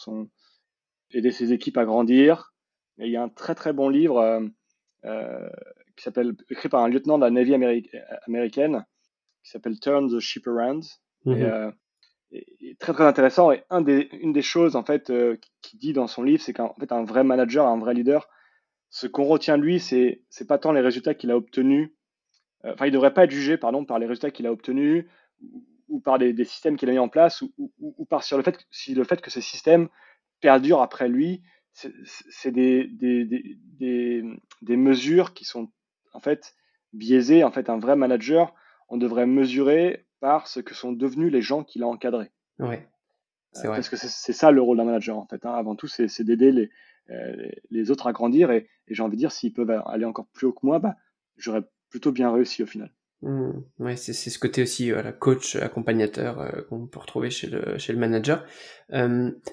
aider 1.10 1.30
ses 1.30 1.52
équipes 1.52 1.78
à 1.78 1.84
grandir. 1.84 2.54
Et 2.98 3.06
il 3.06 3.12
y 3.12 3.16
a 3.16 3.22
un 3.22 3.28
très 3.28 3.54
très 3.54 3.72
bon 3.72 3.88
livre 3.88 4.18
euh, 4.18 4.40
euh, 5.04 5.48
qui 5.96 6.04
s'appelle 6.04 6.34
écrit 6.50 6.68
par 6.68 6.82
un 6.82 6.88
lieutenant 6.88 7.18
de 7.18 7.24
la 7.24 7.30
Navy 7.30 7.54
américaine 7.54 8.84
qui 9.42 9.50
s'appelle 9.50 9.78
Turn 9.78 10.08
the 10.08 10.20
Ship 10.20 10.46
Around. 10.46 10.84
Mm-hmm. 11.26 11.72
Et, 12.32 12.76
très 12.80 12.92
très 12.92 13.04
intéressant. 13.04 13.52
Et 13.52 13.62
un 13.70 13.80
des, 13.80 14.08
une 14.12 14.32
des 14.32 14.42
choses 14.42 14.74
en 14.74 14.84
fait 14.84 15.12
qu'il 15.62 15.78
dit 15.78 15.92
dans 15.92 16.06
son 16.06 16.22
livre, 16.22 16.42
c'est 16.42 16.52
qu'en 16.52 16.74
fait 16.74 16.90
un 16.92 17.04
vrai 17.04 17.24
manager, 17.24 17.66
un 17.66 17.78
vrai 17.78 17.94
leader, 17.94 18.28
ce 18.90 19.06
qu'on 19.06 19.24
retient 19.24 19.58
de 19.58 19.62
lui, 19.62 19.80
c'est 19.80 20.22
c'est 20.30 20.46
pas 20.46 20.58
tant 20.58 20.72
les 20.72 20.80
résultats 20.80 21.14
qu'il 21.14 21.30
a 21.30 21.36
obtenus. 21.36 21.90
Enfin, 22.64 22.86
il 22.86 22.92
devrait 22.92 23.12
pas 23.12 23.24
être 23.24 23.30
jugé, 23.30 23.58
pardon, 23.58 23.84
par 23.84 23.98
les 23.98 24.06
résultats 24.06 24.30
qu'il 24.30 24.46
a 24.46 24.52
obtenus 24.52 25.06
ou 25.88 26.00
par 26.00 26.18
des, 26.18 26.44
systèmes 26.44 26.76
qu'il 26.76 26.88
a 26.88 26.92
mis 26.92 26.98
en 26.98 27.08
place 27.08 27.42
ou, 27.42 27.72
ou, 27.78 28.04
par 28.04 28.22
sur 28.22 28.36
le 28.36 28.42
fait, 28.42 28.58
si 28.70 28.94
le 28.94 29.04
fait 29.04 29.20
que 29.20 29.30
ces 29.30 29.40
systèmes 29.40 29.88
perdurent 30.40 30.82
après 30.82 31.08
lui, 31.08 31.42
c'est 31.72 32.52
des, 32.52 32.86
des, 32.86 33.24
des, 33.24 34.24
des, 34.62 34.76
mesures 34.76 35.34
qui 35.34 35.44
sont 35.44 35.70
en 36.12 36.20
fait 36.20 36.54
biaisées. 36.92 37.42
En 37.42 37.50
fait, 37.50 37.68
un 37.68 37.78
vrai 37.78 37.96
manager, 37.96 38.54
on 38.88 38.96
devrait 38.96 39.26
mesurer 39.26 40.06
par 40.20 40.46
ce 40.46 40.60
que 40.60 40.74
sont 40.74 40.92
devenus 40.92 41.32
les 41.32 41.42
gens 41.42 41.64
qu'il 41.64 41.82
a 41.82 41.86
encadrés. 41.86 42.30
Ouais. 42.58 42.88
Euh, 43.56 43.68
parce 43.68 43.88
que 43.88 43.96
c'est 43.96 44.32
ça 44.32 44.50
le 44.50 44.62
rôle 44.62 44.78
d'un 44.78 44.84
manager 44.84 45.18
en 45.18 45.26
fait. 45.26 45.44
Hein. 45.46 45.54
Avant 45.54 45.76
tout, 45.76 45.86
c'est 45.86 46.22
d'aider 46.22 46.52
les, 46.52 46.70
euh, 47.10 47.50
les 47.70 47.90
autres 47.90 48.06
à 48.06 48.12
grandir 48.12 48.50
et, 48.50 48.68
j'ai 48.88 49.02
envie 49.02 49.16
de 49.16 49.20
dire, 49.20 49.32
s'ils 49.32 49.52
peuvent 49.52 49.82
aller 49.86 50.04
encore 50.04 50.26
plus 50.26 50.46
haut 50.46 50.52
que 50.52 50.64
moi, 50.66 50.78
bah, 50.78 50.96
j'aurais 51.36 51.62
plutôt 51.88 52.12
bien 52.12 52.30
réussi 52.30 52.62
au 52.62 52.66
final. 52.66 52.92
Mmh. 53.24 53.62
Ouais, 53.78 53.96
c'est 53.96 54.12
ce 54.12 54.38
côté 54.38 54.62
aussi, 54.62 54.90
la 54.90 55.12
coach, 55.12 55.56
accompagnateur 55.56 56.40
euh, 56.40 56.60
qu'on 56.68 56.86
peut 56.86 56.98
retrouver 56.98 57.30
chez 57.30 57.46
le, 57.46 57.78
chez 57.78 57.94
le 57.94 57.98
manager. 57.98 58.44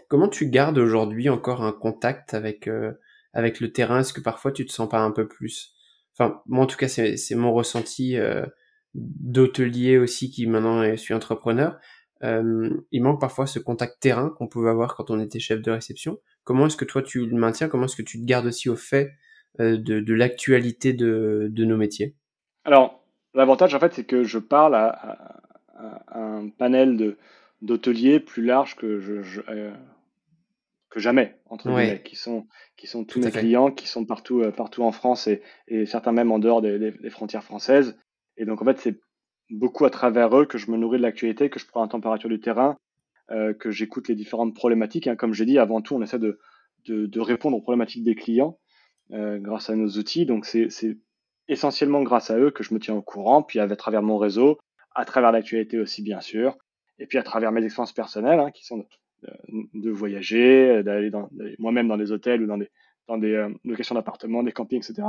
comment 0.09 0.27
tu 0.27 0.49
gardes 0.49 0.77
aujourd'hui 0.77 1.29
encore 1.29 1.63
un 1.63 1.71
contact 1.71 2.33
avec, 2.33 2.67
euh, 2.67 2.91
avec 3.31 3.61
le 3.61 3.71
terrain? 3.71 4.01
Est-ce 4.01 4.11
que 4.11 4.19
parfois 4.19 4.51
tu 4.51 4.65
te 4.65 4.73
sens 4.73 4.89
pas 4.89 4.99
un 4.99 5.11
peu 5.11 5.25
plus? 5.25 5.73
Enfin, 6.13 6.41
moi 6.47 6.65
en 6.65 6.67
tout 6.67 6.75
cas, 6.75 6.89
c'est 6.89 7.35
mon 7.35 7.53
ressenti 7.53 8.17
euh, 8.17 8.45
d'hôtelier 8.93 9.97
aussi 9.97 10.29
qui 10.31 10.47
maintenant 10.47 10.83
je 10.83 10.95
suis 10.97 11.13
entrepreneur. 11.13 11.79
il 12.21 13.01
manque 13.01 13.21
parfois 13.21 13.47
ce 13.47 13.59
contact 13.59 14.01
terrain 14.01 14.35
qu'on 14.37 14.49
pouvait 14.49 14.69
avoir 14.69 14.95
quand 14.95 15.09
on 15.11 15.19
était 15.21 15.39
chef 15.39 15.61
de 15.61 15.71
réception. 15.71 16.19
Comment 16.43 16.65
est-ce 16.65 16.75
que 16.75 16.83
toi 16.83 17.01
tu 17.01 17.25
le 17.25 17.37
maintiens? 17.37 17.69
Comment 17.69 17.85
est-ce 17.85 17.95
que 17.95 18.01
tu 18.01 18.19
te 18.19 18.25
gardes 18.25 18.47
aussi 18.47 18.67
au 18.67 18.75
fait 18.75 19.13
de, 19.59 19.77
de 19.77 20.13
l'actualité 20.13 20.91
de, 20.91 21.47
de 21.49 21.63
nos 21.63 21.77
métiers? 21.77 22.17
Alors, 22.65 23.00
L'avantage, 23.33 23.73
en 23.73 23.79
fait, 23.79 23.93
c'est 23.93 24.03
que 24.03 24.23
je 24.23 24.39
parle 24.39 24.75
à, 24.75 25.41
un 26.13 26.49
panel 26.49 26.97
de 26.97 27.17
d'hôteliers 27.61 28.19
plus 28.19 28.43
large 28.43 28.75
que 28.75 28.99
je, 28.99 29.41
euh, 29.49 29.71
que 30.89 30.99
jamais 30.99 31.39
entre 31.45 31.69
guillemets, 31.69 32.01
qui 32.03 32.15
sont 32.15 32.47
qui 32.75 32.87
sont 32.87 33.03
tous 33.05 33.19
mes 33.19 33.31
clients, 33.31 33.71
qui 33.71 33.87
sont 33.87 34.05
partout 34.05 34.41
euh, 34.41 34.51
partout 34.51 34.83
en 34.83 34.91
France 34.91 35.27
et, 35.27 35.41
et, 35.67 35.85
certains 35.85 36.11
même 36.11 36.31
en 36.31 36.39
dehors 36.39 36.61
des, 36.61 36.91
des, 36.91 37.09
frontières 37.09 37.43
françaises. 37.43 37.97
Et 38.37 38.45
donc 38.45 38.61
en 38.61 38.65
fait, 38.65 38.79
c'est 38.79 38.99
beaucoup 39.51 39.85
à 39.85 39.91
travers 39.91 40.35
eux 40.35 40.45
que 40.45 40.57
je 40.57 40.71
me 40.71 40.77
nourris 40.77 40.97
de 40.97 41.03
l'actualité, 41.03 41.49
que 41.49 41.59
je 41.59 41.67
prends 41.67 41.83
la 41.83 41.87
température 41.87 42.29
du 42.29 42.39
terrain, 42.39 42.77
euh, 43.29 43.53
que 43.53 43.69
j'écoute 43.69 44.07
les 44.07 44.15
différentes 44.15 44.55
problématiques. 44.55 45.07
Hein. 45.07 45.15
Comme 45.15 45.33
j'ai 45.33 45.45
dit, 45.45 45.59
avant 45.59 45.81
tout, 45.81 45.95
on 45.95 46.01
essaie 46.01 46.19
de, 46.19 46.39
de, 46.85 47.05
de 47.05 47.19
répondre 47.19 47.57
aux 47.57 47.61
problématiques 47.61 48.03
des 48.03 48.15
clients 48.15 48.57
grâce 49.11 49.69
à 49.69 49.75
nos 49.75 49.89
outils. 49.89 50.25
Donc 50.25 50.45
c'est 50.45 50.69
essentiellement 51.51 52.01
grâce 52.01 52.31
à 52.31 52.37
eux 52.39 52.49
que 52.49 52.63
je 52.63 52.73
me 52.73 52.79
tiens 52.79 52.95
au 52.95 53.01
courant, 53.01 53.43
puis 53.43 53.59
à 53.59 53.75
travers 53.75 54.01
mon 54.01 54.17
réseau, 54.17 54.57
à 54.95 55.03
travers 55.05 55.31
l'actualité 55.31 55.79
aussi 55.79 56.01
bien 56.01 56.21
sûr, 56.21 56.57
et 56.97 57.05
puis 57.07 57.17
à 57.17 57.23
travers 57.23 57.51
mes 57.51 57.63
expériences 57.63 57.93
personnelles, 57.93 58.39
hein, 58.39 58.51
qui 58.51 58.65
sont 58.65 58.85
de, 59.73 59.91
voyager, 59.91 60.81
d'aller 60.83 61.11
moi-même 61.59 61.87
dans 61.87 61.97
des 61.97 62.11
hôtels 62.11 62.41
ou 62.41 62.47
dans 62.47 62.57
des, 62.57 62.69
dans 63.07 63.17
des 63.17 63.33
euh, 63.33 63.49
locations 63.65 63.95
d'appartements, 63.95 64.43
des 64.43 64.53
campings, 64.53 64.79
etc. 64.79 65.07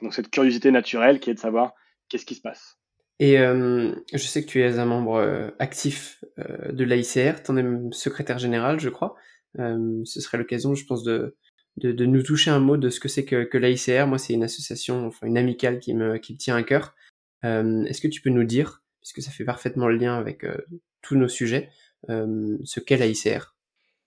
Donc 0.00 0.14
cette 0.14 0.30
curiosité 0.30 0.70
naturelle 0.70 1.20
qui 1.20 1.30
est 1.30 1.34
de 1.34 1.38
savoir 1.38 1.74
qu'est-ce 2.08 2.26
qui 2.26 2.34
se 2.34 2.40
passe. 2.40 2.78
Et 3.18 3.38
euh, 3.38 3.94
je 4.12 4.18
sais 4.18 4.42
que 4.42 4.48
tu 4.48 4.62
es 4.62 4.78
un 4.78 4.86
membre 4.86 5.16
euh, 5.16 5.50
actif 5.58 6.24
de 6.38 6.82
l'AICR, 6.82 7.42
tu 7.42 7.50
en 7.50 7.56
es 7.58 7.92
secrétaire 7.92 8.38
général, 8.38 8.80
je 8.80 8.88
crois. 8.88 9.14
ce 9.56 10.20
serait 10.20 10.38
l'occasion, 10.38 10.74
je 10.74 10.86
pense, 10.86 11.04
de, 11.04 11.36
de, 11.78 12.04
nous 12.04 12.22
toucher 12.22 12.50
un 12.50 12.60
mot 12.60 12.76
de 12.76 12.90
ce 12.90 13.00
que 13.00 13.08
c'est 13.08 13.24
que, 13.24 13.44
que 13.44 13.58
l'AICR. 13.58 14.06
Moi, 14.06 14.18
c'est 14.18 14.34
une 14.34 14.44
association, 14.44 15.06
enfin 15.06 15.26
une 15.26 15.38
amicale 15.38 15.78
qui 15.78 15.94
me, 15.94 16.18
qui 16.18 16.34
me 16.34 16.38
tient 16.38 16.56
à 16.56 16.62
cœur. 16.62 16.94
Euh, 17.44 17.84
Est-ce 17.84 18.00
que 18.00 18.08
tu 18.08 18.20
peux 18.20 18.30
nous 18.30 18.44
dire, 18.44 18.82
puisque 19.00 19.22
ça 19.22 19.30
fait 19.30 19.44
parfaitement 19.44 19.88
le 19.88 19.96
lien 19.96 20.16
avec 20.16 20.44
euh, 20.44 20.56
tous 21.00 21.16
nos 21.16 21.28
sujets, 21.28 21.70
euh, 22.10 22.56
ce 22.64 22.80
qu'est 22.80 22.96
l'AICR 22.96 23.54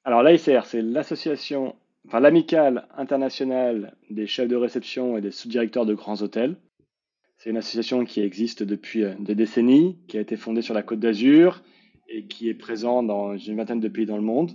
Alors 0.04 0.23
l'AICR, 0.23 0.65
c'est 0.65 0.82
l'association, 0.82 1.75
enfin 2.08 2.19
l'amicale 2.19 2.88
internationale 2.95 3.95
des 4.10 4.28
chefs 4.28 4.47
de 4.47 4.56
réception 4.56 5.17
et 5.17 5.21
des 5.21 5.32
sous-directeurs 5.32 5.86
de 5.86 5.93
grands 5.93 6.21
hôtels. 6.21 6.58
C'est 7.38 7.49
une 7.49 7.58
association 7.58 8.06
qui 8.06 8.21
existe 8.21 8.63
depuis 8.63 9.04
des 9.19 9.36
décennies, 9.36 9.99
qui 10.08 10.17
a 10.17 10.21
été 10.21 10.38
fondée 10.38 10.62
sur 10.62 10.73
la 10.73 10.84
Côte 10.84 11.01
d'Azur 11.01 11.63
et 12.08 12.28
qui 12.28 12.47
est 12.47 12.54
présente 12.54 13.08
dans 13.08 13.38
une 13.38 13.58
vingtaine 13.58 13.82
de 13.82 13.89
pays 13.89 14.06
dans 14.06 14.15
le 14.15 14.23
monde. 14.23 14.54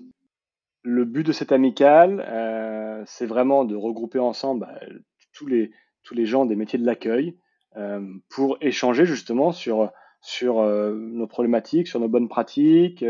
Le 0.82 1.04
but 1.04 1.26
de 1.26 1.32
cette 1.32 1.52
amicale, 1.52 2.24
euh, 2.26 3.02
c'est 3.06 3.26
vraiment 3.26 3.64
de 3.64 3.76
regrouper 3.76 4.18
ensemble 4.18 4.60
bah, 4.60 4.80
tous, 5.32 5.46
les, 5.46 5.72
tous 6.04 6.14
les 6.14 6.24
gens 6.24 6.46
des 6.46 6.56
métiers 6.56 6.78
de 6.78 6.86
l'accueil 6.86 7.36
euh, 7.76 8.00
pour 8.30 8.56
échanger 8.62 9.04
justement 9.04 9.52
sur, 9.52 9.90
sur 10.22 10.60
euh, 10.60 10.94
nos 10.94 11.26
problématiques, 11.26 11.86
sur 11.86 12.00
nos 12.00 12.08
bonnes 12.08 12.28
pratiques, 12.28 13.04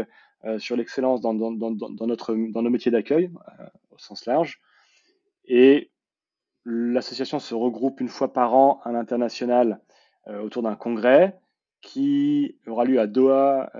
sur 0.56 0.74
l'excellence 0.74 1.20
dans, 1.20 1.34
dans, 1.34 1.52
dans, 1.52 2.06
notre, 2.06 2.34
dans 2.34 2.62
nos 2.62 2.70
métiers 2.70 2.90
d'accueil 2.90 3.30
au 3.90 3.98
sens 3.98 4.24
large. 4.24 4.62
Et 5.44 5.90
l'association 6.64 7.38
se 7.38 7.54
regroupe 7.54 8.00
une 8.00 8.08
fois 8.08 8.32
par 8.32 8.54
an 8.54 8.80
à 8.84 8.90
l'international 8.90 9.82
autour 10.26 10.62
d'un 10.62 10.76
congrès 10.76 11.38
qui 11.82 12.56
aura 12.66 12.86
lieu 12.86 12.98
à 13.00 13.06
Doha 13.06 13.70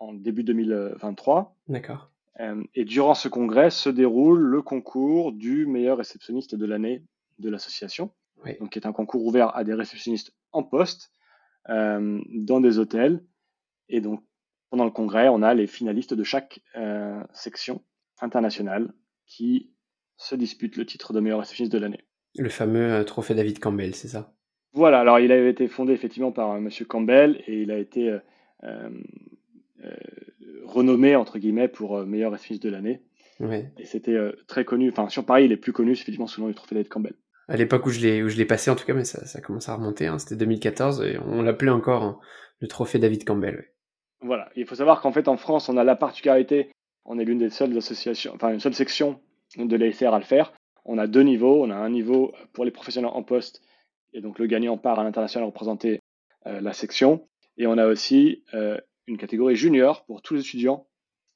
en 0.00 0.14
début 0.14 0.42
2023. 0.42 1.54
D'accord. 1.68 2.10
Euh, 2.40 2.62
et 2.74 2.84
durant 2.84 3.14
ce 3.14 3.28
congrès 3.28 3.70
se 3.70 3.88
déroule 3.88 4.40
le 4.40 4.62
concours 4.62 5.32
du 5.32 5.66
meilleur 5.66 5.98
réceptionniste 5.98 6.54
de 6.54 6.66
l'année 6.66 7.02
de 7.38 7.50
l'association, 7.50 8.12
donc 8.60 8.70
qui 8.70 8.78
est 8.78 8.86
un 8.86 8.92
concours 8.92 9.24
ouvert 9.24 9.54
à 9.56 9.64
des 9.64 9.74
réceptionnistes 9.74 10.32
en 10.52 10.62
poste 10.62 11.12
euh, 11.68 12.20
dans 12.32 12.60
des 12.60 12.78
hôtels. 12.78 13.24
Et 13.88 14.00
donc 14.00 14.22
pendant 14.70 14.84
le 14.84 14.90
congrès, 14.90 15.28
on 15.28 15.42
a 15.42 15.54
les 15.54 15.66
finalistes 15.66 16.14
de 16.14 16.22
chaque 16.22 16.60
euh, 16.76 17.22
section 17.32 17.82
internationale 18.20 18.92
qui 19.26 19.72
se 20.16 20.34
disputent 20.34 20.76
le 20.76 20.86
titre 20.86 21.12
de 21.12 21.20
meilleur 21.20 21.40
réceptionniste 21.40 21.72
de 21.72 21.78
l'année. 21.78 22.04
Le 22.36 22.48
fameux 22.48 23.04
trophée 23.04 23.34
David 23.34 23.58
Campbell, 23.58 23.94
c'est 23.94 24.08
ça? 24.08 24.32
Voilà, 24.72 25.00
alors 25.00 25.18
il 25.18 25.32
avait 25.32 25.50
été 25.50 25.66
fondé 25.66 25.92
effectivement 25.92 26.30
par 26.30 26.60
Monsieur 26.60 26.84
Campbell 26.84 27.42
et 27.46 27.62
il 27.62 27.70
a 27.70 27.78
été 27.78 28.16
renommé 30.68 31.16
entre 31.16 31.38
guillemets 31.38 31.68
pour 31.68 31.96
euh, 31.96 32.06
meilleur 32.06 32.32
réceptionniste 32.32 32.64
de 32.64 32.70
l'année. 32.70 33.02
Et 33.78 33.84
c'était 33.84 34.14
euh, 34.14 34.32
très 34.48 34.64
connu. 34.64 34.90
Enfin, 34.90 35.08
sur 35.08 35.24
Paris, 35.24 35.44
il 35.44 35.52
est 35.52 35.56
plus 35.56 35.72
connu, 35.72 35.92
effectivement 35.92 36.26
sous 36.26 36.40
le 36.40 36.46
nom 36.46 36.48
du 36.48 36.56
trophée 36.56 36.74
David 36.74 36.88
Campbell. 36.88 37.14
À 37.46 37.56
l'époque 37.56 37.86
où 37.86 37.90
je 37.90 38.00
l'ai 38.00 38.22
où 38.22 38.28
je 38.28 38.36
l'ai 38.36 38.44
passé 38.44 38.70
en 38.70 38.74
tout 38.74 38.84
cas, 38.84 38.94
mais 38.94 39.04
ça, 39.04 39.24
ça 39.26 39.40
commence 39.40 39.68
à 39.68 39.76
remonter. 39.76 40.06
Hein, 40.06 40.18
c'était 40.18 40.36
2014 40.36 41.02
et 41.02 41.18
on 41.24 41.42
l'appelait 41.42 41.70
encore 41.70 42.02
hein, 42.02 42.18
le 42.60 42.68
trophée 42.68 42.98
David 42.98 43.24
Campbell. 43.24 43.72
Voilà. 44.20 44.50
Il 44.56 44.66
faut 44.66 44.74
savoir 44.74 45.00
qu'en 45.00 45.12
fait 45.12 45.28
en 45.28 45.36
France, 45.36 45.68
on 45.68 45.76
a 45.76 45.84
la 45.84 45.94
particularité, 45.94 46.70
on 47.04 47.18
est 47.18 47.24
l'une 47.24 47.38
des 47.38 47.48
seules 47.48 47.76
associations, 47.78 48.32
enfin 48.34 48.52
une 48.52 48.60
seule 48.60 48.74
section 48.74 49.20
de 49.56 49.76
l'ASR 49.76 50.12
à 50.12 50.18
le 50.18 50.24
faire. 50.24 50.52
On 50.84 50.98
a 50.98 51.06
deux 51.06 51.22
niveaux. 51.22 51.62
On 51.64 51.70
a 51.70 51.76
un 51.76 51.90
niveau 51.90 52.34
pour 52.52 52.64
les 52.64 52.70
professionnels 52.70 53.10
en 53.14 53.22
poste 53.22 53.62
et 54.12 54.20
donc 54.20 54.38
le 54.38 54.46
gagnant 54.46 54.76
part 54.76 54.98
à 54.98 55.04
l'international 55.04 55.46
représenter 55.46 56.00
euh, 56.46 56.60
la 56.60 56.72
section. 56.72 57.28
Et 57.56 57.66
on 57.66 57.78
a 57.78 57.86
aussi 57.86 58.44
une 59.08 59.18
catégorie 59.18 59.56
junior 59.56 60.04
pour 60.04 60.22
tous 60.22 60.34
les 60.34 60.40
étudiants 60.40 60.86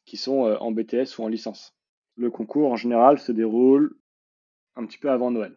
qui 0.04 0.16
sont 0.16 0.46
euh, 0.46 0.56
en 0.58 0.70
BTS 0.70 1.18
ou 1.18 1.22
en 1.22 1.28
licence. 1.28 1.74
Le 2.16 2.30
concours 2.30 2.70
en 2.70 2.76
général 2.76 3.18
se 3.18 3.32
déroule 3.32 3.96
un 4.76 4.86
petit 4.86 4.98
peu 4.98 5.10
avant 5.10 5.30
Noël. 5.30 5.56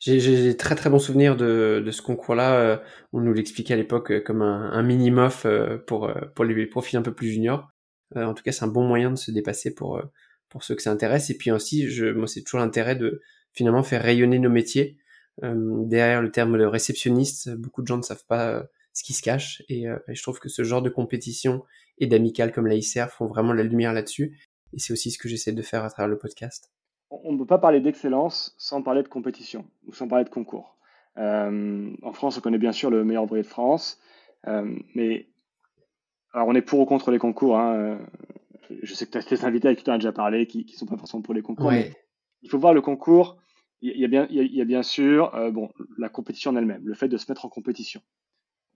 J'ai 0.00 0.56
très 0.56 0.74
très 0.74 0.90
bon 0.90 0.98
souvenir 0.98 1.36
de, 1.36 1.88
ce 1.92 2.02
concours-là. 2.02 2.58
Euh, 2.58 2.76
on 3.12 3.20
nous 3.20 3.32
l'expliquait 3.32 3.74
à 3.74 3.76
l'époque 3.76 4.10
euh, 4.10 4.20
comme 4.20 4.42
un, 4.42 4.72
un 4.72 4.82
mini-mof 4.82 5.46
pour, 5.86 6.12
pour 6.34 6.44
les 6.44 6.66
profils 6.66 6.98
un 6.98 7.02
peu 7.02 7.14
plus 7.14 7.30
juniors. 7.30 7.68
En 8.14 8.34
tout 8.34 8.42
cas, 8.42 8.52
c'est 8.52 8.64
un 8.64 8.68
bon 8.68 8.86
moyen 8.86 9.10
de 9.10 9.16
se 9.16 9.30
dépasser 9.30 9.74
pour, 9.74 10.02
pour 10.50 10.64
ceux 10.64 10.74
que 10.74 10.82
ça 10.82 10.90
intéresse. 10.90 11.30
Et 11.30 11.36
puis 11.38 11.50
aussi, 11.50 11.88
moi, 12.14 12.26
c'est 12.26 12.42
toujours 12.42 12.60
l'intérêt 12.60 12.94
de 12.94 13.22
finalement 13.52 13.82
faire 13.82 14.02
rayonner 14.02 14.38
nos 14.38 14.50
métiers. 14.50 14.98
derrière 15.40 16.20
le 16.20 16.30
terme 16.30 16.58
de 16.58 16.64
réceptionniste, 16.64 17.48
beaucoup 17.56 17.80
de 17.80 17.86
gens 17.86 17.96
ne 17.96 18.02
savent 18.02 18.26
pas 18.26 18.66
ce 18.92 19.02
qui 19.02 19.12
se 19.12 19.22
cache. 19.22 19.62
Euh, 19.70 19.98
et, 20.08 20.14
je 20.14 20.22
trouve 20.22 20.38
que 20.38 20.48
ce 20.48 20.62
genre 20.64 20.82
de 20.82 20.90
compétition 20.90 21.64
et 21.98 22.06
d'amicale 22.06 22.52
comme 22.52 22.66
la 22.66 22.74
ICR 22.74 23.06
font 23.10 23.26
vraiment 23.26 23.52
la 23.52 23.62
lumière 23.62 23.92
là-dessus. 23.92 24.38
Et 24.72 24.78
c'est 24.78 24.92
aussi 24.92 25.10
ce 25.10 25.18
que 25.18 25.28
j'essaie 25.28 25.52
de 25.52 25.62
faire 25.62 25.84
à 25.84 25.90
travers 25.90 26.08
le 26.08 26.18
podcast. 26.18 26.72
On 27.10 27.32
ne 27.32 27.38
peut 27.38 27.46
pas 27.46 27.58
parler 27.58 27.80
d'excellence 27.80 28.54
sans 28.58 28.82
parler 28.82 29.02
de 29.02 29.08
compétition 29.08 29.66
ou 29.86 29.92
sans 29.92 30.08
parler 30.08 30.24
de 30.24 30.30
concours. 30.30 30.78
Euh, 31.18 31.90
en 32.02 32.12
France, 32.14 32.38
on 32.38 32.40
connaît 32.40 32.58
bien 32.58 32.72
sûr 32.72 32.90
le 32.90 33.04
meilleur 33.04 33.24
ouvrier 33.24 33.42
de 33.42 33.48
France, 33.48 34.00
euh, 34.46 34.74
mais 34.94 35.28
alors 36.32 36.48
on 36.48 36.54
est 36.54 36.62
pour 36.62 36.80
ou 36.80 36.86
contre 36.86 37.10
les 37.10 37.18
concours. 37.18 37.58
Hein. 37.58 37.98
Je 38.82 38.94
sais 38.94 39.04
que 39.04 39.10
tu 39.10 39.18
as 39.18 39.22
des 39.22 39.44
invités 39.44 39.68
avec 39.68 39.78
qui 39.78 39.84
tu 39.84 39.90
as 39.90 39.98
déjà 39.98 40.12
parlé 40.12 40.46
qui 40.46 40.64
ne 40.66 40.72
sont 40.72 40.86
pas 40.86 40.96
forcément 40.96 41.22
pour 41.22 41.34
les 41.34 41.42
concours, 41.42 41.70
mais 41.70 41.92
il 42.40 42.48
faut 42.48 42.58
voir 42.58 42.72
le 42.72 42.80
concours. 42.80 43.36
Il 43.82 44.00
y 44.00 44.06
a 44.06 44.08
bien, 44.08 44.26
il 44.30 44.56
y 44.56 44.60
a, 44.62 44.64
bien 44.64 44.82
sûr 44.82 45.32
bon, 45.52 45.68
la 45.98 46.08
compétition 46.08 46.52
en 46.52 46.56
elle-même, 46.56 46.80
le 46.82 46.94
fait 46.94 47.08
de 47.08 47.18
se 47.18 47.30
mettre 47.30 47.44
en 47.44 47.50
compétition 47.50 48.00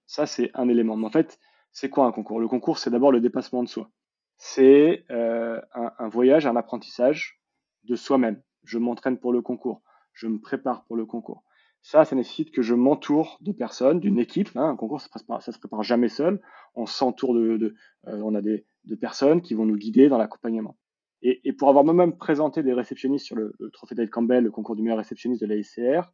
Ça, 0.07 0.27
c'est 0.27 0.51
un 0.55 0.69
élément. 0.69 0.97
Mais 0.97 1.07
en 1.07 1.11
fait, 1.11 1.39
c'est 1.73 1.91
quoi 1.91 2.07
un 2.07 2.13
concours? 2.13 2.41
Le 2.41 2.49
concours, 2.49 2.79
c'est 2.79 2.91
d'abord 2.91 3.13
le 3.13 3.21
dépassement 3.21 3.63
de 3.63 3.69
soi. 3.69 3.91
C'est 4.37 5.05
euh, 5.11 5.61
un, 5.75 6.09
voyage, 6.09 6.47
un 6.47 6.57
apprentissage 6.57 7.41
de 7.85 7.97
soi-même. 7.97 8.43
Je 8.65 8.79
m'entraîne 8.79 9.19
pour 9.19 9.33
le 9.33 9.43
concours. 9.43 9.83
Je 10.13 10.27
me 10.27 10.39
prépare 10.39 10.85
pour 10.85 10.97
le 10.97 11.07
concours. 11.07 11.45
Ça, 11.83 12.05
ça 12.05 12.17
nécessite 12.17 12.51
que 12.51 12.63
je 12.63 12.75
m'entoure 12.75 13.39
de 13.41 13.53
personnes, 13.53 14.01
d'une 14.01 14.19
équipe. 14.19 14.51
Hein. 14.57 14.71
Un 14.71 14.77
concours, 14.77 15.01
ça 15.01 15.09
ne 15.29 15.41
se, 15.41 15.59
prépare 15.59 15.83
jamais 15.83 16.09
seul. 16.09 16.41
On 16.75 16.87
s'entoure 16.87 17.35
de, 17.35 17.75
euh, 18.09 18.21
on 18.23 18.35
a 18.35 18.43
des 18.43 18.67
de 18.87 18.95
personnes 18.95 19.43
qui 19.43 19.55
vont 19.55 19.67
nous 19.67 19.77
guider 19.77 20.09
dans 20.09 20.19
l'accompagnement. 20.19 20.77
Et, 21.23 21.53
pour 21.53 21.69
avoir 21.69 21.83
moi-même 21.83 22.17
présenté 22.17 22.63
des 22.63 22.73
réceptionnistes 22.73 23.27
sur 23.27 23.35
le, 23.35 23.53
trophée 23.73 23.97
Dale 23.97 24.11
Campbell, 24.11 24.45
le 24.45 24.51
concours 24.51 24.77
du 24.77 24.83
meilleur 24.83 24.99
réceptionniste 24.99 25.43
de 25.43 25.47
l'AICR, 25.47 26.13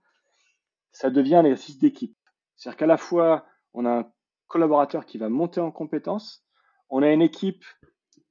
ça 0.92 1.10
devient 1.10 1.34
un 1.34 1.44
exercice 1.44 1.78
d'équipe. 1.78 2.16
C'est-à-dire 2.56 2.78
qu'à 2.78 2.86
la 2.86 2.96
fois, 2.96 3.44
on 3.74 3.84
a 3.84 3.90
un 3.90 4.12
collaborateur 4.48 5.06
qui 5.06 5.18
va 5.18 5.28
monter 5.28 5.60
en 5.60 5.70
compétences, 5.70 6.44
on 6.90 7.02
a 7.02 7.10
une 7.10 7.22
équipe 7.22 7.64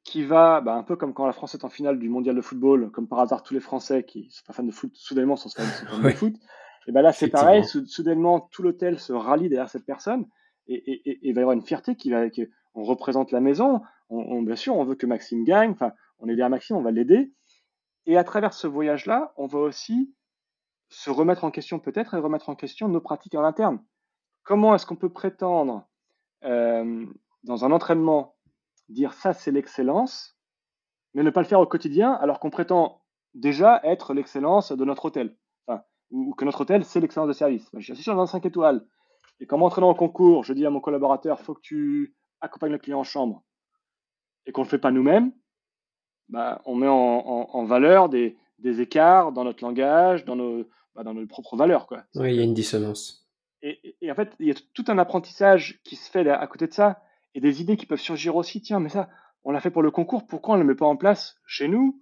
qui 0.03 0.23
va, 0.23 0.61
bah, 0.61 0.73
un 0.75 0.83
peu 0.83 0.95
comme 0.95 1.13
quand 1.13 1.25
la 1.25 1.33
France 1.33 1.53
est 1.53 1.63
en 1.63 1.69
finale 1.69 1.99
du 1.99 2.09
mondial 2.09 2.35
de 2.35 2.41
football, 2.41 2.91
comme 2.91 3.07
par 3.07 3.19
hasard 3.19 3.43
tous 3.43 3.53
les 3.53 3.59
Français 3.59 4.03
qui 4.03 4.29
sont 4.31 4.43
pas 4.45 4.53
fans 4.53 4.63
de 4.63 4.71
foot, 4.71 4.91
soudainement 4.95 5.35
sont 5.35 5.49
fans 5.49 5.63
de 6.01 6.09
foot. 6.15 6.35
Et 6.87 6.91
ben 6.91 7.01
là, 7.01 7.13
c'est 7.13 7.29
pareil, 7.29 7.63
soudainement, 7.63 8.49
tout 8.51 8.63
l'hôtel 8.63 8.99
se 8.99 9.13
rallie 9.13 9.49
derrière 9.49 9.69
cette 9.69 9.85
personne 9.85 10.25
et, 10.67 11.27
il 11.27 11.33
va 11.33 11.41
y 11.41 11.43
avoir 11.43 11.53
une 11.53 11.61
fierté 11.61 11.95
qui 11.95 12.09
va, 12.11 12.23
on 12.73 12.83
représente 12.83 13.31
la 13.31 13.39
maison, 13.39 13.81
on, 14.09 14.41
bien 14.41 14.55
sûr, 14.55 14.75
on 14.75 14.83
veut 14.83 14.95
que 14.95 15.05
Maxime 15.05 15.43
gagne, 15.43 15.71
enfin, 15.71 15.91
on 16.19 16.25
est 16.25 16.35
derrière 16.35 16.49
Maxime, 16.49 16.75
on 16.75 16.81
va 16.81 16.91
l'aider. 16.91 17.33
Et 18.05 18.17
à 18.17 18.23
travers 18.23 18.53
ce 18.53 18.67
voyage-là, 18.67 19.33
on 19.37 19.47
va 19.47 19.59
aussi 19.59 20.13
se 20.89 21.09
remettre 21.09 21.43
en 21.43 21.51
question 21.51 21.79
peut-être 21.79 22.13
et 22.13 22.19
remettre 22.19 22.49
en 22.49 22.55
question 22.55 22.87
nos 22.87 23.01
pratiques 23.01 23.35
en 23.35 23.43
interne. 23.43 23.83
Comment 24.43 24.75
est-ce 24.75 24.85
qu'on 24.85 24.95
peut 24.95 25.09
prétendre 25.09 25.87
euh, 26.43 27.05
dans 27.43 27.65
un 27.65 27.71
entraînement 27.71 28.35
dire 28.89 29.13
ça 29.13 29.33
c'est 29.33 29.51
l'excellence, 29.51 30.37
mais 31.13 31.23
ne 31.23 31.29
pas 31.29 31.41
le 31.41 31.47
faire 31.47 31.59
au 31.59 31.65
quotidien 31.65 32.13
alors 32.13 32.39
qu'on 32.39 32.49
prétend 32.49 33.01
déjà 33.33 33.79
être 33.83 34.13
l'excellence 34.13 34.71
de 34.71 34.85
notre 34.85 35.05
hôtel, 35.05 35.37
ou, 36.09 36.33
que 36.33 36.43
notre 36.43 36.61
hôtel 36.61 36.83
c'est 36.83 36.99
l'excellence 36.99 37.29
de 37.29 37.33
service. 37.33 37.69
Je 37.77 37.93
suis 37.93 38.05
dans 38.05 38.25
5 38.25 38.45
étoiles, 38.45 38.85
et 39.39 39.45
comme 39.45 39.63
entraînant 39.63 39.89
en 39.89 39.95
concours, 39.95 40.43
je 40.43 40.53
dis 40.53 40.65
à 40.65 40.69
mon 40.69 40.81
collaborateur, 40.81 41.39
faut 41.39 41.53
que 41.53 41.61
tu 41.61 42.15
accompagnes 42.41 42.73
le 42.73 42.77
client 42.77 42.99
en 42.99 43.03
chambre, 43.03 43.43
et 44.45 44.51
qu'on 44.51 44.61
ne 44.61 44.65
le 44.65 44.69
fait 44.69 44.77
pas 44.77 44.91
nous-mêmes, 44.91 45.31
bah, 46.29 46.61
on 46.65 46.75
met 46.75 46.87
en, 46.87 47.65
valeur 47.65 48.09
des, 48.09 48.37
écarts 48.63 49.31
dans 49.31 49.43
notre 49.43 49.63
langage, 49.63 50.25
dans 50.25 50.35
nos, 50.35 50.65
bah, 50.95 51.03
propres 51.29 51.55
valeurs. 51.55 51.87
Oui, 52.15 52.33
il 52.33 52.35
y 52.35 52.39
a 52.39 52.43
une 52.43 52.53
dissonance. 52.53 53.29
Et, 53.63 54.11
en 54.11 54.15
fait, 54.15 54.33
il 54.39 54.47
y 54.47 54.51
a 54.51 54.55
tout 54.73 54.85
un 54.87 54.97
apprentissage 54.97 55.79
qui 55.83 55.95
se 55.95 56.09
fait 56.09 56.27
à 56.27 56.47
côté 56.47 56.67
de 56.67 56.73
ça, 56.73 57.01
et 57.35 57.39
des 57.39 57.61
idées 57.61 57.77
qui 57.77 57.85
peuvent 57.85 57.99
surgir 57.99 58.35
aussi. 58.35 58.61
Tiens, 58.61 58.79
mais 58.79 58.89
ça, 58.89 59.09
on 59.43 59.51
l'a 59.51 59.61
fait 59.61 59.71
pour 59.71 59.83
le 59.83 59.91
concours, 59.91 60.25
pourquoi 60.25 60.55
on 60.55 60.57
ne 60.57 60.63
le 60.63 60.69
met 60.69 60.75
pas 60.75 60.85
en 60.85 60.97
place 60.97 61.37
chez 61.45 61.67
nous? 61.67 62.01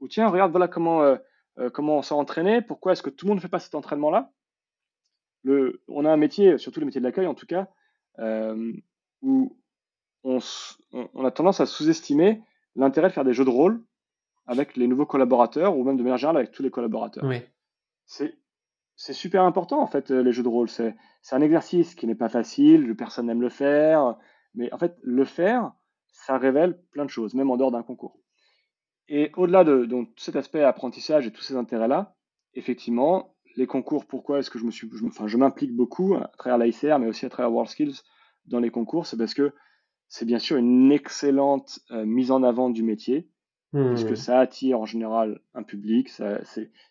Ou 0.00 0.08
tiens, 0.08 0.28
regarde, 0.28 0.50
voilà 0.50 0.68
comment, 0.68 1.02
euh, 1.02 1.16
euh, 1.58 1.70
comment 1.70 1.98
on 1.98 2.02
s'est 2.02 2.14
entraîné, 2.14 2.62
pourquoi 2.62 2.92
est-ce 2.92 3.02
que 3.02 3.10
tout 3.10 3.26
le 3.26 3.30
monde 3.30 3.38
ne 3.38 3.42
fait 3.42 3.48
pas 3.48 3.60
cet 3.60 3.74
entraînement-là? 3.74 4.32
Le, 5.42 5.82
On 5.88 6.04
a 6.04 6.10
un 6.10 6.16
métier, 6.16 6.58
surtout 6.58 6.80
le 6.80 6.86
métier 6.86 7.00
de 7.00 7.06
l'accueil 7.06 7.26
en 7.26 7.34
tout 7.34 7.46
cas, 7.46 7.68
euh, 8.18 8.72
où 9.22 9.56
on, 10.24 10.38
a 11.24 11.30
tendance 11.30 11.60
à 11.60 11.66
sous-estimer 11.66 12.42
l'intérêt 12.76 13.08
de 13.08 13.12
faire 13.12 13.24
des 13.24 13.34
jeux 13.34 13.44
de 13.44 13.50
rôle 13.50 13.82
avec 14.46 14.76
les 14.76 14.86
nouveaux 14.86 15.06
collaborateurs 15.06 15.76
ou 15.76 15.84
même 15.84 15.96
de 15.96 16.02
manière 16.02 16.18
générale 16.18 16.38
avec 16.38 16.50
tous 16.50 16.62
les 16.62 16.70
collaborateurs. 16.70 17.24
Oui. 17.24 17.42
C'est 18.06 18.36
c'est 18.96 19.12
super 19.12 19.42
important 19.44 19.80
en 19.80 19.86
fait 19.86 20.10
les 20.10 20.32
jeux 20.32 20.42
de 20.42 20.48
rôle. 20.48 20.68
C'est 20.68 20.94
un 21.32 21.40
exercice 21.40 21.94
qui 21.94 22.06
n'est 22.06 22.14
pas 22.14 22.28
facile, 22.28 22.94
personne 22.96 23.26
n'aime 23.26 23.42
le 23.42 23.48
faire, 23.48 24.16
mais 24.54 24.72
en 24.72 24.78
fait 24.78 24.96
le 25.02 25.24
faire, 25.24 25.72
ça 26.08 26.38
révèle 26.38 26.80
plein 26.92 27.04
de 27.04 27.10
choses, 27.10 27.34
même 27.34 27.50
en 27.50 27.56
dehors 27.56 27.72
d'un 27.72 27.82
concours. 27.82 28.18
Et 29.08 29.30
au-delà 29.36 29.64
de 29.64 29.88
cet 30.16 30.36
aspect 30.36 30.62
apprentissage 30.62 31.26
et 31.26 31.32
tous 31.32 31.42
ces 31.42 31.56
intérêts-là, 31.56 32.16
effectivement, 32.54 33.34
les 33.56 33.66
concours, 33.66 34.06
pourquoi 34.06 34.38
est-ce 34.38 34.50
que 34.50 34.58
je 34.58 35.36
m'implique 35.36 35.74
beaucoup 35.74 36.14
à 36.14 36.30
travers 36.38 36.58
l'ICR, 36.58 36.98
mais 36.98 37.06
aussi 37.06 37.26
à 37.26 37.30
travers 37.30 37.52
WorldSkills 37.52 38.00
dans 38.46 38.60
les 38.60 38.70
concours, 38.70 39.06
c'est 39.06 39.16
parce 39.16 39.34
que 39.34 39.52
c'est 40.08 40.24
bien 40.24 40.38
sûr 40.38 40.56
une 40.56 40.92
excellente 40.92 41.80
euh, 41.90 42.04
mise 42.04 42.30
en 42.30 42.42
avant 42.42 42.70
du 42.70 42.82
métier, 42.82 43.28
puisque 43.74 44.12
mmh. 44.12 44.16
ça 44.16 44.38
attire 44.38 44.80
en 44.80 44.86
général 44.86 45.40
un 45.54 45.64
public, 45.64 46.08
ça, 46.08 46.40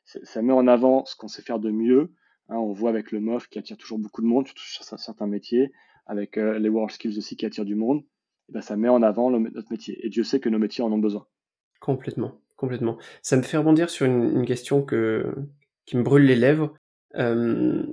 ça 0.03 0.41
met 0.41 0.51
en 0.51 0.67
avant 0.67 1.05
ce 1.05 1.15
qu'on 1.15 1.29
sait 1.29 1.41
faire 1.41 1.59
de 1.59 1.71
mieux. 1.71 2.11
Hein, 2.49 2.57
on 2.57 2.73
voit 2.73 2.89
avec 2.89 3.11
le 3.11 3.21
MOF 3.21 3.47
qui 3.47 3.57
attire 3.57 3.77
toujours 3.77 3.99
beaucoup 3.99 4.21
de 4.21 4.27
monde, 4.27 4.47
surtout 4.47 4.65
sur 4.65 4.83
certains 4.83 5.27
métiers, 5.27 5.71
avec 6.05 6.37
euh, 6.37 6.59
les 6.59 6.67
World 6.67 6.91
Skills 6.91 7.17
aussi 7.17 7.37
qui 7.37 7.45
attirent 7.45 7.63
du 7.63 7.75
monde. 7.75 8.03
Et 8.49 8.53
ben, 8.53 8.61
ça 8.61 8.75
met 8.75 8.89
en 8.89 9.01
avant 9.01 9.31
notre 9.31 9.71
métier. 9.71 10.05
Et 10.05 10.09
Dieu 10.09 10.25
sait 10.25 10.41
que 10.41 10.49
nos 10.49 10.59
métiers 10.59 10.83
en 10.83 10.91
ont 10.91 10.97
besoin. 10.97 11.25
Complètement, 11.79 12.41
complètement. 12.57 12.97
Ça 13.21 13.37
me 13.37 13.43
fait 13.43 13.57
rebondir 13.57 13.89
sur 13.89 14.05
une, 14.05 14.45
question 14.45 14.83
que, 14.83 15.33
qui 15.85 15.95
me 15.95 16.03
brûle 16.03 16.25
les 16.25 16.35
lèvres, 16.35 16.73
euh, 17.15 17.85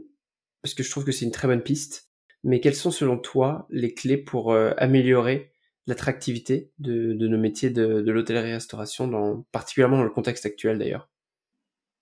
parce 0.63 0.75
que 0.75 0.83
je 0.83 0.91
trouve 0.91 1.05
que 1.05 1.13
c'est 1.13 1.25
une 1.25 1.31
très 1.31 1.47
bonne 1.47 1.63
piste. 1.63 2.11
Mais 2.43 2.59
quelles 2.59 2.75
sont 2.75 2.91
selon 2.91 3.19
toi 3.19 3.67
les 3.71 3.95
clés 3.95 4.17
pour 4.17 4.53
euh, 4.53 4.73
améliorer 4.79 5.53
l'attractivité 5.91 6.71
de, 6.79 7.13
nos 7.13 7.39
métiers 7.39 7.71
de, 7.71 8.01
de 8.01 8.13
l'hôtellerie-restauration, 8.13 9.07
dans, 9.09 9.43
particulièrement 9.53 9.99
dans 9.99 10.05
le 10.05 10.11
contexte 10.11 10.47
actuel 10.47 10.79
d'ailleurs 10.79 11.09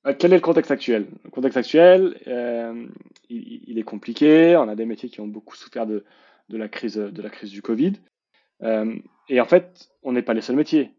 euh, 0.06 0.14
Quel 0.16 0.32
est 0.32 0.36
le 0.36 0.42
contexte 0.42 0.70
actuel? 0.70 1.08
Le 1.24 1.30
contexte 1.30 1.56
actuel, 1.56 2.20
euh, 2.26 2.86
il, 3.28 3.78
est 3.78 3.82
compliqué. 3.82 4.56
On 4.56 4.68
a 4.68 4.76
des 4.76 4.86
métiers 4.86 5.08
qui 5.08 5.20
ont 5.20 5.26
beaucoup 5.26 5.56
souffert 5.56 5.86
de, 5.86 6.04
la, 6.50 6.68
crise, 6.68 6.96
de 6.96 7.22
la 7.22 7.30
crise 7.30 7.50
du 7.50 7.62
Covid. 7.62 7.94
et 9.28 9.40
en 9.40 9.44
fait, 9.44 9.88
on 10.02 10.12
n'est 10.12 10.22
pas 10.22 10.34
les 10.34 10.42
seuls 10.42 10.56
métiers. 10.56 10.94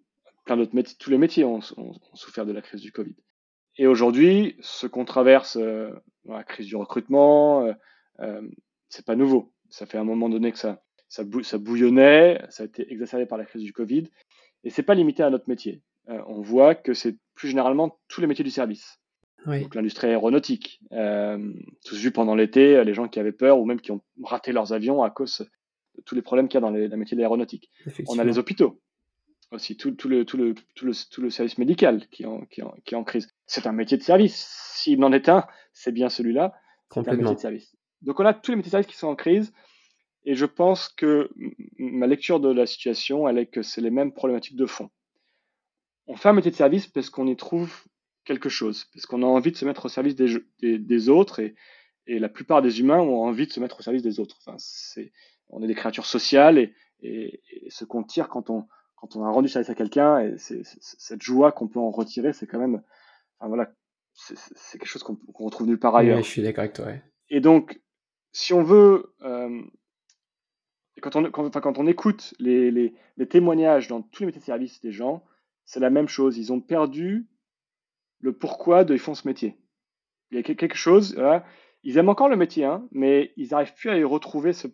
Plein 0.45 0.57
d'autres 0.57 0.75
métiers, 0.75 0.97
tous 0.99 1.11
les 1.11 1.17
métiers 1.17 1.43
ont, 1.43 1.61
souffert 2.13 2.45
de 2.45 2.51
la 2.51 2.61
crise 2.61 2.81
du 2.81 2.91
Covid. 2.91 3.15
Et 3.77 3.87
aujourd'hui, 3.87 4.57
ce 4.59 4.87
qu'on 4.87 5.05
traverse, 5.05 5.57
la 6.25 6.43
crise 6.43 6.67
du 6.67 6.75
recrutement, 6.75 7.71
c'est 8.89 9.05
pas 9.05 9.15
nouveau. 9.15 9.53
Ça 9.69 9.85
fait 9.85 9.97
un 9.97 10.03
moment 10.03 10.29
donné 10.29 10.51
que 10.51 10.57
ça, 10.57 10.81
ça, 11.09 11.23
bouillonnait, 11.57 12.41
ça 12.49 12.63
a 12.63 12.65
été 12.65 12.91
exacerbé 12.91 13.25
par 13.25 13.37
la 13.37 13.45
crise 13.45 13.63
du 13.63 13.73
Covid, 13.73 14.05
et 14.63 14.69
c'est 14.69 14.83
pas 14.83 14.95
limité 14.95 15.23
à 15.23 15.29
notre 15.29 15.49
métier. 15.49 15.81
Euh, 16.09 16.21
on 16.27 16.41
voit 16.41 16.75
que 16.75 16.93
c'est 16.93 17.17
plus 17.35 17.49
généralement 17.49 17.99
tous 18.07 18.21
les 18.21 18.27
métiers 18.27 18.45
du 18.45 18.51
service. 18.51 18.99
Donc 19.45 19.73
l'industrie 19.73 20.07
aéronautique, 20.07 20.81
euh, 20.91 21.53
tous 21.85 21.95
vus 21.95 22.11
pendant 22.11 22.35
l'été, 22.35 22.83
les 22.83 22.93
gens 22.93 23.07
qui 23.07 23.19
avaient 23.19 23.31
peur 23.31 23.57
ou 23.57 23.65
même 23.65 23.79
qui 23.79 23.91
ont 23.91 24.01
raté 24.21 24.51
leurs 24.51 24.73
avions 24.73 25.01
à 25.01 25.09
cause 25.09 25.47
de 25.95 26.01
tous 26.01 26.13
les 26.13 26.21
problèmes 26.21 26.49
qu'il 26.49 26.55
y 26.55 26.57
a 26.57 26.61
dans 26.61 26.71
les, 26.71 26.89
métiers 26.89 27.15
de 27.15 27.21
l'aéronautique. 27.21 27.71
On 28.09 28.19
a 28.19 28.25
les 28.25 28.37
hôpitaux 28.37 28.81
aussi, 29.51 29.77
tout, 29.77 29.89
le, 29.89 30.25
tout, 30.25 30.37
le, 30.37 30.53
tout, 30.75 30.85
le, 30.85 30.91
tout 31.09 31.21
le 31.21 31.29
service 31.29 31.57
médical 31.57 32.07
qui 32.09 32.23
est 32.23 32.25
en, 32.25 32.41
qui 32.45 32.61
qui 32.85 32.93
est 32.93 32.97
en 32.97 33.03
crise. 33.03 33.29
C'est 33.45 33.65
un 33.67 33.71
métier 33.71 33.97
de 33.97 34.03
service. 34.03 34.47
S'il 34.75 35.03
en 35.03 35.11
est 35.11 35.29
un, 35.29 35.45
c'est 35.73 35.91
bien 35.91 36.09
celui-là. 36.09 36.53
C'est 36.93 37.07
un 37.07 37.15
métier 37.15 37.35
de 37.35 37.39
service. 37.39 37.75
Donc 38.01 38.19
on 38.19 38.25
a 38.25 38.33
tous 38.33 38.51
les 38.51 38.57
métiers 38.57 38.69
de 38.69 38.71
service 38.71 38.87
qui 38.87 38.97
sont 38.97 39.07
en 39.07 39.15
crise. 39.15 39.53
Et 40.25 40.35
je 40.35 40.45
pense 40.45 40.89
que 40.89 41.29
ma 41.77 42.07
lecture 42.07 42.39
de 42.39 42.51
la 42.51 42.65
situation, 42.65 43.27
elle 43.27 43.37
est 43.37 43.47
que 43.47 43.61
c'est 43.61 43.81
les 43.81 43.89
mêmes 43.89 44.13
problématiques 44.13 44.57
de 44.57 44.65
fond. 44.65 44.89
On 46.07 46.15
fait 46.15 46.29
un 46.29 46.33
métier 46.33 46.51
de 46.51 46.55
service 46.55 46.87
parce 46.87 47.09
qu'on 47.09 47.27
y 47.27 47.35
trouve 47.35 47.83
quelque 48.25 48.49
chose, 48.49 48.85
parce 48.93 49.05
qu'on 49.05 49.23
a 49.23 49.25
envie 49.25 49.51
de 49.51 49.57
se 49.57 49.65
mettre 49.65 49.85
au 49.85 49.89
service 49.89 50.15
des, 50.15 50.39
des, 50.61 51.09
autres, 51.09 51.39
et, 51.39 51.55
et, 52.05 52.19
la 52.19 52.29
plupart 52.29 52.61
des 52.61 52.79
humains 52.79 52.99
ont 52.99 53.23
envie 53.23 53.47
de 53.47 53.51
se 53.51 53.59
mettre 53.59 53.79
au 53.79 53.83
service 53.83 54.03
des 54.03 54.19
autres. 54.19 54.37
Enfin, 54.41 54.55
c'est, 54.59 55.11
on 55.49 55.63
est 55.63 55.67
des 55.67 55.75
créatures 55.75 56.05
sociales, 56.05 56.57
et, 56.57 56.73
et, 57.01 57.41
ce 57.69 57.85
qu'on 57.85 58.03
tire 58.03 58.29
quand 58.29 58.49
on, 58.49 58.67
quand 58.95 59.15
on 59.15 59.23
a 59.23 59.31
rendu 59.31 59.47
service 59.47 59.69
à 59.69 59.75
quelqu'un, 59.75 60.19
et 60.19 60.35
cette 60.37 61.21
joie 61.21 61.51
qu'on 61.51 61.67
peut 61.67 61.79
en 61.79 61.91
retirer, 61.91 62.33
c'est 62.33 62.45
quand 62.45 62.59
même, 62.59 62.81
enfin 63.39 63.47
voilà, 63.47 63.71
c'est, 64.13 64.77
quelque 64.77 64.87
chose 64.87 65.03
qu'on, 65.03 65.17
retrouve 65.33 65.67
nulle 65.67 65.79
part 65.79 65.95
ailleurs. 65.95 66.17
Oui, 66.17 66.23
je 66.23 66.29
suis 66.29 66.41
d'accord 66.41 66.63
avec 66.63 66.73
toi. 66.73 66.87
Et 67.29 67.39
donc, 67.39 67.81
si 68.31 68.53
on 68.53 68.63
veut, 68.63 69.15
euh, 69.21 69.61
quand, 70.99 71.15
on, 71.15 71.29
quand, 71.31 71.77
on 71.77 71.87
écoute 71.87 72.33
les, 72.39 72.71
les, 72.71 73.27
témoignages 73.27 73.87
dans 73.87 74.01
tous 74.01 74.23
les 74.23 74.27
métiers 74.27 74.41
de 74.41 74.45
service 74.45 74.81
des 74.81 74.91
gens, 74.91 75.23
c'est 75.65 75.79
la 75.79 75.89
même 75.89 76.07
chose. 76.07 76.37
Ils 76.37 76.51
ont 76.51 76.61
perdu 76.61 77.27
le 78.19 78.33
pourquoi 78.33 78.83
de 78.83 78.93
ils 78.93 78.99
font 78.99 79.13
ce 79.13 79.27
métier. 79.27 79.57
Il 80.31 80.37
y 80.37 80.39
a 80.39 80.43
quelque 80.43 80.75
chose, 80.75 81.19
ils 81.83 81.97
aiment 81.97 82.09
encore 82.09 82.29
le 82.29 82.35
métier, 82.35 82.65
hein, 82.65 82.87
mais 82.91 83.33
ils 83.35 83.49
n'arrivent 83.49 83.73
plus 83.73 83.89
à 83.89 83.97
y 83.97 84.03
retrouver 84.03 84.53
ce, 84.53 84.67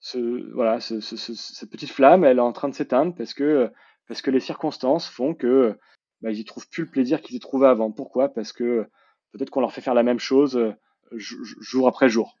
ce, 0.00 0.52
voilà, 0.54 0.80
cette 0.80 1.70
petite 1.70 1.90
flamme. 1.90 2.24
Elle 2.24 2.38
est 2.38 2.42
en 2.42 2.52
train 2.52 2.68
de 2.68 2.74
s'éteindre 2.74 3.14
parce 3.14 3.34
que, 3.34 3.70
parce 4.08 4.22
que 4.22 4.30
les 4.30 4.40
circonstances 4.40 5.08
font 5.08 5.34
que 5.34 5.78
bah, 6.20 6.30
ils 6.30 6.38
n'y 6.38 6.44
trouvent 6.44 6.68
plus 6.68 6.84
le 6.84 6.90
plaisir 6.90 7.20
qu'ils 7.20 7.36
y 7.36 7.40
trouvaient 7.40 7.68
avant. 7.68 7.92
Pourquoi? 7.92 8.28
Parce 8.28 8.52
que 8.52 8.86
peut-être 9.32 9.50
qu'on 9.50 9.60
leur 9.60 9.72
fait 9.72 9.80
faire 9.80 9.94
la 9.94 10.02
même 10.02 10.18
chose 10.18 10.56
euh, 10.56 10.72
jour 11.12 11.86
après 11.86 12.08
jour. 12.08 12.36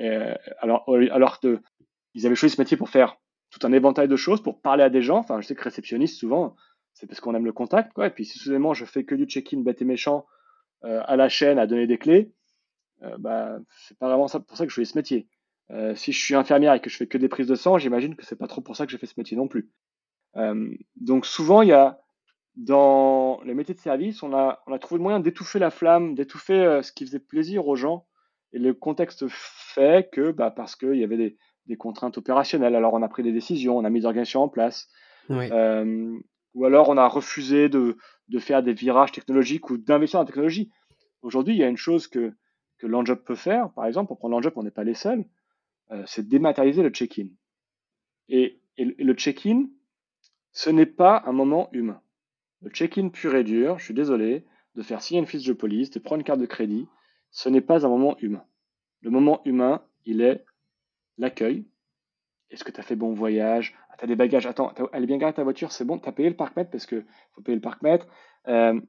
Euh, 0.00 0.34
alors, 0.58 0.84
alors 1.12 1.40
que 1.40 1.60
ils 2.14 2.26
avaient 2.26 2.34
choisi 2.34 2.54
ce 2.54 2.60
métier 2.60 2.76
pour 2.76 2.88
faire 2.88 3.18
tout 3.50 3.64
un 3.66 3.72
éventail 3.72 4.08
de 4.08 4.16
choses, 4.16 4.42
pour 4.42 4.60
parler 4.60 4.82
à 4.82 4.90
des 4.90 5.02
gens. 5.02 5.18
Enfin, 5.18 5.40
je 5.40 5.46
sais 5.46 5.54
que 5.54 5.62
réceptionniste, 5.62 6.18
souvent, 6.18 6.56
c'est 6.92 7.06
parce 7.06 7.20
qu'on 7.20 7.34
aime 7.34 7.44
le 7.44 7.52
contact. 7.52 7.96
Et 7.98 8.10
puis, 8.10 8.24
si 8.24 8.38
soudainement 8.38 8.74
je 8.74 8.84
fais 8.84 9.04
que 9.04 9.14
du 9.14 9.26
check-in 9.26 9.60
bête 9.60 9.82
et 9.82 9.84
méchant 9.84 10.26
euh, 10.84 11.02
à 11.04 11.16
la 11.16 11.28
chaîne, 11.28 11.58
à 11.58 11.66
donner 11.66 11.86
des 11.86 11.98
clés, 11.98 12.32
euh, 13.02 13.16
bah, 13.18 13.58
c'est 13.86 13.98
pas 13.98 14.08
vraiment 14.08 14.28
ça, 14.28 14.40
pour 14.40 14.56
ça 14.56 14.64
que 14.64 14.70
je 14.70 14.74
choisis 14.74 14.92
ce 14.92 14.98
métier. 14.98 15.28
si 15.94 16.12
je 16.12 16.22
suis 16.22 16.34
infirmière 16.34 16.74
et 16.74 16.80
que 16.80 16.90
je 16.90 16.96
fais 16.96 17.06
que 17.06 17.18
des 17.18 17.28
prises 17.28 17.46
de 17.46 17.54
sang, 17.54 17.78
j'imagine 17.78 18.16
que 18.16 18.24
c'est 18.24 18.36
pas 18.36 18.48
trop 18.48 18.60
pour 18.60 18.76
ça 18.76 18.86
que 18.86 18.92
j'ai 18.92 18.98
fait 18.98 19.06
ce 19.06 19.14
métier 19.18 19.36
non 19.36 19.48
plus. 19.48 19.70
donc 20.96 21.26
souvent, 21.26 21.62
il 21.62 21.68
y 21.68 21.72
a 21.72 22.00
dans 22.56 23.40
les 23.44 23.54
métiers 23.54 23.74
de 23.74 23.80
service, 23.80 24.22
on 24.22 24.32
a, 24.32 24.62
on 24.66 24.72
a 24.72 24.78
trouvé 24.78 24.98
le 24.98 25.02
moyen 25.02 25.20
d'étouffer 25.20 25.58
la 25.58 25.70
flamme, 25.70 26.14
d'étouffer 26.14 26.80
ce 26.82 26.92
qui 26.92 27.04
faisait 27.04 27.18
plaisir 27.18 27.66
aux 27.66 27.76
gens. 27.76 28.06
Et 28.52 28.58
le 28.60 28.72
contexte 28.72 29.26
fait 29.28 30.08
que, 30.12 30.30
bah, 30.30 30.52
parce 30.52 30.76
qu'il 30.76 30.94
y 30.94 31.02
avait 31.02 31.16
des, 31.16 31.36
des, 31.66 31.76
contraintes 31.76 32.18
opérationnelles, 32.18 32.74
alors 32.74 32.94
on 32.94 33.02
a 33.02 33.08
pris 33.08 33.22
des 33.22 33.32
décisions, 33.32 33.76
on 33.76 33.84
a 33.84 33.90
mis 33.90 34.00
des 34.00 34.06
organisations 34.06 34.42
en 34.42 34.48
place. 34.48 34.88
ou 35.28 36.64
alors 36.64 36.88
on 36.88 36.96
a 36.96 37.08
refusé 37.08 37.68
de, 37.68 37.96
de 38.28 38.38
faire 38.38 38.62
des 38.62 38.72
virages 38.72 39.12
technologiques 39.12 39.70
ou 39.70 39.76
d'investir 39.76 40.20
en 40.20 40.24
technologie. 40.24 40.70
Aujourd'hui, 41.22 41.54
il 41.54 41.58
y 41.58 41.64
a 41.64 41.68
une 41.68 41.76
chose 41.76 42.06
que, 42.06 42.32
que 42.78 43.14
peut 43.14 43.34
faire, 43.34 43.70
par 43.72 43.86
exemple, 43.86 44.08
pour 44.08 44.18
prendre 44.18 44.34
l'Anjob, 44.34 44.52
on 44.56 44.62
n'est 44.62 44.70
pas 44.70 44.84
les 44.84 44.94
seuls, 44.94 45.24
euh, 45.90 46.02
c'est 46.06 46.28
dématérialiser 46.28 46.82
le 46.82 46.90
check-in. 46.90 47.28
Et, 48.28 48.60
le 48.76 49.14
check-in, 49.14 49.66
ce 50.50 50.68
n'est 50.70 50.86
pas 50.86 51.22
un 51.26 51.32
moment 51.32 51.68
humain. 51.72 52.00
Le 52.60 52.70
check-in 52.70 53.08
pur 53.08 53.36
et 53.36 53.44
dur, 53.44 53.78
je 53.78 53.84
suis 53.84 53.94
désolé, 53.94 54.44
de 54.74 54.82
faire 54.82 55.00
signer 55.00 55.20
une 55.20 55.26
fiche 55.26 55.46
de 55.46 55.52
police, 55.52 55.90
de 55.90 56.00
prendre 56.00 56.20
une 56.20 56.24
carte 56.24 56.40
de 56.40 56.46
crédit, 56.46 56.88
ce 57.30 57.48
n'est 57.48 57.60
pas 57.60 57.86
un 57.86 57.88
moment 57.88 58.16
humain. 58.18 58.44
Le 59.00 59.10
moment 59.10 59.42
humain, 59.44 59.82
il 60.06 60.20
est 60.20 60.44
l'accueil. 61.18 61.66
Est-ce 62.50 62.64
que 62.64 62.70
tu 62.70 62.80
as 62.80 62.82
fait 62.82 62.96
bon 62.96 63.14
voyage? 63.14 63.74
Ah, 63.90 63.96
Tu 63.98 64.04
as 64.04 64.08
des 64.08 64.16
bagages. 64.16 64.46
Attends, 64.46 64.72
elle 64.92 65.02
est 65.02 65.06
bien 65.06 65.18
garée 65.18 65.32
ta 65.32 65.42
voiture, 65.42 65.72
c'est 65.72 65.84
bon? 65.84 65.98
Tu 65.98 66.08
as 66.08 66.12
payé 66.12 66.28
le 66.28 66.36
parc-mètre? 66.36 66.70
Parce 66.70 66.86
qu'il 66.86 67.04
faut 67.32 67.42
payer 67.42 67.56
le 67.56 67.62
parc-mètre. 67.62 68.06
Euh, 68.48 68.80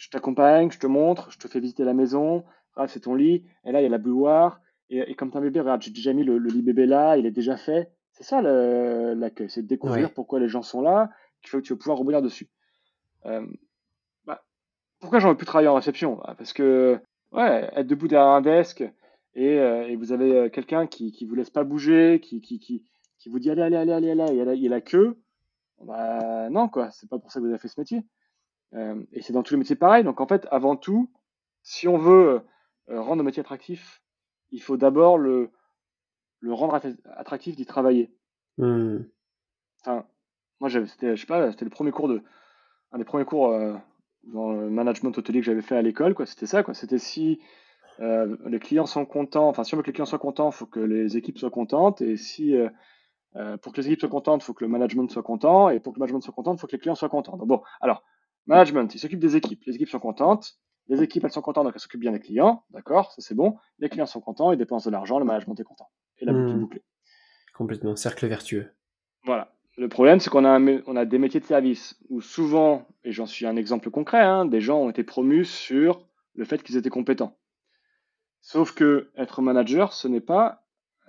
je 0.00 0.08
t'accompagne, 0.08 0.70
je 0.70 0.78
te 0.78 0.86
montre, 0.86 1.30
je 1.30 1.38
te 1.38 1.46
fais 1.46 1.60
visiter 1.60 1.84
la 1.84 1.92
maison, 1.92 2.44
ah, 2.74 2.88
c'est 2.88 3.00
ton 3.00 3.14
lit, 3.14 3.44
et 3.64 3.72
là 3.72 3.80
il 3.80 3.84
y 3.84 3.86
a 3.86 3.90
la 3.90 3.98
bouilloire, 3.98 4.62
et, 4.88 5.14
comme 5.14 5.30
t'as 5.30 5.38
un 5.38 5.42
bébé, 5.42 5.60
regarde, 5.60 5.82
j'ai 5.82 5.92
déjà 5.92 6.12
mis 6.12 6.24
le, 6.24 6.38
lit 6.38 6.62
bébé 6.62 6.86
là, 6.86 7.16
il 7.16 7.24
est 7.24 7.30
déjà 7.30 7.56
fait. 7.56 7.92
C'est 8.12 8.24
ça 8.24 8.42
l'accueil, 8.42 9.48
c'est 9.48 9.62
de 9.62 9.68
découvrir 9.68 10.12
pourquoi 10.12 10.40
les 10.40 10.48
gens 10.48 10.62
sont 10.62 10.80
là, 10.80 11.10
qu'il 11.40 11.50
faut 11.50 11.58
que 11.58 11.62
tu 11.62 11.74
vas 11.74 11.78
pouvoir 11.78 11.98
rebondir 11.98 12.22
dessus. 12.22 12.48
Euh, 13.26 13.46
bah, 14.24 14.42
pourquoi 15.00 15.20
j'aurais 15.20 15.36
pu 15.36 15.44
travailler 15.44 15.68
en 15.68 15.74
réception? 15.74 16.16
Bah, 16.16 16.34
Parce 16.36 16.52
que, 16.52 16.98
ouais, 17.30 17.70
être 17.76 17.86
debout 17.86 18.08
derrière 18.08 18.30
un 18.30 18.40
desk, 18.40 18.82
et, 19.34 19.58
euh, 19.58 19.94
vous 19.96 20.12
avez 20.12 20.32
euh, 20.36 20.48
quelqu'un 20.48 20.86
qui, 20.86 21.12
qui 21.12 21.24
vous 21.24 21.34
laisse 21.34 21.50
pas 21.50 21.64
bouger, 21.64 22.20
qui, 22.20 22.40
qui, 22.40 22.58
qui, 22.58 23.28
vous 23.28 23.38
dit 23.38 23.50
allez, 23.50 23.62
allez, 23.62 23.76
allez, 23.76 23.92
allez, 23.92 24.10
allez, 24.10 24.32
il 24.32 24.36
y 24.36 24.40
a 24.40 24.54
il 24.54 24.62
y 24.62 24.66
a 24.66 24.70
la 24.70 24.80
queue. 24.80 25.18
Bah 25.82 26.50
non, 26.50 26.68
quoi, 26.68 26.90
c'est 26.90 27.08
pas 27.08 27.18
pour 27.18 27.32
ça 27.32 27.40
que 27.40 27.44
vous 27.44 27.50
avez 27.50 27.58
fait 27.58 27.68
ce 27.68 27.80
métier. 27.80 28.04
Euh, 28.74 29.02
et 29.12 29.22
c'est 29.22 29.32
dans 29.32 29.42
tous 29.42 29.54
les 29.54 29.58
métiers 29.58 29.76
pareil. 29.76 30.04
Donc 30.04 30.20
en 30.20 30.26
fait, 30.26 30.46
avant 30.50 30.76
tout, 30.76 31.10
si 31.62 31.88
on 31.88 31.98
veut 31.98 32.42
euh, 32.88 33.00
rendre 33.00 33.18
le 33.18 33.24
métier 33.24 33.40
attractif, 33.40 34.02
il 34.50 34.62
faut 34.62 34.76
d'abord 34.76 35.18
le, 35.18 35.50
le 36.40 36.52
rendre 36.52 36.78
attractif 37.16 37.56
d'y 37.56 37.66
travailler. 37.66 38.12
Hmm. 38.58 38.98
Enfin, 39.80 40.06
moi, 40.60 40.68
c'était, 40.70 41.16
je 41.16 41.20
sais 41.20 41.26
pas, 41.26 41.50
c'était 41.50 41.64
le 41.64 41.70
premier 41.70 41.92
cours 41.92 42.08
de, 42.08 42.22
un 42.92 42.98
des 42.98 43.04
premiers 43.04 43.24
cours 43.24 43.48
euh, 43.48 43.74
dans 44.24 44.52
le 44.52 44.68
management 44.68 45.16
hôtelier 45.16 45.40
que 45.40 45.46
j'avais 45.46 45.62
fait 45.62 45.76
à 45.76 45.82
l'école, 45.82 46.14
quoi. 46.14 46.26
C'était 46.26 46.46
ça, 46.46 46.62
quoi. 46.62 46.74
C'était 46.74 46.98
si 46.98 47.40
les 48.00 48.58
clients 48.58 48.86
sont 48.86 49.04
contents, 49.04 49.48
enfin, 49.48 49.62
si 49.62 49.74
on 49.74 49.76
veut 49.76 49.82
que 49.82 49.88
les 49.88 49.92
clients 49.92 50.06
soient 50.06 50.18
contents, 50.18 50.50
il 50.50 50.54
faut 50.54 50.66
que 50.66 50.80
les 50.80 51.16
équipes 51.16 51.38
soient 51.38 51.50
contentes, 51.50 52.00
et 52.00 52.16
si 52.16 52.54
pour 53.62 53.72
que 53.72 53.80
les 53.80 53.86
équipes 53.88 54.00
soient 54.00 54.08
contentes, 54.08 54.42
il 54.42 54.46
faut 54.46 54.54
que 54.54 54.64
le 54.64 54.70
management 54.70 55.10
soit 55.10 55.22
content, 55.22 55.68
et 55.68 55.80
pour 55.80 55.92
que 55.92 55.98
le 55.98 56.00
management 56.00 56.22
soit 56.22 56.32
content, 56.32 56.54
il 56.54 56.58
faut 56.58 56.66
que 56.66 56.72
les 56.72 56.78
clients 56.78 56.94
soient 56.94 57.10
contents. 57.10 57.36
Donc 57.36 57.48
bon, 57.48 57.62
alors, 57.80 58.02
Management, 58.46 58.94
il 58.94 58.98
s'occupe 58.98 59.20
des 59.20 59.36
équipes. 59.36 59.62
Les 59.66 59.74
équipes 59.76 59.88
sont 59.88 60.00
contentes. 60.00 60.58
Les 60.88 61.02
équipes, 61.02 61.24
elles 61.24 61.30
sont 61.30 61.42
contentes, 61.42 61.64
donc 61.64 61.74
elles 61.74 61.80
s'occupent 61.80 62.00
bien 62.00 62.12
des 62.12 62.20
clients. 62.20 62.64
D'accord, 62.70 63.12
ça 63.12 63.22
c'est 63.22 63.34
bon. 63.34 63.56
Les 63.78 63.88
clients 63.88 64.06
sont 64.06 64.20
contents, 64.20 64.50
ils 64.50 64.58
dépensent 64.58 64.90
de 64.90 64.92
l'argent, 64.92 65.18
le 65.18 65.24
management 65.24 65.58
est 65.60 65.64
content. 65.64 65.88
Et 66.18 66.24
la 66.24 66.32
boucle 66.32 66.50
est 66.50 66.54
hmm. 66.54 66.60
bouclée. 66.60 66.82
Complètement, 67.54 67.94
cercle 67.94 68.26
vertueux. 68.26 68.72
Voilà. 69.24 69.54
Le 69.76 69.88
problème, 69.88 70.18
c'est 70.18 70.30
qu'on 70.30 70.44
a, 70.44 70.58
on 70.58 70.96
a 70.96 71.04
des 71.04 71.18
métiers 71.18 71.38
de 71.38 71.44
service 71.44 71.96
où 72.08 72.20
souvent, 72.20 72.88
et 73.04 73.12
j'en 73.12 73.26
suis 73.26 73.46
un 73.46 73.56
exemple 73.56 73.90
concret, 73.90 74.20
hein, 74.20 74.46
des 74.46 74.60
gens 74.60 74.80
ont 74.80 74.90
été 74.90 75.04
promus 75.04 75.44
sur 75.44 76.04
le 76.34 76.44
fait 76.44 76.62
qu'ils 76.62 76.76
étaient 76.76 76.90
compétents. 76.90 77.38
Sauf 78.40 78.72
que 78.72 79.10
être 79.16 79.42
manager, 79.42 79.92
ce 79.92 80.08
n'est 80.08 80.20
pas 80.20 80.60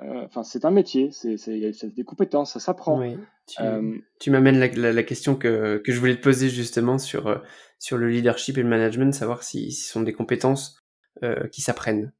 euh, 0.01 0.25
enfin, 0.25 0.43
c'est 0.43 0.65
un 0.65 0.71
métier, 0.71 1.11
c'est 1.11 1.93
des 1.93 2.03
compétences, 2.03 2.53
ça 2.53 2.59
s'apprend. 2.59 2.99
Oui, 2.99 3.17
tu, 3.47 3.61
euh, 3.61 3.97
tu 4.19 4.31
m'amènes 4.31 4.59
la, 4.59 4.93
la, 4.93 5.03
question 5.03 5.35
que, 5.35 5.77
que, 5.77 5.91
je 5.91 5.99
voulais 5.99 6.15
te 6.15 6.21
poser 6.21 6.49
justement 6.49 6.97
sur, 6.97 7.27
euh, 7.27 7.37
sur 7.77 7.97
le 7.97 8.09
leadership 8.09 8.57
et 8.57 8.63
le 8.63 8.69
management, 8.69 9.13
savoir 9.13 9.43
si, 9.43 9.71
ce 9.71 9.91
sont 9.91 10.01
des 10.01 10.13
compétences 10.13 10.77
qui 11.51 11.61
s'apprennent. 11.61 12.13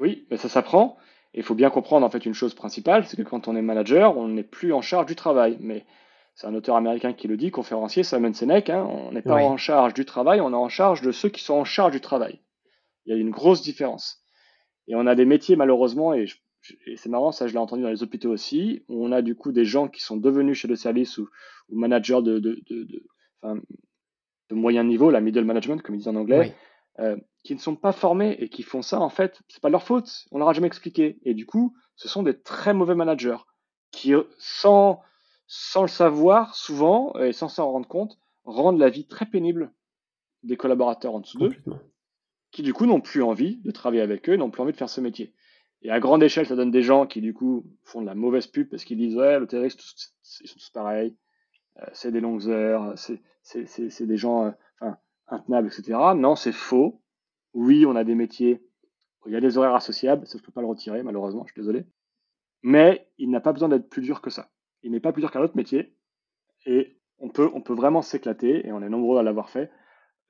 Oui, 0.00 0.26
mais 0.30 0.38
ça 0.38 0.48
s'apprend. 0.48 0.96
Et 1.34 1.40
il 1.40 1.42
faut 1.42 1.54
bien 1.54 1.68
comprendre 1.68 2.06
en 2.06 2.08
fait 2.08 2.24
une 2.24 2.32
chose 2.32 2.54
principale, 2.54 3.04
c'est 3.04 3.18
que 3.18 3.22
quand 3.22 3.46
on 3.46 3.56
est 3.56 3.62
manager, 3.62 4.16
on 4.16 4.28
n'est 4.28 4.42
plus 4.42 4.72
en 4.72 4.80
charge 4.80 5.04
du 5.04 5.16
travail. 5.16 5.58
Mais 5.60 5.84
c'est 6.34 6.46
un 6.46 6.54
auteur 6.54 6.76
américain 6.76 7.12
qui 7.12 7.28
le 7.28 7.36
dit, 7.36 7.50
conférencier, 7.50 8.04
Simon 8.04 8.32
Sinek, 8.32 8.70
hein, 8.70 8.86
on 8.88 9.12
n'est 9.12 9.20
pas 9.20 9.34
en 9.34 9.58
charge 9.58 9.92
du 9.92 10.06
travail, 10.06 10.40
on 10.40 10.52
est 10.52 10.54
en 10.54 10.70
charge 10.70 11.02
de 11.02 11.12
ceux 11.12 11.28
qui 11.28 11.42
sont 11.42 11.54
en 11.54 11.64
charge 11.64 11.92
du 11.92 12.00
travail. 12.00 12.40
Il 13.06 13.14
y 13.14 13.16
a 13.16 13.20
une 13.20 13.30
grosse 13.30 13.62
différence. 13.62 14.22
Et 14.88 14.94
on 14.94 15.06
a 15.06 15.14
des 15.14 15.24
métiers 15.24 15.56
malheureusement, 15.56 16.14
et 16.14 16.26
c'est 16.96 17.08
marrant, 17.08 17.32
ça 17.32 17.46
je 17.46 17.52
l'ai 17.52 17.58
entendu 17.58 17.82
dans 17.82 17.88
les 17.88 18.02
hôpitaux 18.02 18.30
aussi, 18.30 18.84
où 18.88 19.04
on 19.04 19.12
a 19.12 19.22
du 19.22 19.34
coup 19.34 19.52
des 19.52 19.64
gens 19.64 19.88
qui 19.88 20.02
sont 20.02 20.16
devenus 20.16 20.58
chez 20.58 20.68
le 20.68 20.76
service 20.76 21.18
ou, 21.18 21.28
managers 21.70 22.22
de, 22.22 22.38
de, 22.38 22.62
de, 22.68 23.02
de, 24.50 24.54
moyen 24.54 24.84
niveau, 24.84 25.10
la 25.10 25.20
middle 25.20 25.44
management 25.44 25.82
comme 25.82 25.94
ils 25.94 25.98
disent 25.98 26.08
en 26.08 26.16
anglais, 26.16 26.54
euh, 26.98 27.16
qui 27.44 27.54
ne 27.54 27.60
sont 27.60 27.76
pas 27.76 27.92
formés 27.92 28.36
et 28.40 28.48
qui 28.48 28.62
font 28.62 28.82
ça 28.82 29.00
en 29.00 29.08
fait, 29.08 29.40
c'est 29.48 29.60
pas 29.60 29.68
de 29.68 29.72
leur 29.72 29.82
faute, 29.82 30.26
on 30.30 30.38
leur 30.38 30.48
a 30.48 30.52
jamais 30.52 30.66
expliqué. 30.68 31.18
Et 31.22 31.34
du 31.34 31.46
coup, 31.46 31.74
ce 31.96 32.08
sont 32.08 32.22
des 32.22 32.38
très 32.38 32.74
mauvais 32.74 32.94
managers 32.94 33.38
qui, 33.90 34.12
sans, 34.38 35.00
sans 35.46 35.82
le 35.82 35.88
savoir, 35.88 36.54
souvent, 36.54 37.14
et 37.18 37.32
sans 37.32 37.48
s'en 37.48 37.70
rendre 37.70 37.88
compte, 37.88 38.18
rendent 38.44 38.78
la 38.78 38.90
vie 38.90 39.06
très 39.06 39.26
pénible 39.26 39.72
des 40.42 40.56
collaborateurs 40.56 41.14
en 41.14 41.20
dessous 41.20 41.38
d'eux, 41.38 41.52
qui 42.56 42.62
du 42.62 42.72
coup 42.72 42.86
n'ont 42.86 43.00
plus 43.00 43.22
envie 43.22 43.58
de 43.58 43.70
travailler 43.70 44.02
avec 44.02 44.28
eux, 44.28 44.36
n'ont 44.36 44.50
plus 44.50 44.62
envie 44.62 44.72
de 44.72 44.76
faire 44.76 44.90
ce 44.90 45.00
métier. 45.00 45.34
Et 45.82 45.90
à 45.90 46.00
grande 46.00 46.22
échelle, 46.22 46.46
ça 46.46 46.56
donne 46.56 46.70
des 46.70 46.82
gens 46.82 47.06
qui, 47.06 47.20
du 47.20 47.32
coup, 47.34 47.64
font 47.84 48.00
de 48.00 48.06
la 48.06 48.14
mauvaise 48.14 48.46
pub 48.46 48.68
parce 48.68 48.84
qu'ils 48.84 48.98
disent 48.98 49.16
Ouais, 49.16 49.38
le 49.38 49.46
terroriste, 49.46 49.80
ils 50.40 50.48
sont 50.48 50.58
tous 50.58 50.70
pareils, 50.70 51.16
euh, 51.78 51.86
c'est 51.92 52.10
des 52.10 52.20
longues 52.20 52.48
heures, 52.48 52.94
c'est 52.96 54.06
des 54.06 54.16
gens 54.16 54.54
euh, 54.82 54.90
intenables, 55.28 55.68
etc. 55.68 55.98
Non, 56.16 56.34
c'est 56.34 56.52
faux. 56.52 57.02
Oui, 57.52 57.86
on 57.86 57.94
a 57.94 58.04
des 58.04 58.14
métiers 58.14 58.66
il 59.26 59.32
y 59.32 59.36
a 59.36 59.40
des 59.40 59.58
horaires 59.58 59.74
associables, 59.74 60.26
ça, 60.26 60.38
je 60.38 60.42
peux 60.42 60.52
pas 60.52 60.60
le 60.60 60.66
retirer, 60.66 61.02
malheureusement, 61.02 61.44
je 61.46 61.52
suis 61.52 61.60
désolé. 61.60 61.84
Mais 62.62 63.08
il 63.18 63.30
n'a 63.30 63.40
pas 63.40 63.52
besoin 63.52 63.68
d'être 63.68 63.88
plus 63.88 64.02
dur 64.02 64.20
que 64.20 64.30
ça. 64.30 64.50
Il 64.82 64.92
n'est 64.92 65.00
pas 65.00 65.12
plus 65.12 65.20
dur 65.20 65.30
qu'un 65.30 65.40
autre 65.40 65.56
métier. 65.56 65.94
Et 66.64 66.98
on 67.18 67.28
peut, 67.28 67.50
on 67.54 67.60
peut 67.60 67.74
vraiment 67.74 68.02
s'éclater, 68.02 68.66
et 68.66 68.72
on 68.72 68.82
est 68.82 68.88
nombreux 68.88 69.18
à 69.18 69.22
l'avoir 69.22 69.50
fait, 69.50 69.70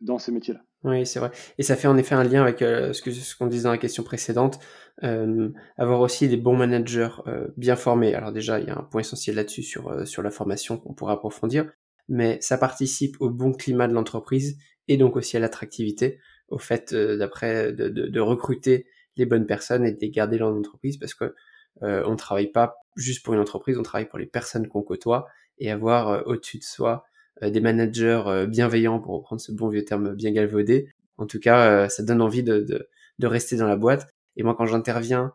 dans 0.00 0.18
ces 0.18 0.32
métiers-là. 0.32 0.60
Oui, 0.84 1.06
c'est 1.06 1.18
vrai. 1.18 1.30
Et 1.58 1.62
ça 1.62 1.74
fait 1.74 1.88
en 1.88 1.96
effet 1.96 2.14
un 2.14 2.22
lien 2.22 2.42
avec 2.42 2.62
euh, 2.62 2.92
ce 2.92 3.02
que 3.02 3.10
ce 3.10 3.34
qu'on 3.34 3.46
disait 3.46 3.64
dans 3.64 3.70
la 3.70 3.78
question 3.78 4.02
précédente, 4.02 4.58
euh, 5.02 5.50
avoir 5.76 6.00
aussi 6.00 6.28
des 6.28 6.36
bons 6.36 6.56
managers 6.56 7.08
euh, 7.26 7.48
bien 7.56 7.76
formés. 7.76 8.14
Alors 8.14 8.32
déjà, 8.32 8.60
il 8.60 8.66
y 8.66 8.70
a 8.70 8.78
un 8.78 8.82
point 8.82 9.00
essentiel 9.00 9.36
là-dessus 9.36 9.62
sur 9.62 9.88
euh, 9.88 10.04
sur 10.04 10.22
la 10.22 10.30
formation 10.30 10.78
qu'on 10.78 10.94
pourra 10.94 11.14
approfondir, 11.14 11.70
mais 12.08 12.38
ça 12.40 12.58
participe 12.58 13.16
au 13.20 13.30
bon 13.30 13.52
climat 13.52 13.88
de 13.88 13.94
l'entreprise 13.94 14.58
et 14.88 14.96
donc 14.96 15.16
aussi 15.16 15.36
à 15.36 15.40
l'attractivité, 15.40 16.20
au 16.48 16.58
fait 16.58 16.92
euh, 16.92 17.16
d'après 17.16 17.72
de, 17.72 17.88
de, 17.88 18.06
de, 18.06 18.20
recruter 18.20 18.86
les 19.16 19.26
bonnes 19.26 19.46
personnes 19.46 19.84
et 19.84 19.92
de 19.92 19.98
les 20.00 20.10
garder 20.10 20.38
dans 20.38 20.50
l'entreprise 20.50 20.98
parce 20.98 21.14
que 21.14 21.34
on 21.82 22.16
travaille 22.16 22.50
pas 22.50 22.76
juste 22.96 23.22
pour 23.22 23.34
une 23.34 23.40
entreprise, 23.40 23.76
on 23.76 23.82
travaille 23.82 24.08
pour 24.08 24.18
les 24.18 24.24
personnes 24.24 24.66
qu'on 24.66 24.80
côtoie 24.80 25.26
et 25.58 25.70
avoir 25.70 26.26
au-dessus 26.26 26.56
de 26.56 26.64
soi 26.64 27.04
des 27.42 27.60
managers 27.60 28.22
euh, 28.26 28.46
bienveillants, 28.46 28.98
pour 28.98 29.14
reprendre 29.14 29.40
ce 29.40 29.52
bon 29.52 29.68
vieux 29.68 29.84
terme 29.84 30.14
bien 30.14 30.32
galvaudé. 30.32 30.88
En 31.18 31.26
tout 31.26 31.40
cas, 31.40 31.70
euh, 31.70 31.88
ça 31.88 32.02
donne 32.02 32.22
envie 32.22 32.42
de, 32.42 32.60
de, 32.60 32.88
de, 33.18 33.26
rester 33.26 33.56
dans 33.56 33.66
la 33.66 33.76
boîte. 33.76 34.08
Et 34.36 34.42
moi, 34.42 34.54
quand 34.54 34.66
j'interviens 34.66 35.32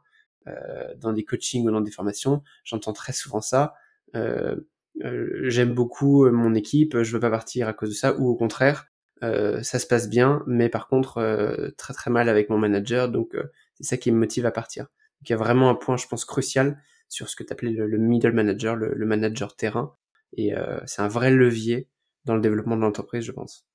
dans 0.97 1.13
des 1.13 1.23
coachings 1.23 1.67
ou 1.67 1.71
dans 1.71 1.81
des 1.81 1.91
formations, 1.91 2.41
j'entends 2.63 2.93
très 2.93 3.13
souvent 3.13 3.41
ça. 3.41 3.75
J'aime 4.15 5.71
beaucoup 5.71 6.27
mon 6.31 6.55
équipe, 6.55 6.99
je 7.03 7.13
veux 7.13 7.19
pas 7.19 7.29
partir 7.29 7.67
à 7.67 7.73
cause 7.73 7.89
de 7.89 7.93
ça, 7.93 8.17
ou 8.17 8.27
au 8.27 8.35
contraire, 8.35 8.87
ça 9.21 9.77
se 9.77 9.85
passe 9.85 10.09
bien, 10.09 10.41
mais 10.47 10.67
par 10.67 10.87
contre 10.87 11.71
très 11.77 11.93
très 11.93 12.09
mal 12.09 12.27
avec 12.27 12.49
mon 12.49 12.57
manager, 12.57 13.09
donc 13.09 13.37
c'est 13.75 13.83
ça 13.83 13.97
qui 13.97 14.11
me 14.11 14.17
motive 14.17 14.47
à 14.47 14.51
partir. 14.51 14.85
Donc 14.85 15.29
il 15.29 15.31
y 15.31 15.35
a 15.35 15.37
vraiment 15.37 15.69
un 15.69 15.75
point, 15.75 15.95
je 15.95 16.07
pense, 16.07 16.25
crucial 16.25 16.81
sur 17.07 17.29
ce 17.29 17.35
que 17.35 17.43
tu 17.43 17.53
appelais 17.53 17.71
le, 17.71 17.97
middle 17.99 18.31
manager, 18.31 18.75
le, 18.75 18.93
le 18.95 19.05
manager 19.05 19.55
terrain, 19.55 19.95
et 20.33 20.53
c'est 20.85 21.01
un 21.01 21.07
vrai 21.07 21.31
levier 21.31 21.87
dans 22.25 22.35
le 22.35 22.41
développement 22.41 22.75
de 22.75 22.81
l'entreprise, 22.81 23.23
je 23.23 23.31
pense. 23.31 23.65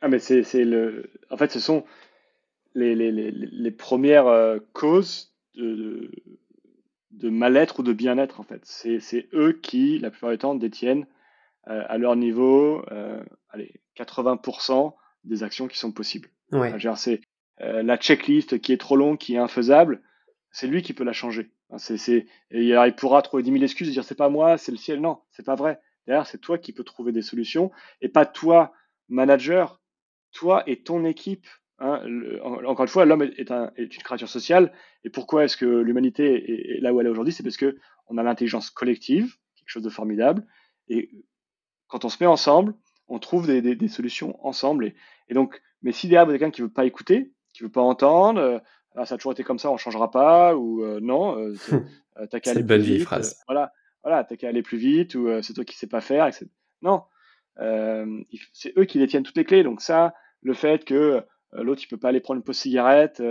Ah, 0.00 0.08
mais 0.08 0.18
c'est, 0.18 0.42
le. 0.64 1.10
En 1.30 1.38
fait, 1.38 1.50
ce 1.50 1.60
sont 1.60 1.84
les, 2.74 2.94
les, 2.94 3.10
les, 3.10 3.30
les 3.30 3.70
premières 3.70 4.26
euh, 4.26 4.58
causes 4.74 5.34
de, 5.54 6.10
de, 7.10 7.30
mal-être 7.30 7.80
ou 7.80 7.82
de 7.82 7.94
bien-être, 7.94 8.38
en 8.38 8.42
fait. 8.42 8.60
C'est, 8.64 9.28
eux 9.32 9.58
qui, 9.62 9.98
la 9.98 10.10
plupart 10.10 10.30
du 10.30 10.36
temps, 10.36 10.54
détiennent 10.54 11.06
euh, 11.68 11.82
à 11.88 11.96
leur 11.96 12.16
niveau 12.16 12.84
euh, 12.92 13.22
allez, 13.48 13.80
80% 13.96 14.94
des 15.24 15.42
actions 15.42 15.68
qui 15.68 15.78
sont 15.78 15.92
possibles. 15.92 16.28
Ouais. 16.52 16.70
c'est 16.96 17.22
la 17.58 17.96
checklist 17.96 18.60
qui 18.60 18.74
est 18.74 18.80
trop 18.80 18.96
longue, 18.96 19.16
qui 19.16 19.36
est 19.36 19.38
infaisable, 19.38 20.02
c'est 20.50 20.66
lui 20.66 20.82
qui 20.82 20.92
peut 20.92 21.04
la 21.04 21.14
changer. 21.14 21.50
Il 22.50 22.94
pourra 22.96 23.22
trouver 23.22 23.42
10 23.42 23.52
000 23.52 23.62
excuses 23.62 23.88
et 23.88 23.92
dire 23.92 24.04
c'est 24.04 24.14
pas 24.14 24.28
moi, 24.28 24.58
c'est 24.58 24.72
le 24.72 24.78
ciel. 24.78 25.00
Non, 25.00 25.20
c'est 25.30 25.44
pas 25.44 25.54
vrai. 25.54 25.80
Derrière, 26.06 26.26
c'est 26.26 26.38
toi 26.38 26.58
qui 26.58 26.72
peux 26.72 26.84
trouver 26.84 27.12
des 27.12 27.22
solutions 27.22 27.70
et 28.00 28.08
pas 28.08 28.26
toi, 28.26 28.72
manager, 29.08 29.80
toi 30.32 30.62
et 30.66 30.82
ton 30.82 31.04
équipe. 31.04 31.46
Hein. 31.80 32.00
encore 32.64 32.84
une 32.84 32.88
fois, 32.88 33.04
l'homme 33.04 33.22
est, 33.22 33.50
une 33.50 33.88
créature 34.04 34.28
sociale. 34.28 34.72
Et 35.02 35.10
pourquoi 35.10 35.44
est-ce 35.44 35.56
que 35.56 35.66
l'humanité 35.66 36.76
est, 36.76 36.80
là 36.80 36.92
où 36.92 37.00
elle 37.00 37.06
est 37.06 37.10
aujourd'hui? 37.10 37.32
C'est 37.32 37.42
parce 37.42 37.56
que 37.56 37.78
on 38.06 38.18
a 38.18 38.22
l'intelligence 38.22 38.70
collective, 38.70 39.34
quelque 39.56 39.70
chose 39.70 39.82
de 39.82 39.90
formidable. 39.90 40.46
Et 40.88 41.10
quand 41.88 42.04
on 42.04 42.08
se 42.08 42.22
met 42.22 42.26
ensemble, 42.26 42.74
on 43.08 43.18
trouve 43.18 43.46
des, 43.46 43.88
solutions 43.88 44.38
ensemble. 44.46 44.92
Et, 45.28 45.34
donc, 45.34 45.60
mais 45.82 45.92
si 45.92 46.08
derrière 46.08 46.28
quelqu'un 46.28 46.50
qui 46.50 46.62
veut 46.62 46.72
pas 46.72 46.84
écouter, 46.84 47.32
qui 47.52 47.62
veut 47.62 47.70
pas 47.70 47.82
entendre, 47.82 48.62
euh, 48.96 49.04
ça 49.04 49.14
a 49.14 49.18
toujours 49.18 49.32
été 49.32 49.44
comme 49.44 49.58
ça, 49.58 49.70
on 49.70 49.76
changera 49.76 50.10
pas, 50.10 50.56
ou 50.56 50.82
euh, 50.84 51.00
non, 51.00 51.38
euh, 51.38 51.54
t'as 52.30 52.40
qu'à 52.40 52.50
aller 52.52 52.64
plus 52.64 52.78
vite. 52.78 53.02
Phrase. 53.02 53.42
voilà, 53.46 53.72
voilà, 54.02 54.24
t'as 54.24 54.36
qu'à 54.36 54.48
aller 54.48 54.62
plus 54.62 54.78
vite, 54.78 55.14
ou 55.14 55.28
c'est 55.42 55.52
toi 55.52 55.64
qui 55.64 55.76
sais 55.76 55.86
pas 55.86 56.00
faire. 56.00 56.26
Etc. 56.26 56.46
Non, 56.82 57.04
c'est 58.52 58.76
eux 58.76 58.84
qui 58.84 58.98
détiennent 58.98 59.22
toutes 59.22 59.36
les 59.36 59.44
clés. 59.44 59.62
Donc 59.62 59.80
ça, 59.80 60.14
le 60.42 60.54
fait 60.54 60.84
que 60.84 61.22
l'autre 61.52 61.82
il 61.82 61.88
peut 61.88 61.96
pas 61.96 62.08
aller 62.08 62.20
prendre 62.20 62.38
une 62.38 62.44
pause 62.44 62.58
cigarette, 62.58 63.22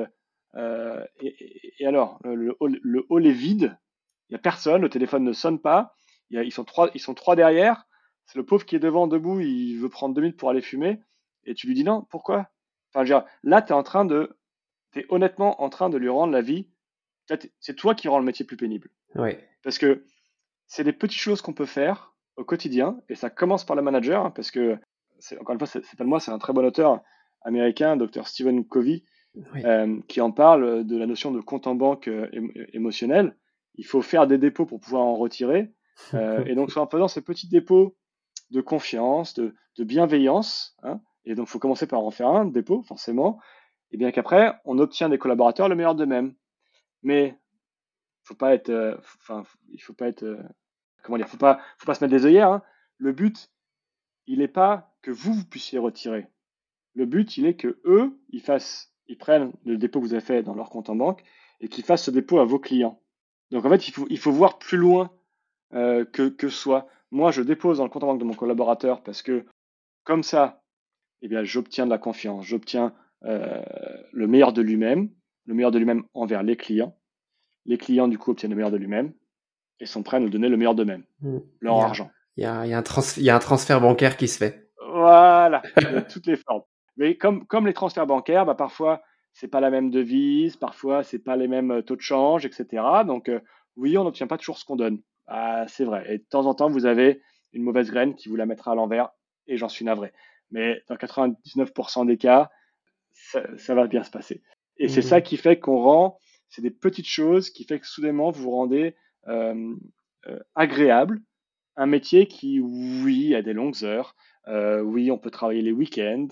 et, 0.56 1.86
alors 1.86 2.20
le, 2.24 2.56
hall, 2.60 3.28
est 3.28 3.32
vide, 3.32 3.78
il 4.30 4.34
y 4.34 4.36
a 4.36 4.40
personne, 4.40 4.82
le 4.82 4.90
téléphone 4.90 5.24
ne 5.24 5.34
sonne 5.34 5.60
pas, 5.60 5.96
ils 6.30 6.52
sont 6.52 6.64
trois, 6.64 6.90
ils 6.94 7.02
sont 7.02 7.14
trois 7.14 7.36
derrière 7.36 7.86
c'est 8.26 8.38
le 8.38 8.46
pauvre 8.46 8.66
qui 8.66 8.76
est 8.76 8.80
devant, 8.80 9.08
debout, 9.08 9.40
il 9.40 9.78
veut 9.78 9.90
prendre 9.90 10.16
deux 10.16 10.22
minutes 10.22 10.38
pour 10.38 10.50
aller 10.50 10.62
fumer, 10.62 11.00
et 11.46 11.54
tu 11.54 11.68
lui 11.68 11.76
dis 11.76 11.84
non, 11.84 12.06
pourquoi? 12.10 12.50
Enfin, 12.94 13.24
là, 13.44 13.62
tu 13.62 13.70
es 13.70 13.76
en 13.76 13.84
train 13.84 14.06
de. 14.06 14.36
Tu 14.94 15.02
es 15.02 15.06
honnêtement 15.10 15.62
en 15.62 15.70
train 15.70 15.90
de 15.90 15.98
lui 15.98 16.10
rendre 16.10 16.34
la 16.34 16.42
vie. 16.42 16.68
C'est 17.60 17.76
toi 17.76 17.96
qui 17.96 18.08
rends 18.08 18.20
le 18.20 18.26
métier 18.26 18.46
plus 18.46 18.58
pénible. 18.58 18.90
Oui. 19.16 19.32
Parce 19.64 19.78
que 19.78 20.06
c'est 20.68 20.84
des 20.84 20.94
petites 20.94 21.20
choses 21.20 21.42
qu'on 21.42 21.54
peut 21.54 21.66
faire 21.66 22.14
au 22.36 22.44
quotidien, 22.44 23.00
et 23.10 23.16
ça 23.16 23.30
commence 23.30 23.64
par 23.64 23.76
le 23.76 23.82
manager, 23.82 24.26
hein, 24.26 24.32
parce 24.32 24.50
que, 24.50 24.78
encore 25.40 25.54
une 25.54 25.60
fois, 25.60 25.68
c'est 25.68 25.98
pas 25.98 26.04
moi, 26.04 26.20
c'est 26.20 26.32
un 26.32 26.40
très 26.40 26.54
bon 26.54 26.66
auteur 26.66 27.02
américain, 27.44 27.96
Dr. 27.96 28.28
Stephen 28.28 28.66
Covey, 28.66 29.04
euh, 29.66 30.00
qui 30.08 30.22
en 30.22 30.32
parle 30.32 30.86
de 30.86 30.98
la 30.98 31.06
notion 31.06 31.32
de 31.32 31.42
compte 31.42 31.68
en 31.68 31.76
banque 31.76 32.08
euh, 32.08 32.28
émotionnel. 32.74 33.36
Il 33.76 33.86
faut 33.86 34.02
faire 34.02 34.28
des 34.28 34.38
dépôts 34.38 34.66
pour 34.66 34.80
pouvoir 34.80 35.04
en 35.04 35.16
retirer. 35.16 35.72
Euh, 36.16 36.44
et 36.46 36.56
donc, 36.56 36.76
en 36.76 36.88
faisant 36.88 37.08
ces 37.08 37.22
petits 37.22 37.48
dépôts 37.48 37.96
de 38.50 38.62
confiance, 38.62 39.36
de, 39.36 39.54
bienveillance. 39.78 40.76
Hein. 40.82 41.00
et 41.24 41.36
donc, 41.36 41.48
il 41.48 41.52
faut 41.52 41.60
commencer 41.60 41.86
par 41.86 42.00
en 42.00 42.10
faire 42.10 42.30
un 42.30 42.46
dépôt, 42.46 42.82
forcément. 42.82 43.40
Et 43.94 43.98
bien 43.98 44.12
qu'après, 44.12 44.60
on 44.66 44.78
obtient 44.80 45.08
des 45.08 45.18
collaborateurs 45.18 45.70
le 45.70 45.76
meilleur 45.76 45.96
d'eux-mêmes. 45.96 46.34
Mais 47.02 47.38
faut 48.24 48.36
pas 48.36 48.54
être, 48.54 48.70
euh, 48.70 48.98
il 49.70 49.82
faut 49.82 49.94
pas 49.94 50.08
être, 50.08 50.24
euh, 50.24 50.42
comment 51.04 51.18
dire, 51.18 51.28
faut 51.28 51.38
pas, 51.38 51.60
faut 51.78 51.86
pas 51.86 51.94
se 51.94 52.04
mettre 52.04 52.16
des 52.16 52.26
œillères. 52.26 52.50
Hein. 52.50 52.64
Le 52.98 53.12
but, 53.12 53.50
il 54.28 54.40
n'est 54.40 54.48
pas 54.48 54.94
que 55.02 55.12
vous, 55.12 55.34
vous 55.34 55.46
puissiez 55.46 55.80
retirer. 55.80 56.28
Le 56.96 57.06
but, 57.06 57.38
il 57.38 57.46
est 57.46 57.56
que 57.56 57.80
eux, 57.86 58.20
ils 58.30 58.42
fassent, 58.42 58.94
ils 59.08 59.18
prennent 59.18 59.54
le 59.66 59.78
dépôt 59.78 60.00
que 60.02 60.06
vous 60.06 60.14
avez 60.14 60.24
fait 60.24 60.44
dans 60.44 60.56
leur 60.56 60.70
compte 60.70 60.90
en 60.90 60.96
banque 60.96 61.24
et 61.60 61.70
qu'ils 61.70 61.84
fassent 61.84 62.04
ce 62.04 62.12
dépôt 62.12 62.40
à 62.40 62.46
vos 62.46 62.60
clients. 62.60 63.02
Donc 63.52 63.66
en 63.66 63.70
fait, 63.70 63.88
il 63.88 63.92
faut, 63.92 64.08
il 64.10 64.20
faut 64.20 64.32
voir 64.32 64.58
plus 64.58 64.78
loin 64.78 65.12
euh, 65.74 66.06
que, 66.06 66.30
que 66.30 66.50
soi 66.50 66.88
moi, 67.14 67.30
je 67.30 67.44
dépose 67.44 67.78
dans 67.78 67.84
le 67.84 67.92
compte 67.92 68.04
en 68.04 68.08
banque 68.08 68.20
de 68.20 68.26
mon 68.26 68.34
collaborateur 68.34 69.04
parce 69.04 69.22
que 69.22 69.46
comme 70.04 70.24
ça, 70.24 70.64
eh 71.22 71.28
bien, 71.28 71.44
j'obtiens 71.44 71.86
de 71.86 71.92
la 71.92 72.00
confiance, 72.00 72.44
j'obtiens 72.44 72.92
le 73.24 74.28
meilleur 74.28 74.54
de 74.54 74.62
lui-même, 74.62 75.10
le 75.46 75.54
meilleur 75.54 75.72
de 75.72 75.80
lui-même 75.80 76.04
envers 76.14 76.44
les 76.44 76.56
clients. 76.56 76.96
Les 77.66 77.78
clients, 77.78 78.08
du 78.08 78.18
coup, 78.18 78.32
obtiennent 78.32 78.52
le 78.52 78.58
meilleur 78.58 78.72
de 78.72 78.78
lui-même 78.78 79.14
et 79.80 79.86
sont 79.86 80.04
prêts 80.04 80.18
à 80.18 80.20
nous 80.20 80.30
donner 80.30 80.50
le 80.50 80.58
meilleur 80.58 80.76
d'eux-mêmes, 80.76 81.04
mmh. 81.22 81.38
leur 81.62 81.78
argent. 81.78 82.12
Il 82.38 82.44
y, 82.44 82.46
a, 82.46 82.60
un 82.60 82.74
un 82.74 83.40
transfert 83.40 83.80
bancaire 83.80 84.18
qui 84.18 84.28
se 84.28 84.38
fait. 84.38 84.70
Voilà, 84.92 85.62
de 85.78 86.00
toutes 86.12 86.26
les 86.26 86.36
formes. 86.36 86.64
Mais 86.98 87.16
comme, 87.16 87.46
comme 87.46 87.68
les 87.68 87.74
transferts 87.74 88.08
bancaires, 88.08 88.46
bah, 88.46 88.56
parfois, 88.56 89.02
c'est 89.34 89.48
pas 89.48 89.60
la 89.60 89.70
même 89.70 89.90
devise, 89.92 90.58
parfois, 90.58 91.04
c'est 91.04 91.20
pas 91.20 91.36
les 91.36 91.48
mêmes 91.48 91.72
euh, 91.72 91.82
taux 91.82 91.96
de 91.96 92.02
change, 92.02 92.46
etc. 92.46 92.84
Donc, 93.06 93.30
euh, 93.30 93.40
oui, 93.76 93.98
on 93.98 94.04
n'obtient 94.04 94.28
pas 94.28 94.38
toujours 94.38 94.58
ce 94.58 94.66
qu'on 94.66 94.76
donne. 94.76 95.02
Ah, 95.28 95.66
c'est 95.68 95.86
vrai. 95.86 96.06
Et 96.14 96.18
de 96.20 96.26
temps 96.30 96.46
en 96.46 96.54
temps, 96.54 96.70
vous 96.70 96.86
avez 96.86 97.22
une 97.54 97.64
mauvaise 97.64 97.90
graine 97.90 98.16
qui 98.16 98.30
vous 98.30 98.36
la 98.36 98.46
mettra 98.46 98.72
à 98.72 98.76
l'envers, 98.76 99.10
et 99.48 99.58
j'en 99.58 99.70
suis 99.70 99.86
navré. 99.86 100.14
Mais 100.52 100.82
dans 100.88 100.96
99% 100.96 102.06
des 102.06 102.18
cas, 102.18 102.50
ça, 103.58 103.76
va 103.76 103.88
bien 103.88 104.04
se 104.04 104.12
passer. 104.12 104.42
Et 104.78 104.88
c'est 104.88 105.02
ça 105.02 105.20
mmh 105.20 105.24
qui 105.24 105.38
fait 105.38 105.60
qu'on 105.60 105.78
rend, 105.78 106.20
c'est 106.50 106.62
des 106.62 106.72
petites 106.72 107.08
choses 107.08 107.50
qui 107.50 107.64
fait 107.64 107.80
que 107.80 107.88
soudainement 107.88 108.32
vous 108.32 108.44
vous 108.44 108.52
rendez 108.52 108.96
euh, 109.28 109.76
euh, 110.28 110.40
agréable. 110.56 111.22
Un 111.76 111.88
métier 111.88 112.28
qui, 112.28 112.60
oui, 112.60 113.34
a 113.36 113.42
des 113.42 113.54
longues 113.54 113.84
heures. 113.84 114.16
Euh, 114.48 114.82
oui, 114.82 115.10
on 115.10 115.18
peut 115.18 115.32
travailler 115.32 115.62
les 115.62 115.72
week-ends. 115.72 116.28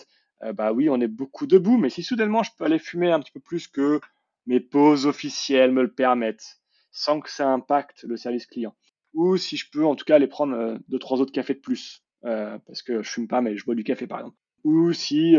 bah 0.53 0.73
oui, 0.73 0.89
on 0.89 0.99
est 1.01 1.07
beaucoup 1.07 1.47
debout. 1.47 1.77
Mais 1.77 1.89
si 1.89 2.03
soudainement 2.03 2.43
je 2.43 2.51
peux 2.57 2.65
aller 2.65 2.79
fumer 2.79 3.11
un 3.11 3.19
petit 3.19 3.31
peu 3.31 3.39
plus 3.39 3.67
que 3.67 3.99
mes 4.45 4.59
pauses 4.59 5.05
officielles 5.05 5.71
me 5.71 5.81
le 5.81 5.91
permettent, 5.91 6.59
sans 6.91 7.19
que 7.21 7.29
ça 7.29 7.47
impacte 7.47 8.03
le 8.03 8.17
service 8.17 8.45
client. 8.45 8.75
Ou 9.13 9.37
si 9.37 9.57
je 9.57 9.69
peux 9.71 9.85
en 9.85 9.95
tout 9.95 10.05
cas 10.05 10.15
aller 10.15 10.27
prendre 10.27 10.77
deux 10.87 10.99
trois 10.99 11.19
autres 11.19 11.33
cafés 11.33 11.53
de 11.53 11.59
plus 11.59 12.03
parce 12.21 12.83
que 12.83 13.01
je 13.01 13.09
fume 13.09 13.27
pas 13.27 13.41
mais 13.41 13.57
je 13.57 13.65
bois 13.65 13.75
du 13.75 13.83
café 13.83 14.07
par 14.07 14.19
exemple. 14.19 14.37
Ou 14.63 14.93
si 14.93 15.35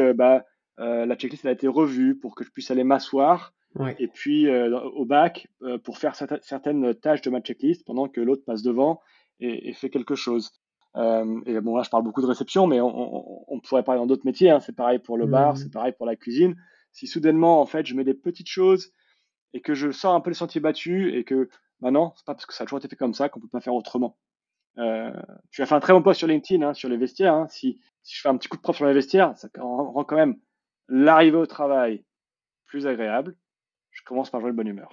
euh, 0.82 1.06
la 1.06 1.16
checklist 1.16 1.46
a 1.46 1.52
été 1.52 1.68
revue 1.68 2.18
pour 2.18 2.34
que 2.34 2.44
je 2.44 2.50
puisse 2.50 2.70
aller 2.70 2.84
m'asseoir 2.84 3.54
et 3.98 4.06
puis 4.06 4.50
au 4.50 5.06
bac 5.06 5.48
pour 5.82 5.96
faire 5.96 6.14
certaines 6.14 6.94
tâches 6.94 7.22
de 7.22 7.30
ma 7.30 7.40
checklist 7.40 7.86
pendant 7.86 8.06
que 8.06 8.20
l'autre 8.20 8.44
passe 8.44 8.62
devant 8.62 9.00
et, 9.40 9.72
fait 9.72 9.88
quelque 9.88 10.14
chose. 10.14 10.50
et 10.94 11.60
bon 11.60 11.74
là 11.74 11.82
je 11.82 11.88
parle 11.88 12.04
beaucoup 12.04 12.20
de 12.20 12.26
réception 12.26 12.66
mais 12.66 12.82
on, 12.82 13.60
pourrait 13.64 13.82
parler 13.82 13.98
dans 13.98 14.06
d'autres 14.06 14.26
métiers. 14.26 14.50
Hein. 14.50 14.60
C'est 14.60 14.76
pareil 14.76 14.98
pour 14.98 15.16
le 15.16 15.24
bar, 15.24 15.54
mmh. 15.54 15.56
c'est 15.56 15.72
pareil 15.72 15.94
pour 15.96 16.04
la 16.04 16.16
cuisine. 16.16 16.54
Si 16.92 17.06
soudainement 17.06 17.62
en 17.62 17.64
fait 17.64 17.86
je 17.86 17.94
mets 17.94 18.04
des 18.04 18.12
petites 18.12 18.50
choses 18.50 18.92
et 19.54 19.60
que 19.60 19.74
je 19.74 19.90
sors 19.90 20.14
un 20.14 20.20
peu 20.20 20.30
les 20.30 20.34
sentiers 20.34 20.60
battus 20.60 21.14
et 21.14 21.24
que 21.24 21.48
maintenant, 21.80 22.08
bah 22.08 22.14
c'est 22.16 22.24
pas 22.26 22.34
parce 22.34 22.46
que 22.46 22.54
ça 22.54 22.64
a 22.64 22.66
toujours 22.66 22.78
été 22.78 22.88
fait 22.88 22.96
comme 22.96 23.14
ça 23.14 23.28
qu'on 23.28 23.40
peut 23.40 23.48
pas 23.48 23.60
faire 23.60 23.74
autrement. 23.74 24.16
Euh, 24.78 25.12
tu 25.50 25.62
as 25.62 25.66
fait 25.66 25.74
un 25.74 25.80
très 25.80 25.92
bon 25.92 26.02
post 26.02 26.18
sur 26.18 26.28
LinkedIn, 26.28 26.66
hein, 26.66 26.74
sur 26.74 26.88
les 26.88 26.96
vestiaires. 26.96 27.34
Hein. 27.34 27.46
Si, 27.48 27.78
je 28.08 28.20
fais 28.20 28.28
un 28.28 28.36
petit 28.36 28.48
coup 28.48 28.56
de 28.56 28.62
prof 28.62 28.74
sur 28.74 28.86
les 28.86 28.94
vestiaires, 28.94 29.36
ça 29.36 29.48
rend 29.58 30.04
quand 30.04 30.16
même 30.16 30.36
l'arrivée 30.88 31.36
au 31.36 31.46
travail 31.46 32.04
plus 32.66 32.86
agréable. 32.86 33.36
Je 33.90 34.02
commence 34.04 34.30
par 34.30 34.40
jouer 34.40 34.50
de 34.50 34.56
bonne 34.56 34.68
humeur. 34.68 34.92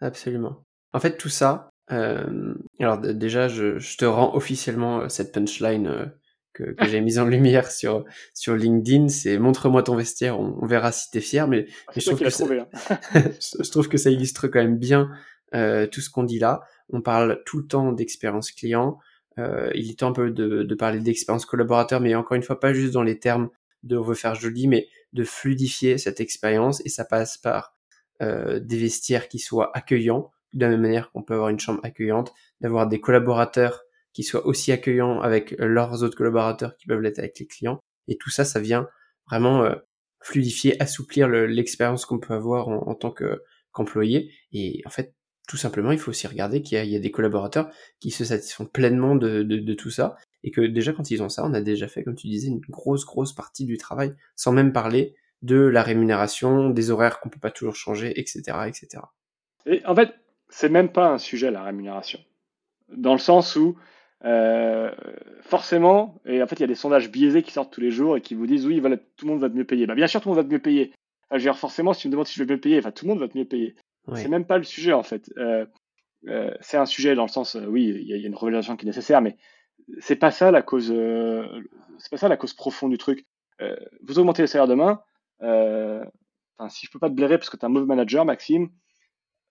Absolument. 0.00 0.64
En 0.92 1.00
fait, 1.00 1.16
tout 1.16 1.28
ça, 1.28 1.70
euh, 1.90 2.54
alors 2.78 2.98
déjà, 2.98 3.48
je, 3.48 3.96
te 3.96 4.04
rends 4.04 4.34
officiellement 4.34 5.00
euh, 5.00 5.08
cette 5.08 5.32
punchline 5.32 6.12
que, 6.56 6.74
j'ai 6.86 7.00
mise 7.00 7.18
en 7.18 7.26
lumière 7.26 7.70
sur, 7.70 8.04
sur 8.34 8.54
LinkedIn, 8.56 9.08
c'est 9.08 9.38
montre-moi 9.38 9.82
ton 9.82 9.94
vestiaire, 9.94 10.40
on, 10.40 10.66
verra 10.66 10.92
si 10.92 11.10
t'es 11.10 11.20
fier. 11.20 11.46
Mais, 11.48 11.66
ah, 11.88 11.92
je, 11.96 12.06
trouve 12.06 12.20
que 12.20 12.30
ça, 12.30 12.44
hein. 12.44 12.68
je 13.62 13.70
trouve 13.70 13.88
que 13.88 13.98
ça 13.98 14.10
illustre 14.10 14.48
quand 14.48 14.60
même 14.60 14.78
bien 14.78 15.10
euh, 15.54 15.86
tout 15.86 16.00
ce 16.00 16.10
qu'on 16.10 16.24
dit 16.24 16.38
là. 16.38 16.62
On 16.90 17.00
parle 17.00 17.42
tout 17.44 17.58
le 17.58 17.66
temps 17.66 17.92
d'expérience 17.92 18.50
client. 18.52 18.98
Euh, 19.38 19.70
il 19.74 19.90
est 19.90 19.98
temps 19.98 20.08
un 20.08 20.12
peu 20.12 20.30
de, 20.30 20.62
de 20.62 20.74
parler 20.74 21.00
d'expérience 21.00 21.46
collaborateur, 21.46 22.00
mais 22.00 22.14
encore 22.14 22.36
une 22.36 22.42
fois, 22.42 22.58
pas 22.58 22.72
juste 22.72 22.94
dans 22.94 23.02
les 23.02 23.18
termes 23.18 23.50
de 23.82 23.96
refaire 23.96 24.34
joli, 24.34 24.66
mais 24.66 24.88
de 25.16 25.24
fluidifier 25.24 25.98
cette 25.98 26.20
expérience. 26.20 26.80
Et 26.84 26.88
ça 26.88 27.04
passe 27.04 27.38
par 27.38 27.74
euh, 28.22 28.60
des 28.60 28.78
vestiaires 28.78 29.28
qui 29.28 29.38
soient 29.38 29.76
accueillants, 29.76 30.30
de 30.52 30.64
la 30.64 30.70
même 30.70 30.82
manière 30.82 31.10
qu'on 31.10 31.22
peut 31.22 31.34
avoir 31.34 31.48
une 31.48 31.58
chambre 31.58 31.80
accueillante, 31.82 32.32
d'avoir 32.60 32.86
des 32.86 33.00
collaborateurs 33.00 33.82
qui 34.12 34.22
soient 34.22 34.46
aussi 34.46 34.72
accueillants 34.72 35.20
avec 35.20 35.54
leurs 35.58 36.02
autres 36.02 36.16
collaborateurs 36.16 36.76
qui 36.76 36.86
peuvent 36.86 37.00
l'être 37.00 37.18
avec 37.18 37.38
les 37.38 37.46
clients. 37.46 37.80
Et 38.08 38.16
tout 38.16 38.30
ça, 38.30 38.44
ça 38.44 38.60
vient 38.60 38.88
vraiment 39.28 39.64
euh, 39.64 39.74
fluidifier, 40.22 40.80
assouplir 40.80 41.28
l'expérience 41.28 42.06
qu'on 42.06 42.18
peut 42.18 42.34
avoir 42.34 42.68
en, 42.68 42.94
tant 42.94 43.12
qu'employé. 43.12 44.32
et 44.52 44.82
en 44.86 44.90
fait, 44.90 45.16
tout 45.46 45.56
simplement, 45.56 45.92
il 45.92 45.98
faut 45.98 46.10
aussi 46.10 46.26
regarder 46.26 46.62
qu'il 46.62 46.84
y, 46.84 46.96
a 46.96 46.98
des 46.98 47.10
collaborateurs 47.10 47.70
qui 48.00 48.10
se 48.10 48.24
satisfont 48.24 48.66
pleinement 48.66 49.14
de, 49.14 49.74
tout 49.74 49.90
ça. 49.90 50.16
Et 50.46 50.50
que 50.50 50.62
déjà, 50.62 50.92
quand 50.92 51.10
ils 51.10 51.22
ont 51.22 51.28
ça, 51.28 51.44
on 51.44 51.52
a 51.52 51.60
déjà 51.60 51.88
fait, 51.88 52.02
comme 52.02 52.14
tu 52.14 52.28
disais, 52.28 52.48
une 52.48 52.60
grosse, 52.60 53.04
grosse 53.04 53.34
partie 53.34 53.66
du 53.66 53.76
travail, 53.76 54.14
sans 54.34 54.52
même 54.52 54.72
parler 54.72 55.14
de 55.42 55.56
la 55.56 55.82
rémunération, 55.82 56.70
des 56.70 56.90
horaires 56.90 57.20
qu'on 57.20 57.28
peut 57.28 57.40
pas 57.40 57.50
toujours 57.50 57.76
changer, 57.76 58.18
etc., 58.18 58.40
etc. 58.66 59.02
Et 59.66 59.84
en 59.84 59.94
fait, 59.94 60.14
c'est 60.48 60.70
même 60.70 60.90
pas 60.90 61.08
un 61.08 61.18
sujet 61.18 61.50
la 61.50 61.62
rémunération, 61.62 62.20
dans 62.96 63.12
le 63.12 63.18
sens 63.18 63.56
où 63.56 63.76
euh, 64.24 64.90
forcément, 65.42 66.20
et 66.24 66.42
en 66.42 66.46
fait, 66.46 66.56
il 66.56 66.60
y 66.60 66.64
a 66.64 66.68
des 66.68 66.74
sondages 66.74 67.10
biaisés 67.10 67.42
qui 67.42 67.52
sortent 67.52 67.72
tous 67.72 67.80
les 67.80 67.90
jours 67.90 68.16
et 68.16 68.20
qui 68.20 68.34
vous 68.34 68.46
disent 68.46 68.66
oui, 68.66 68.80
tout 69.16 69.26
le 69.26 69.32
monde 69.32 69.40
va 69.40 69.48
mieux 69.48 69.64
payer. 69.64 69.86
Bah, 69.86 69.94
bien 69.94 70.06
sûr, 70.06 70.20
tout 70.20 70.28
le 70.28 70.34
monde 70.34 70.44
va 70.44 70.50
mieux 70.50 70.60
payer. 70.60 70.92
Enfin, 71.30 71.52
forcément, 71.52 71.92
si 71.92 72.02
tu 72.02 72.08
me 72.08 72.12
demandes 72.12 72.26
si 72.26 72.34
je 72.34 72.44
vais 72.44 72.54
mieux 72.54 72.60
payer, 72.60 72.78
enfin, 72.78 72.92
tout 72.92 73.04
le 73.04 73.10
monde 73.10 73.20
va 73.20 73.28
mieux 73.34 73.44
payer. 73.44 73.74
C'est 74.14 74.28
même 74.28 74.46
pas 74.46 74.58
le 74.58 74.64
sujet 74.64 74.92
en 74.92 75.02
fait. 75.02 75.32
Euh, 75.36 75.66
euh, 76.28 76.52
c'est 76.60 76.76
un 76.76 76.86
sujet 76.86 77.16
dans 77.16 77.24
le 77.24 77.28
sens, 77.28 77.56
oui, 77.68 77.86
il 77.86 78.06
y, 78.06 78.12
a 78.12 78.16
une 78.16 78.36
révélation 78.36 78.76
qui 78.76 78.84
est 78.84 78.88
nécessaire, 78.88 79.20
mais 79.20 79.36
c'est 80.00 80.16
pas 80.16 80.30
ça 80.30 80.50
la 80.50 80.62
cause. 80.62 80.92
c'est 81.98 82.10
pas 82.10 82.16
ça 82.16 82.28
la 82.28 82.36
cause 82.36 82.54
profonde 82.54 82.90
du 82.90 82.98
truc. 82.98 83.26
vous 84.02 84.18
augmentez 84.18 84.42
le 84.42 84.46
salaire 84.46 84.68
demain. 84.68 85.00
si 86.68 86.86
je 86.86 86.90
peux 86.90 86.98
pas 86.98 87.08
te 87.08 87.14
blairer 87.14 87.38
parce 87.38 87.50
que 87.50 87.56
tu 87.56 87.62
es 87.62 87.66
un 87.66 87.70
mauvais 87.70 87.86
manager, 87.86 88.24
Maxime, 88.24 88.70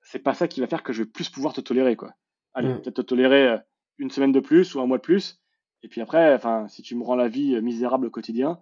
c'est 0.06 0.20
pas 0.20 0.34
ça 0.34 0.48
qui 0.48 0.62
va 0.62 0.68
faire 0.68 0.84
que 0.84 0.94
je 0.94 1.04
vais 1.04 1.10
plus 1.10 1.30
pouvoir 1.30 1.54
te 1.54 1.62
tolérer, 1.62 1.96
quoi. 1.96 2.14
Allez, 2.54 2.70
mm. 2.70 2.82
peut-être 2.82 2.96
te 2.96 3.02
tolérer 3.02 3.48
euh, 3.48 3.58
une 3.98 4.12
semaine 4.12 4.32
de 4.32 4.40
plus 4.40 4.76
ou 4.76 4.80
un 4.80 4.86
mois 4.86 4.98
de 4.98 5.02
plus. 5.02 5.42
Et 5.84 5.88
puis 5.88 6.02
après, 6.02 6.34
enfin, 6.34 6.68
si 6.68 6.82
tu 6.82 6.96
me 6.96 7.04
rends 7.04 7.16
la 7.16 7.28
vie 7.28 7.60
misérable 7.62 8.08
au 8.08 8.10
quotidien, 8.10 8.60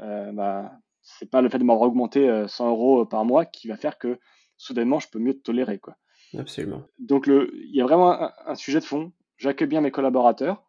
euh, 0.00 0.32
bah, 0.32 0.72
c'est 1.02 1.30
pas 1.30 1.40
le 1.40 1.48
fait 1.48 1.58
de 1.58 1.64
m'avoir 1.64 1.88
augmenté 1.88 2.44
100 2.46 2.68
euros 2.68 3.06
par 3.06 3.24
mois 3.24 3.44
qui 3.44 3.68
va 3.68 3.76
faire 3.76 3.98
que 3.98 4.18
soudainement 4.56 5.00
je 5.00 5.08
peux 5.08 5.18
mieux 5.18 5.34
te 5.34 5.42
tolérer, 5.42 5.78
quoi. 5.78 5.96
Absolument. 6.38 6.82
Donc 6.98 7.26
il 7.26 7.74
y 7.74 7.80
a 7.80 7.84
vraiment 7.84 8.30
un 8.46 8.54
sujet 8.54 8.80
de 8.80 8.84
fond. 8.84 9.12
J'accueille 9.36 9.68
bien 9.68 9.80
mes 9.80 9.90
collaborateurs 9.90 10.64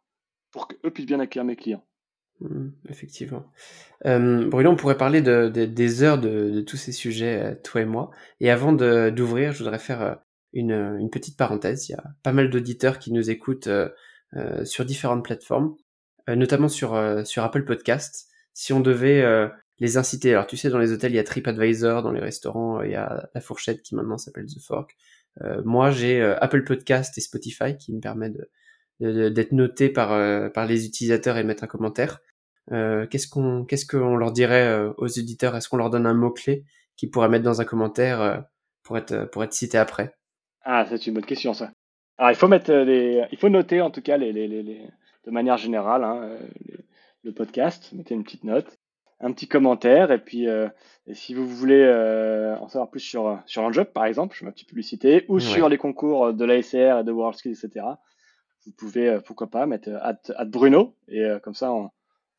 pour 0.56 0.70
qu'eux 0.70 0.89
puissent 0.89 1.06
bien 1.06 1.20
accueillir 1.20 1.43
mes 1.43 1.58
clients. 1.58 1.84
Mmh, 2.39 2.70
effectivement. 2.88 3.51
Euh, 4.06 4.47
Bruno, 4.47 4.72
on 4.72 4.78
pourrait 4.78 4.97
parler 4.97 5.22
de, 5.22 5.49
des 5.49 6.01
heures 6.01 6.18
de, 6.18 6.62
tous 6.62 6.78
ces 6.78 6.93
sujets, 6.93 7.43
euh, 7.43 7.56
toi 7.62 7.82
et 7.82 7.86
moi. 7.86 8.10
Et 8.39 8.49
avant 8.49 8.72
d'ouvrir, 8.72 9.51
je 9.51 9.58
voudrais 9.60 9.80
faire 9.80 10.01
euh, 10.01 10.16
une, 10.53 10.72
une, 10.72 11.10
petite 11.10 11.38
parenthèse. 11.38 11.89
Il 11.89 11.91
y 11.91 11.95
a 11.95 12.06
pas 12.24 12.32
mal 12.32 12.49
d'auditeurs 12.49 12.99
qui 12.99 13.12
nous 13.12 13.30
écoutent 13.30 13.70
sur 14.64 14.86
différentes 14.86 15.26
plateformes, 15.26 15.76
notamment 16.30 16.70
sur, 16.70 16.97
sur 17.26 17.43
Apple 17.43 17.66
Podcast. 17.66 18.30
Si 18.53 18.72
on 18.72 18.80
devait 18.80 19.49
les 19.80 19.97
inciter, 19.97 20.32
alors 20.32 20.47
tu 20.47 20.56
sais, 20.56 20.70
dans 20.70 20.80
les 20.80 20.93
hôtels, 20.93 21.12
il 21.12 21.16
y 21.16 21.20
a 21.20 21.24
TripAdvisor, 21.24 22.03
dans 22.03 22.14
les 22.14 22.22
restaurants, 22.22 22.82
il 22.82 22.91
y 22.91 22.95
a 22.95 23.30
La 23.34 23.41
Fourchette 23.41 23.82
qui 23.82 23.95
maintenant 23.95 24.18
s'appelle 24.18 24.45
The 24.45 24.62
Fork. 24.62 24.95
moi, 25.66 25.91
j'ai 25.91 26.22
Apple 26.22 26.64
Podcast 26.64 27.18
et 27.18 27.22
Spotify 27.22 27.76
qui 27.78 27.93
me 27.93 27.99
permettent 27.99 28.38
de 28.38 28.49
d'être 29.00 29.52
noté 29.52 29.89
par 29.89 30.14
euh, 30.14 30.50
par 30.50 30.66
les 30.66 30.86
utilisateurs 30.86 31.38
et 31.38 31.43
mettre 31.43 31.64
un 31.64 31.68
commentaire. 31.68 32.20
Euh, 32.72 33.06
qu'est-ce 33.08 33.28
qu'on 33.28 33.66
qu'est-ce 33.66 33.86
qu'on 33.86 34.16
leur 34.16 34.32
dirait 34.32 34.68
euh, 34.68 34.93
aux 34.98 35.08
éditeurs 35.08 35.56
Est-ce 35.56 35.70
qu'on 35.70 35.78
leur 35.78 35.89
donne 35.89 36.06
un 36.06 36.14
mot 36.14 36.32
clé 36.32 36.64
qu'ils 36.96 37.12
pourraient 37.12 37.30
mettre 37.30 37.43
dans 37.43 37.62
un 37.62 37.66
commentaire 37.66 38.46
pour 38.84 38.98
être 38.98 39.26
pour 39.32 39.43
être 39.43 39.54
cité 39.54 39.78
après? 39.78 40.16
Ah, 40.64 40.86
c'est 40.89 41.06
une 41.08 41.14
bonne 41.14 41.26
question 41.26 41.54
ça. 41.54 41.72
Alors 42.18 42.32
il 42.32 42.36
faut 42.36 42.48
mettre 42.48 42.72
les, 42.72 43.24
il 43.32 43.38
faut 43.38 43.50
noter 43.50 43.82
en 43.82 43.91
tout 43.91 44.02
cas 44.02 44.18
les, 44.18 44.32
les, 44.32 44.48
les, 44.48 44.88
de 45.26 45.32
manière 45.32 45.58
générale 45.58 46.04
hein, 46.06 46.38
le 47.24 47.34
podcast, 47.34 47.91
mettez 47.91 48.16
une 48.16 48.24
petite 48.24 48.46
note, 48.46 48.80
un 49.20 49.34
petit 49.34 49.50
commentaire 49.50 50.12
et 50.12 50.20
puis 50.20 50.46
et 50.46 51.14
si 51.14 51.34
vous 51.34 51.46
voulez 51.46 51.86
en 52.62 52.70
savoir 52.70 52.89
plus 52.89 53.02
sur 53.02 53.38
sur 53.46 53.62
Handjob 53.64 53.91
par 53.91 54.06
exemple, 54.06 54.34
je 54.34 54.39
fais 54.39 54.46
ma 54.46 54.54
petite 54.54 54.70
publicité 54.70 55.26
ou 55.28 55.39
sur 55.39 55.68
les 55.68 55.78
concours 55.78 56.34
de 56.34 56.46
l'ASR 56.46 57.00
et 57.00 57.04
de 57.04 57.12
WorldSkills 57.12 57.52
etc 57.52 57.86
vous 58.66 58.72
pouvez, 58.72 59.09
euh, 59.09 59.20
pourquoi 59.26 59.47
pas, 59.47 59.66
mettre 59.66 59.89
à 60.01 60.45
Bruno, 60.45 60.95
et 61.07 61.24
euh, 61.24 61.39
comme 61.39 61.53
ça, 61.53 61.72
on, 61.72 61.89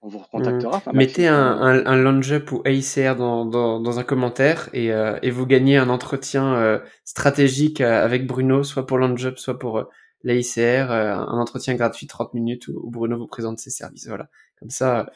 vous 0.03 0.18
recontactera. 0.18 0.83
Mmh. 0.87 0.97
Mettez 0.97 1.27
un, 1.27 1.35
un, 1.35 1.85
un 1.85 1.97
launch-up 1.97 2.53
ou 2.53 2.62
AICR 2.64 3.16
dans, 3.16 3.45
dans, 3.45 3.81
dans, 3.81 3.99
un 3.99 4.05
commentaire 4.05 4.68
et, 4.72 4.93
euh, 4.93 5.18
et 5.22 5.31
vous 5.31 5.47
gagnez 5.47 5.79
un 5.79 5.89
entretien 5.89 6.81
stratégique 7.05 7.81
avec 7.81 8.24
Bruno, 8.24 8.62
soit 8.62 8.87
pour 8.87 8.99
launch-up, 8.99 9.39
soit 9.39 9.59
pour 9.59 9.89
l'AICR, 10.22 10.93
un 10.93 11.41
entretien 11.41 11.74
gratuit 11.74 12.07
30 12.07 12.35
minutes 12.35 12.68
où, 12.68 12.89
Bruno 12.89 13.18
vous 13.18 13.27
présente 13.27 13.59
ses 13.59 13.70
services. 13.70 14.07
Voilà. 14.07 14.29
Comme 14.61 14.70
ça, 14.70 15.11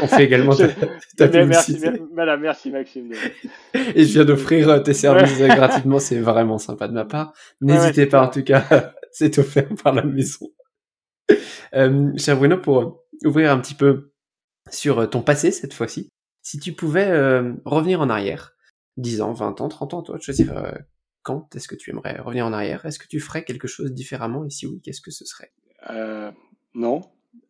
on 0.00 0.06
fait 0.06 0.24
également 0.24 0.54
ta, 1.16 1.26
Merci, 1.44 1.80
merci 2.38 2.70
Maxime. 2.70 3.12
et 3.74 4.04
je 4.04 4.12
viens 4.12 4.24
d'offrir 4.24 4.80
tes 4.84 4.94
services 4.94 5.40
gratuitement, 5.40 5.98
c'est 5.98 6.20
vraiment 6.20 6.58
sympa 6.58 6.86
de 6.86 6.92
ma 6.92 7.04
part. 7.04 7.32
N'hésitez 7.60 8.06
pas 8.06 8.22
en 8.24 8.28
tout 8.28 8.44
cas, 8.44 8.94
c'est 9.12 9.38
offert 9.38 9.68
par 9.82 9.94
la 9.94 10.02
maison. 10.02 10.48
Euh, 11.74 12.12
cher 12.16 12.36
Bruno, 12.36 12.58
pour 12.58 13.04
ouvrir 13.24 13.50
un 13.50 13.60
petit 13.60 13.74
peu 13.74 14.12
sur 14.70 15.08
ton 15.10 15.22
passé 15.22 15.50
cette 15.50 15.74
fois-ci, 15.74 16.08
si 16.42 16.58
tu 16.58 16.72
pouvais 16.72 17.08
euh, 17.08 17.54
revenir 17.64 18.00
en 18.00 18.08
arrière, 18.08 18.54
10 18.98 19.20
ans, 19.20 19.32
20 19.32 19.60
ans, 19.60 19.68
30 19.68 19.94
ans, 19.94 20.02
toi, 20.02 20.18
choisir 20.18 20.56
euh, 20.56 20.72
quand 21.22 21.54
est-ce 21.56 21.68
que 21.68 21.74
tu 21.74 21.90
aimerais 21.90 22.18
revenir 22.20 22.46
en 22.46 22.52
arrière? 22.52 22.84
Est-ce 22.86 22.98
que 22.98 23.08
tu 23.08 23.20
ferais 23.20 23.44
quelque 23.44 23.68
chose 23.68 23.92
différemment? 23.92 24.44
Et 24.44 24.50
si 24.50 24.66
oui, 24.66 24.80
qu'est-ce 24.82 25.00
que 25.00 25.10
ce 25.10 25.24
serait? 25.24 25.52
Non. 26.74 27.00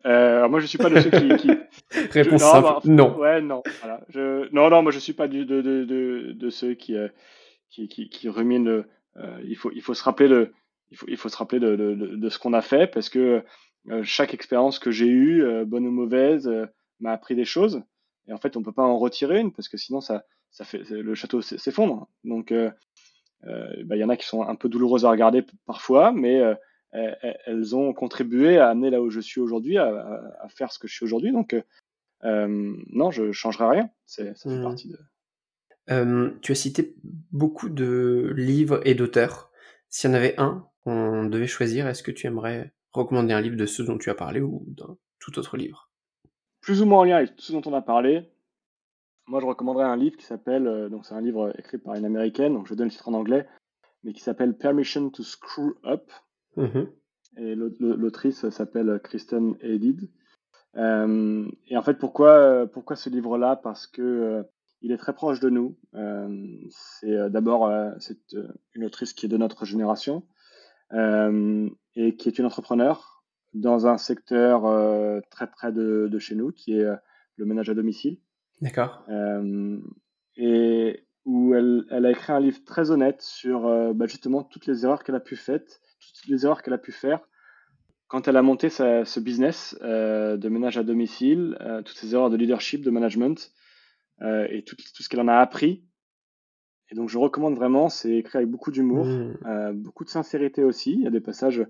moi, 0.05 0.61
je 0.61 0.67
suis 0.67 0.79
pas 0.79 0.91
de 0.91 1.01
ceux 1.01 1.11
qui. 1.11 1.51
Réponse 2.11 2.43
simple. 2.43 2.63
Bah, 2.63 2.81
non. 2.85 3.19
Ouais, 3.19 3.41
non. 3.41 3.63
Voilà. 3.81 4.05
Je... 4.09 4.51
Non, 4.53 4.71
non, 4.71 4.83
moi, 4.83 4.93
je 4.93 4.99
suis 4.99 5.13
pas 5.13 5.29
de, 5.29 5.45
de, 5.45 5.61
de, 5.61 6.33
de, 6.33 6.51
ceux 6.51 6.75
qui, 6.75 6.97
qui, 7.71 7.89
qui, 7.89 8.09
qui 8.09 8.29
ruminent. 8.29 8.85
il, 9.45 9.57
faut, 9.57 9.71
il 9.75 9.83
faut 9.83 9.95
se 9.95 10.03
rappeler 10.03 10.29
le. 10.29 10.53
Il 10.91 10.97
faut, 10.97 11.07
il 11.09 11.17
faut 11.17 11.29
se 11.29 11.37
rappeler 11.37 11.61
de, 11.61 11.77
de, 11.77 11.95
de 11.95 12.29
ce 12.29 12.39
qu'on 12.39 12.53
a 12.53 12.63
fait 12.63 12.87
parce 12.87 13.09
que 13.09 13.43
euh, 13.91 14.03
chaque 14.03 14.35
expérience 14.35 14.79
que 14.79 14.91
j'ai 14.91 15.07
eue, 15.07 15.45
euh, 15.45 15.65
bonne 15.65 15.87
ou 15.87 15.91
mauvaise, 15.91 16.49
euh, 16.49 16.67
m'a 17.01 17.13
appris 17.13 17.35
des 17.37 17.45
choses. 17.45 17.83
Et 18.29 18.33
en 18.33 18.39
fait, 18.39 18.57
on 18.57 18.63
peut 18.63 18.73
pas 18.73 18.83
en 18.83 18.99
retirer 18.99 19.41
une 19.41 19.53
parce 19.53 19.69
que 19.69 19.77
sinon, 19.77 20.01
ça, 20.01 20.25
ça 20.51 20.65
fait 20.65 20.79
le 20.91 21.15
château 21.15 21.43
s'effondre. 21.43 22.09
Donc, 22.25 22.53
bah, 22.53 23.97
il 23.97 23.99
y 23.99 24.03
en 24.03 24.09
a 24.09 24.17
qui 24.17 24.27
sont 24.27 24.43
un 24.43 24.57
peu 24.57 24.69
douloureuses 24.69 25.05
à 25.05 25.11
regarder 25.11 25.45
parfois, 25.67 26.11
mais 26.11 26.43
elles 26.91 27.77
ont 27.77 27.93
contribué 27.93 28.59
à 28.59 28.71
amener 28.71 28.91
là 28.91 29.01
où 29.01 29.11
je 29.11 29.21
suis 29.21 29.41
aujourd'hui, 29.41 29.79
à, 29.79 29.87
à, 30.41 30.49
faire 30.49 30.73
ce 30.73 30.81
que 30.81 30.89
je 30.89 30.95
suis 30.95 31.05
aujourd'hui. 31.05 31.31
Donc, 31.31 31.55
non, 32.25 33.11
je 33.13 33.31
changerai 33.31 33.69
rien. 33.69 33.91
Ça 34.07 34.25
fait 34.35 34.49
mmh. 34.49 34.63
partie 34.63 34.89
de. 34.89 34.99
Euh, 35.91 36.31
tu 36.43 36.53
as 36.53 36.57
cité 36.57 36.97
beaucoup 37.31 37.69
de 37.69 38.33
livres 38.37 38.81
et 38.85 38.95
d'auteurs. 38.95 39.51
S'il 39.89 40.11
y 40.11 40.13
en 40.13 40.17
avait 40.17 40.35
un 40.39 40.67
qu'on 40.87 41.25
devait 41.25 41.49
choisir, 41.49 41.89
est-ce 41.89 42.05
que 42.05 42.13
tu 42.13 42.29
aimerais 42.29 42.73
recommander 42.93 43.35
un 43.35 43.41
livre 43.41 43.57
de 43.57 43.67
ce 43.67 43.83
dont 43.83 43.99
tu 43.99 44.09
as 44.09 44.15
parlé 44.15 44.41
ou 44.41 44.65
d'un 44.69 44.97
tout 45.19 45.37
autre 45.39 45.57
livre? 45.57 45.91
Plus 46.61 46.81
ou 46.81 46.87
moins 46.87 47.01
en 47.01 47.05
lien 47.05 47.17
avec 47.17 47.33
ce 47.39 47.53
dont 47.53 47.63
on 47.67 47.75
a 47.75 47.83
parlé. 47.83 48.31
Moi, 49.27 49.41
je 49.41 49.47
recommanderais 49.47 49.85
un 49.85 49.97
livre 49.97 50.17
qui 50.17 50.25
s'appelle, 50.25 50.69
euh, 50.69 50.89
donc 50.89 51.05
c'est 51.05 51.15
un 51.15 51.21
livre 51.21 51.53
écrit 51.59 51.79
par 51.79 51.95
une 51.95 52.05
américaine, 52.05 52.55
donc 52.55 52.69
je 52.69 52.75
donne 52.75 52.87
le 52.87 52.93
titre 52.93 53.09
en 53.09 53.15
anglais, 53.15 53.49
mais 54.05 54.13
qui 54.13 54.21
s'appelle 54.21 54.57
Permission 54.57 55.11
to 55.11 55.25
Screw 55.25 55.75
Up. 55.85 56.13
Mm-hmm. 56.57 56.89
Et 57.39 57.55
l'autrice 57.57 58.49
s'appelle 58.49 59.01
Kristen 59.03 59.57
Edid. 59.61 60.09
Euh, 60.77 61.51
et 61.67 61.77
en 61.77 61.83
fait, 61.83 61.99
pourquoi, 61.99 62.31
euh, 62.31 62.67
pourquoi 62.67 62.95
ce 62.95 63.11
livre-là? 63.11 63.57
Parce 63.57 63.89
que 63.89 64.45
il 64.83 64.93
est 64.93 64.97
très 64.99 65.15
proche 65.15 65.41
de 65.41 65.51
nous. 65.51 65.77
c'est 66.71 67.31
d'abord 67.31 67.71
c'est 67.99 68.37
une 68.75 68.85
autrice 68.85 69.13
qui 69.13 69.27
est 69.27 69.29
de 69.29 69.37
notre 69.37 69.65
génération 69.65 70.23
et 70.93 72.17
qui 72.17 72.29
est 72.29 72.39
une 72.39 72.47
entrepreneur 72.47 73.17
dans 73.57 73.87
un 73.87 73.99
secteur 73.99 74.67
euh, 74.67 75.21
très 75.31 75.47
près 75.47 75.73
de, 75.73 76.09
de, 76.11 76.19
chez 76.19 76.35
nous, 76.35 76.53
qui 76.53 76.79
est 76.79 76.85
euh, 76.85 76.97
le 77.37 77.47
ménage 77.47 77.71
à 77.71 77.75
domicile. 77.75 78.19
D'accord. 78.61 79.05
Euh, 79.09 79.79
et 80.37 81.05
où 81.25 81.55
elle, 81.55 81.85
elle, 81.91 82.07
a 82.07 82.11
écrit 82.11 82.33
un 82.33 82.41
livre 82.41 82.63
très 82.65 82.91
honnête 82.91 83.21
sur 83.23 83.67
euh, 83.67 83.93
bah, 83.93 84.07
justement 84.07 84.43
toutes 84.45 84.67
les 84.67 84.85
erreurs 84.85 85.03
qu'elle 85.03 85.15
a 85.15 85.21
pu 85.21 85.37
faire, 85.37 85.61
toutes 85.61 86.29
les 86.29 86.45
erreurs 86.45 86.63
qu'elle 86.63 86.75
a 86.75 86.79
pu 86.79 86.93
faire 86.93 87.21
quand 88.09 88.29
elle 88.29 88.37
a 88.37 88.43
monté 88.43 88.69
sa, 88.69 89.05
ce 89.05 89.19
business 89.19 89.77
euh, 89.83 90.37
de 90.37 90.49
ménage 90.49 90.79
à 90.79 90.85
domicile, 90.85 91.59
toutes 91.85 91.97
ces 91.97 92.15
erreurs 92.15 92.31
de 92.31 92.37
leadership, 92.37 92.83
de 92.83 92.91
management 92.91 93.51
et 94.23 94.63
tout, 94.65 94.77
tout 94.77 95.03
ce 95.03 95.09
qu'elle 95.09 95.21
en 95.21 95.27
a 95.27 95.35
appris. 95.35 95.85
Et 96.91 96.95
donc 96.95 97.09
je 97.09 97.19
recommande 97.19 97.57
vraiment, 97.57 97.89
c'est 97.89 98.13
écrit 98.13 98.39
avec 98.39 98.51
beaucoup 98.51 98.71
d'humour, 98.71 99.05
mmh. 99.05 99.73
beaucoup 99.75 100.05
de 100.05 100.11
sincérité 100.11 100.63
aussi. 100.63 100.93
Il 100.93 101.03
y 101.03 101.07
a 101.07 101.11
des 101.11 101.21
passages 101.21 101.67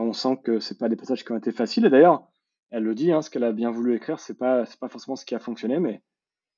on 0.00 0.12
sent 0.12 0.38
que 0.42 0.60
c'est 0.60 0.78
pas 0.78 0.88
des 0.88 0.96
passages 0.96 1.24
qui 1.24 1.32
ont 1.32 1.36
été 1.36 1.52
faciles. 1.52 1.84
Et 1.84 1.90
d'ailleurs, 1.90 2.26
elle 2.70 2.84
le 2.84 2.94
dit, 2.94 3.12
hein, 3.12 3.22
ce 3.22 3.30
qu'elle 3.30 3.44
a 3.44 3.52
bien 3.52 3.70
voulu 3.70 3.94
écrire, 3.94 4.18
c'est 4.18 4.38
pas, 4.38 4.64
c'est 4.64 4.78
pas 4.78 4.88
forcément 4.88 5.16
ce 5.16 5.24
qui 5.24 5.34
a 5.34 5.38
fonctionné, 5.38 5.78
mais 5.78 6.02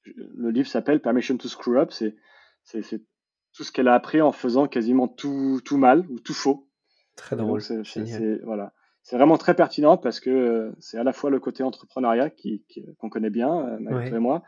le 0.04 0.50
livre 0.50 0.68
s'appelle 0.68 1.00
Permission 1.00 1.36
to 1.36 1.48
Screw 1.48 1.76
Up. 1.76 1.90
C'est, 1.90 2.14
c'est, 2.62 3.02
tout 3.52 3.62
ce 3.62 3.70
qu'elle 3.70 3.88
a 3.88 3.94
appris 3.94 4.20
en 4.20 4.32
faisant 4.32 4.66
quasiment 4.66 5.06
tout, 5.06 5.60
tout 5.64 5.76
mal 5.76 6.06
ou 6.10 6.18
tout 6.18 6.34
faux. 6.34 6.68
Très 7.16 7.36
drôle. 7.36 7.62
C'est, 7.62 8.40
voilà. 8.42 8.72
C'est 9.02 9.16
vraiment 9.16 9.38
très 9.38 9.54
pertinent 9.54 9.96
parce 9.96 10.18
que 10.18 10.30
euh, 10.30 10.72
c'est 10.80 10.98
à 10.98 11.04
la 11.04 11.12
fois 11.12 11.30
le 11.30 11.38
côté 11.38 11.62
entrepreneuriat 11.62 12.30
qui, 12.30 12.64
qu'on 12.98 13.10
connaît 13.10 13.30
bien, 13.30 13.78
euh, 13.78 14.00
et 14.00 14.18
moi, 14.18 14.42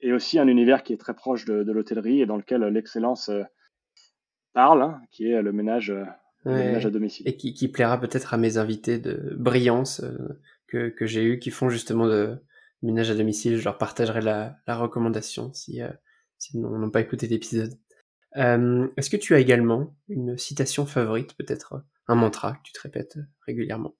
et 0.00 0.12
aussi 0.12 0.38
un 0.38 0.48
univers 0.48 0.82
qui 0.82 0.92
est 0.92 0.98
très 0.98 1.14
proche 1.14 1.44
de, 1.44 1.62
de 1.62 1.72
l'hôtellerie 1.72 2.20
et 2.20 2.26
dans 2.26 2.36
lequel 2.36 2.62
l'excellence 2.62 3.28
euh, 3.28 3.42
parle, 4.52 4.82
hein, 4.82 5.00
qui 5.10 5.30
est 5.30 5.42
le 5.42 5.52
ménage 5.52 5.92
à 6.44 6.90
domicile. 6.90 7.28
Et 7.28 7.36
qui, 7.36 7.52
qui 7.54 7.68
plaira 7.68 8.00
peut-être 8.00 8.34
à 8.34 8.36
mes 8.36 8.58
invités 8.58 8.98
de 8.98 9.34
brillance 9.36 10.00
euh, 10.00 10.40
que, 10.66 10.88
que 10.88 11.06
j'ai 11.06 11.24
eu 11.24 11.38
qui 11.38 11.50
font 11.50 11.68
justement 11.68 12.06
de 12.06 12.38
ménage 12.82 13.10
à 13.10 13.14
domicile. 13.14 13.56
Je 13.56 13.64
leur 13.64 13.78
partagerai 13.78 14.20
la, 14.20 14.56
la 14.66 14.76
recommandation 14.76 15.52
si, 15.52 15.82
euh, 15.82 15.90
si 16.38 16.58
n'ont 16.58 16.90
pas 16.90 17.00
écouté 17.00 17.26
l'épisode. 17.26 17.74
Euh, 18.36 18.86
Est-ce 18.96 19.10
que 19.10 19.16
tu 19.16 19.34
as 19.34 19.40
également 19.40 19.96
une 20.08 20.38
citation 20.38 20.86
favorite, 20.86 21.34
peut-être 21.36 21.82
un 22.06 22.14
mantra 22.14 22.52
que 22.52 22.62
tu 22.62 22.72
te 22.72 22.80
répètes 22.80 23.18
régulièrement? 23.46 23.94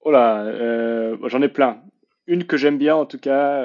Oh 0.00 0.10
là, 0.10 0.44
euh, 0.44 1.16
j'en 1.28 1.42
ai 1.42 1.48
plein. 1.48 1.82
Une 2.26 2.44
que 2.46 2.56
j'aime 2.56 2.78
bien 2.78 2.94
en 2.94 3.06
tout 3.06 3.18
cas, 3.18 3.60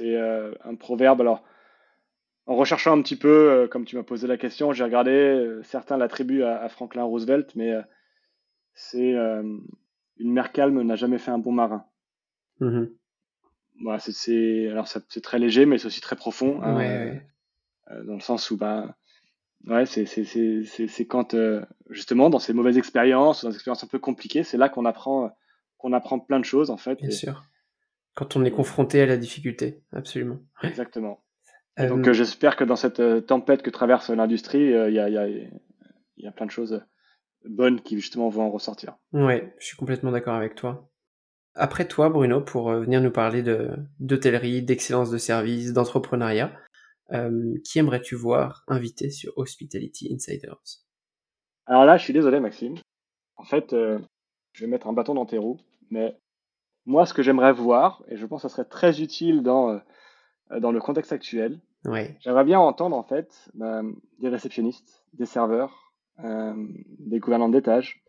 euh, 0.00 0.52
c'est 0.52 0.68
un 0.68 0.74
proverbe. 0.74 1.20
Alors, 1.20 1.44
en 2.46 2.56
recherchant 2.56 2.96
un 2.96 3.02
petit 3.02 3.16
peu, 3.16 3.50
euh, 3.50 3.68
comme 3.68 3.84
tu 3.84 3.96
m'as 3.96 4.02
posé 4.02 4.26
la 4.26 4.36
question, 4.36 4.72
j'ai 4.72 4.84
regardé, 4.84 5.10
euh, 5.10 5.62
certains 5.62 5.96
l'attribuent 5.96 6.44
à, 6.44 6.68
Franklin 6.68 7.04
Roosevelt, 7.04 7.54
mais 7.54 7.72
euh, 7.72 7.82
c'est 8.74 9.12
une 9.12 10.32
mer 10.32 10.52
calme 10.52 10.82
n'a 10.82 10.96
jamais 10.96 11.18
fait 11.18 11.30
un 11.30 11.38
bon 11.38 11.52
marin. 11.52 11.84
Mmh 12.60 12.84
voilà, 13.80 13.98
c'est 13.98 14.68
alors 14.68 14.86
c'est 14.86 15.22
très 15.22 15.40
léger, 15.40 15.66
mais 15.66 15.76
c'est 15.76 15.86
aussi 15.86 16.02
très 16.02 16.14
profond, 16.14 16.62
hein, 16.62 17.16
dans 18.04 18.14
le 18.14 18.20
sens 18.20 18.50
où 18.52 18.56
bah, 18.56 18.94
Ouais, 19.66 19.86
c'est 19.86 21.06
quand, 21.06 21.34
euh, 21.34 21.64
justement, 21.88 22.30
dans 22.30 22.40
ces 22.40 22.52
mauvaises 22.52 22.78
expériences, 22.78 23.44
dans 23.44 23.50
des 23.50 23.54
expériences 23.54 23.84
un 23.84 23.88
peu 23.88 24.00
compliquées, 24.00 24.42
c'est 24.42 24.56
là 24.56 24.68
qu'on 24.68 24.84
apprend, 24.84 25.36
qu'on 25.78 25.92
apprend 25.92 26.18
plein 26.18 26.40
de 26.40 26.44
choses, 26.44 26.70
en 26.70 26.76
fait. 26.76 26.96
Bien 26.96 27.10
sûr. 27.10 27.44
Quand 28.14 28.36
on 28.36 28.44
est 28.44 28.50
confronté 28.50 29.00
à 29.00 29.06
la 29.06 29.16
difficulté, 29.16 29.82
absolument. 29.92 30.38
Exactement. 30.62 31.24
donc, 31.78 32.06
euh, 32.06 32.12
j'espère 32.12 32.56
que 32.56 32.64
dans 32.64 32.76
cette 32.76 33.00
euh, 33.00 33.20
tempête 33.20 33.62
que 33.62 33.70
traverse 33.70 34.10
l'industrie, 34.10 34.64
il 34.64 34.92
y 34.92 34.98
a, 34.98 35.08
y, 35.08 35.16
a, 35.16 35.28
y, 35.28 36.26
a, 36.26 36.32
plein 36.32 36.46
de 36.46 36.50
choses 36.50 36.84
bonnes 37.44 37.80
qui, 37.80 37.96
justement, 37.98 38.28
vont 38.28 38.42
en 38.42 38.50
ressortir. 38.50 38.96
Ouais, 39.12 39.54
je 39.58 39.66
suis 39.66 39.76
complètement 39.76 40.12
d'accord 40.12 40.34
avec 40.34 40.54
toi. 40.54 40.90
Après 41.54 41.86
toi, 41.86 42.08
Bruno, 42.08 42.40
pour 42.40 42.72
venir 42.72 43.00
nous 43.00 43.10
parler 43.10 43.42
d'hôtellerie, 43.98 44.62
d'excellence 44.62 45.10
de 45.10 45.18
service, 45.18 45.72
d'entrepreneuriat, 45.72 46.52
euh, 47.12 47.58
qui 47.64 47.78
aimerais-tu 47.78 48.14
voir 48.14 48.64
invité 48.68 49.10
sur 49.10 49.36
Hospitality 49.36 50.10
Insiders 50.14 50.62
Alors 51.66 51.84
là, 51.84 51.98
je 51.98 52.04
suis 52.04 52.14
désolé, 52.14 52.40
Maxime. 52.40 52.76
En 53.36 53.44
fait, 53.44 53.74
euh, 53.74 53.98
je 54.52 54.64
vais 54.64 54.70
mettre 54.70 54.86
un 54.86 54.94
bâton 54.94 55.14
dans 55.14 55.26
tes 55.26 55.36
roues, 55.36 55.60
mais 55.90 56.16
moi, 56.86 57.06
ce 57.06 57.14
que 57.14 57.22
j'aimerais 57.22 57.52
voir, 57.52 58.02
et 58.08 58.16
je 58.16 58.26
pense 58.26 58.42
que 58.42 58.48
ça 58.48 58.54
serait 58.54 58.68
très 58.68 59.00
utile 59.00 59.42
dans, 59.42 59.70
euh, 59.70 60.60
dans 60.60 60.72
le 60.72 60.80
contexte 60.80 61.12
actuel, 61.12 61.60
j'aimerais 62.20 62.44
bien 62.44 62.60
entendre 62.60 62.96
en 62.96 63.02
fait 63.02 63.50
des 63.54 64.28
réceptionnistes, 64.28 65.04
des 65.14 65.26
serveurs, 65.26 65.92
des 66.18 67.18
gouvernants 67.18 67.48
d'étage, 67.48 68.02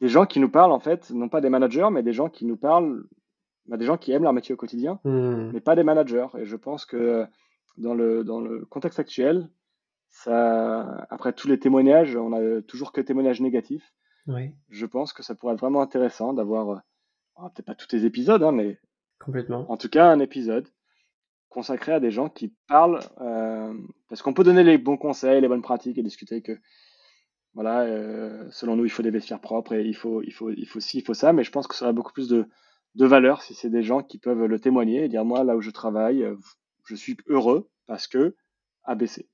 des 0.00 0.08
gens 0.08 0.26
qui 0.26 0.40
nous 0.40 0.50
parlent 0.50 0.72
en 0.72 0.80
fait, 0.80 1.10
non 1.10 1.28
pas 1.28 1.40
des 1.40 1.48
managers, 1.48 1.88
mais 1.92 2.02
des 2.02 2.12
gens 2.12 2.28
qui 2.28 2.44
nous 2.44 2.56
parlent, 2.56 3.04
bah, 3.66 3.76
des 3.76 3.84
gens 3.84 3.96
qui 3.96 4.12
aiment 4.12 4.24
leur 4.24 4.32
métier 4.32 4.52
au 4.52 4.56
quotidien, 4.56 4.98
hmm. 5.04 5.52
mais 5.52 5.60
pas 5.60 5.76
des 5.76 5.84
managers. 5.84 6.26
Et 6.38 6.44
je 6.44 6.56
pense 6.56 6.84
que 6.84 7.24
dans 7.78 7.94
le, 7.94 8.24
dans 8.24 8.40
le 8.40 8.64
contexte 8.64 8.98
actuel, 8.98 9.48
ça, 10.10 11.06
après 11.08 11.32
tous 11.32 11.48
les 11.48 11.58
témoignages, 11.58 12.16
on 12.16 12.32
a 12.32 12.62
toujours 12.62 12.92
que 12.92 13.00
témoignages 13.00 13.40
négatifs. 13.40 13.94
Je 14.68 14.86
pense 14.86 15.12
que 15.12 15.22
ça 15.22 15.34
pourrait 15.34 15.54
être 15.54 15.60
vraiment 15.60 15.82
intéressant 15.82 16.32
d'avoir, 16.32 16.70
euh, 16.70 16.78
peut-être 17.36 17.66
pas 17.66 17.74
tous 17.74 17.88
les 17.92 18.04
épisodes, 18.04 18.42
hein, 18.42 18.52
mais 18.52 18.78
complètement. 19.18 19.70
En 19.70 19.76
tout 19.76 19.88
cas, 19.88 20.06
un 20.06 20.20
épisode 20.20 20.68
consacré 21.48 21.92
à 21.92 22.00
des 22.00 22.10
gens 22.10 22.28
qui 22.28 22.54
parlent, 22.66 23.00
euh, 23.20 23.74
parce 24.08 24.22
qu'on 24.22 24.32
peut 24.32 24.44
donner 24.44 24.64
les 24.64 24.78
bons 24.78 24.96
conseils, 24.96 25.40
les 25.40 25.48
bonnes 25.48 25.62
pratiques 25.62 25.98
et 25.98 26.02
discuter 26.02 26.40
que, 26.40 26.58
voilà, 27.54 27.82
euh, 27.82 28.48
selon 28.50 28.76
nous, 28.76 28.84
il 28.84 28.90
faut 28.90 29.02
des 29.02 29.10
vestiaires 29.10 29.40
propres 29.40 29.74
et 29.74 29.84
il 29.84 29.94
faut, 29.94 30.22
il 30.22 30.32
faut, 30.32 30.50
il 30.50 30.66
faut 30.66 30.80
ci, 30.80 30.98
il 30.98 31.04
faut 31.04 31.14
ça, 31.14 31.32
mais 31.32 31.44
je 31.44 31.50
pense 31.50 31.66
que 31.66 31.74
ça 31.74 31.84
aurait 31.84 31.92
beaucoup 31.92 32.12
plus 32.12 32.28
de, 32.28 32.46
de 32.94 33.06
valeur 33.06 33.42
si 33.42 33.54
c'est 33.54 33.68
des 33.68 33.82
gens 33.82 34.02
qui 34.02 34.18
peuvent 34.18 34.46
le 34.46 34.58
témoigner 34.58 35.04
et 35.04 35.08
dire 35.08 35.24
moi 35.24 35.44
là 35.44 35.56
où 35.56 35.60
je 35.60 35.70
travaille, 35.70 36.26
je 36.86 36.94
suis 36.94 37.16
heureux 37.26 37.68
parce 37.86 38.06
que 38.06 38.34
ABC. 38.84 39.28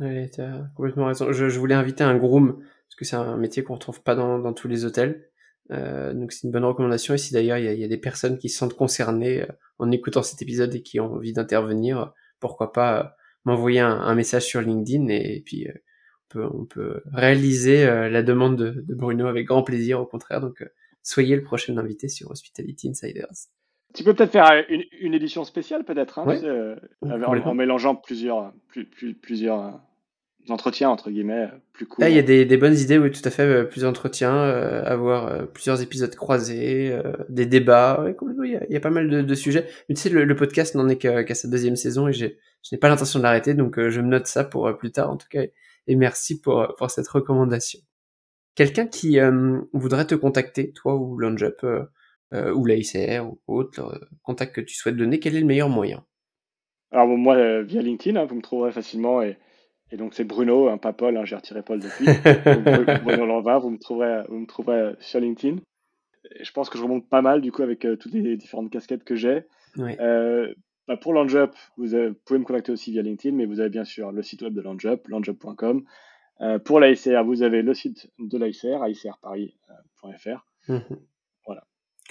Oui, 0.00 0.30
tu 0.30 0.40
as 0.40 0.70
complètement 0.74 1.06
raison. 1.06 1.32
Je, 1.32 1.58
voulais 1.58 1.74
inviter 1.74 2.02
un 2.02 2.16
groom, 2.16 2.56
parce 2.58 2.94
que 2.96 3.04
c'est 3.04 3.16
un 3.16 3.36
métier 3.36 3.62
qu'on 3.62 3.74
retrouve 3.74 4.02
pas 4.02 4.14
dans, 4.14 4.52
tous 4.52 4.68
les 4.68 4.84
hôtels. 4.84 5.30
Euh, 5.70 6.12
donc 6.12 6.32
c'est 6.32 6.46
une 6.46 6.52
bonne 6.52 6.64
recommandation. 6.64 7.14
Et 7.14 7.18
si 7.18 7.32
d'ailleurs 7.32 7.58
il 7.58 7.64
y, 7.64 7.84
a, 7.84 7.88
des 7.88 7.98
personnes 7.98 8.38
qui 8.38 8.48
se 8.48 8.58
sentent 8.58 8.74
concernées 8.74 9.42
euh, 9.42 9.46
en 9.78 9.90
écoutant 9.90 10.22
cet 10.22 10.42
épisode 10.42 10.74
et 10.74 10.82
qui 10.82 11.00
ont 11.00 11.14
envie 11.14 11.32
d'intervenir, 11.32 12.12
pourquoi 12.40 12.72
pas 12.72 13.00
euh, 13.00 13.04
m'envoyer 13.44 13.80
un, 13.80 14.14
message 14.14 14.44
sur 14.44 14.60
LinkedIn 14.60 15.08
et, 15.08 15.42
puis 15.44 15.66
on, 15.68 16.28
peut, 16.28 16.46
on 16.52 16.64
peut 16.64 17.02
réaliser 17.12 17.84
la 17.84 18.22
demande 18.22 18.56
de, 18.56 18.82
de, 18.86 18.94
Bruno 18.94 19.26
avec 19.26 19.46
grand 19.46 19.62
plaisir 19.62 20.00
au 20.00 20.06
contraire. 20.06 20.40
Donc 20.40 20.64
soyez 21.02 21.36
le 21.36 21.42
prochain 21.42 21.76
invité 21.76 22.08
sur 22.08 22.30
Hospitality 22.30 22.88
Insiders. 22.88 23.28
Tu 23.92 24.02
peux 24.02 24.14
peut-être 24.14 24.32
faire 24.32 24.64
une, 24.70 24.82
une, 24.98 25.12
édition 25.12 25.44
spéciale, 25.44 25.84
peut-être, 25.84 26.18
hein, 26.18 26.76
en, 27.02 27.54
mélangeant 27.54 27.94
plusieurs, 27.94 28.54
plusieurs 29.20 29.80
entretiens, 30.48 30.90
entre 30.90 31.10
guillemets, 31.10 31.48
plus 31.72 31.86
courts. 31.86 32.04
il 32.04 32.14
y 32.14 32.18
a 32.18 32.22
des, 32.22 32.44
des, 32.44 32.56
bonnes 32.56 32.76
idées, 32.76 32.98
oui, 32.98 33.10
tout 33.10 33.22
à 33.24 33.30
fait. 33.30 33.42
Euh, 33.42 33.64
plusieurs 33.64 33.90
entretiens, 33.90 34.34
avoir 34.34 35.48
plusieurs 35.48 35.82
épisodes 35.82 36.14
croisés, 36.14 36.96
des 37.28 37.46
débats. 37.46 38.04
il, 38.44 38.66
y 38.68 38.76
a, 38.76 38.80
pas 38.80 38.90
mal 38.90 39.08
de, 39.08 39.22
de 39.22 39.34
sujets. 39.34 39.66
Mais 39.88 39.94
tu 39.94 40.02
sais, 40.02 40.08
le, 40.10 40.36
podcast 40.36 40.74
n'en 40.74 40.88
est 40.88 40.96
qu'à 40.96 41.34
sa 41.34 41.48
deuxième 41.48 41.76
saison 41.76 42.08
et 42.08 42.12
je 42.12 42.26
n'ai 42.72 42.78
pas 42.78 42.88
l'intention 42.88 43.18
de 43.18 43.24
l'arrêter, 43.24 43.54
donc 43.54 43.80
je 43.80 44.00
me 44.00 44.08
note 44.08 44.26
ça 44.26 44.44
pour 44.44 44.76
plus 44.76 44.92
tard, 44.92 45.10
en 45.10 45.16
tout 45.16 45.28
cas. 45.30 45.42
Et 45.86 45.96
merci 45.96 46.40
pour, 46.40 46.74
pour 46.78 46.90
cette 46.90 47.08
recommandation. 47.08 47.80
Quelqu'un 48.54 48.86
qui 48.86 49.18
voudrait 49.72 50.06
te 50.06 50.14
contacter, 50.14 50.72
toi 50.72 50.94
ou 50.94 51.18
LaunchUp, 51.18 51.64
euh, 52.34 52.52
ou 52.52 52.66
l'AICR 52.66 53.26
ou 53.26 53.38
autre 53.46 53.80
euh, 53.80 53.98
contact 54.24 54.56
que 54.56 54.60
tu 54.60 54.74
souhaites 54.74 54.96
donner, 54.96 55.20
quel 55.20 55.36
est 55.36 55.40
le 55.40 55.46
meilleur 55.46 55.68
moyen? 55.68 56.04
Alors 56.90 57.06
moi, 57.06 57.36
euh, 57.36 57.62
via 57.62 57.80
LinkedIn, 57.80 58.18
hein, 58.18 58.24
vous 58.24 58.34
me 58.34 58.42
trouverez 58.42 58.72
facilement 58.72 59.22
et, 59.22 59.36
et 59.90 59.96
donc 59.96 60.14
c'est 60.14 60.24
Bruno, 60.24 60.68
hein, 60.68 60.78
pas 60.78 60.92
Paul, 60.92 61.16
hein, 61.16 61.24
j'ai 61.24 61.36
retiré 61.36 61.62
Paul 61.62 61.80
depuis. 61.80 62.06
Bruno 63.04 63.26
Lanvin, 63.26 63.58
vous 63.58 63.70
me 63.70 63.78
trouverez, 63.78 64.24
vous 64.28 64.38
me 64.38 64.46
trouverez 64.46 64.94
sur 65.00 65.20
LinkedIn. 65.20 65.58
Et 66.34 66.44
je 66.44 66.52
pense 66.52 66.70
que 66.70 66.78
je 66.78 66.82
remonte 66.82 67.08
pas 67.08 67.22
mal 67.22 67.40
du 67.40 67.52
coup 67.52 67.62
avec 67.62 67.86
toutes 68.00 68.12
les 68.12 68.36
différentes 68.36 68.70
casquettes 68.70 69.04
que 69.04 69.14
j'ai. 69.14 69.44
Bah, 70.86 70.98
pour 70.98 71.14
LaunchUp, 71.14 71.54
vous, 71.78 71.86
pouvez 72.26 72.38
me 72.38 72.44
contacter 72.44 72.70
aussi 72.70 72.92
via 72.92 73.00
LinkedIn, 73.00 73.34
mais 73.34 73.46
vous 73.46 73.60
avez 73.60 73.70
bien 73.70 73.84
sûr 73.84 74.12
le 74.12 74.22
site 74.22 74.42
web 74.42 74.52
de 74.52 74.60
LaunchUp, 74.60 75.08
launchup.com. 75.08 75.84
pour 76.64 76.80
l'AICR, 76.80 77.24
vous 77.24 77.42
avez 77.42 77.62
le 77.62 77.72
site 77.72 78.10
de 78.18 78.38
l'AICR, 78.38 78.84
aicrparis.fr. 78.84 80.44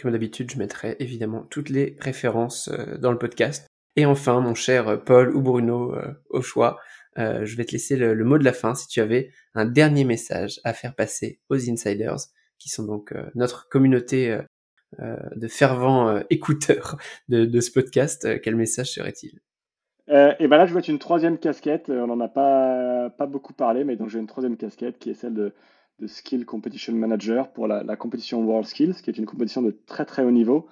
Comme 0.02 0.12
d'habitude, 0.12 0.52
je 0.52 0.58
mettrai 0.58 0.96
évidemment 1.00 1.44
toutes 1.50 1.70
les 1.70 1.98
références 2.00 2.70
euh, 2.70 2.98
dans 2.98 3.12
le 3.12 3.18
podcast. 3.18 3.68
Et 3.96 4.06
enfin, 4.06 4.40
mon 4.42 4.56
cher 4.56 4.88
euh, 4.88 4.98
Paul 4.98 5.36
ou 5.36 5.42
Bruno, 5.42 5.94
euh, 5.94 6.14
au 6.30 6.42
choix, 6.42 6.80
je 7.18 7.56
vais 7.56 7.66
te 7.66 7.72
laisser 7.72 7.96
le, 7.96 8.24
mot 8.24 8.38
de 8.38 8.44
la 8.44 8.54
fin 8.54 8.76
si 8.76 8.88
tu 8.88 9.02
avais 9.02 9.32
un 9.56 9.66
dernier 9.66 10.04
message 10.04 10.60
à 10.64 10.74
faire 10.74 10.96
passer 10.96 11.40
aux 11.50 11.70
insiders, 11.70 12.18
qui 12.60 12.70
sont 12.70 12.86
donc 12.86 13.14
notre 13.36 13.70
communauté 13.70 14.40
de 15.00 15.48
fervents 15.48 16.20
écouteurs 16.30 16.98
de, 17.30 17.60
ce 17.60 17.72
podcast. 17.72 18.42
quel 18.42 18.56
message 18.56 18.92
serait-il? 18.92 19.40
Et 20.08 20.48
ben 20.48 20.58
là, 20.58 20.66
je 20.66 20.74
vois 20.74 20.82
une 20.82 21.00
troisième 21.00 21.38
casquette. 21.38 21.90
On 21.90 22.08
n'en 22.08 22.20
a 22.20 22.28
pas, 22.28 23.10
pas 23.10 23.26
beaucoup 23.26 23.54
parlé, 23.54 23.84
mais 23.84 23.96
donc 23.96 24.10
j'ai 24.10 24.20
une 24.20 24.28
troisième 24.28 24.58
casquette 24.58 25.00
qui 25.00 25.10
est 25.10 25.16
celle 25.16 25.34
de, 25.34 25.54
Skill 26.08 26.46
Competition 26.46 26.94
Manager 26.94 27.52
pour 27.52 27.68
la, 27.68 27.96
compétition 27.96 28.44
World 28.44 28.68
Skills, 28.68 28.96
qui 28.96 29.10
est 29.10 29.18
une 29.18 29.26
compétition 29.26 29.62
de 29.62 29.72
très 29.72 30.06
très 30.06 30.24
haut 30.24 30.32
niveau, 30.32 30.68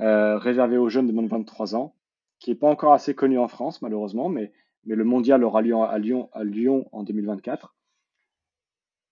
euh, 0.00 0.38
réservée 0.38 0.78
aux 0.78 0.88
jeunes 0.88 1.06
de 1.06 1.12
moins 1.12 1.22
de 1.22 1.28
23 1.28 1.76
ans, 1.76 1.94
qui 2.40 2.50
n'est 2.50 2.56
pas 2.56 2.68
encore 2.68 2.92
assez 2.92 3.14
connue 3.14 3.38
en 3.38 3.48
France 3.48 3.82
malheureusement, 3.82 4.28
mais, 4.28 4.52
mais 4.86 4.96
le 4.96 5.04
mondial 5.04 5.44
aura 5.44 5.62
lieu 5.62 5.76
à 5.76 5.98
Lyon, 5.98 6.28
à 6.32 6.44
Lyon 6.44 6.88
en 6.92 7.02
2024. 7.02 7.74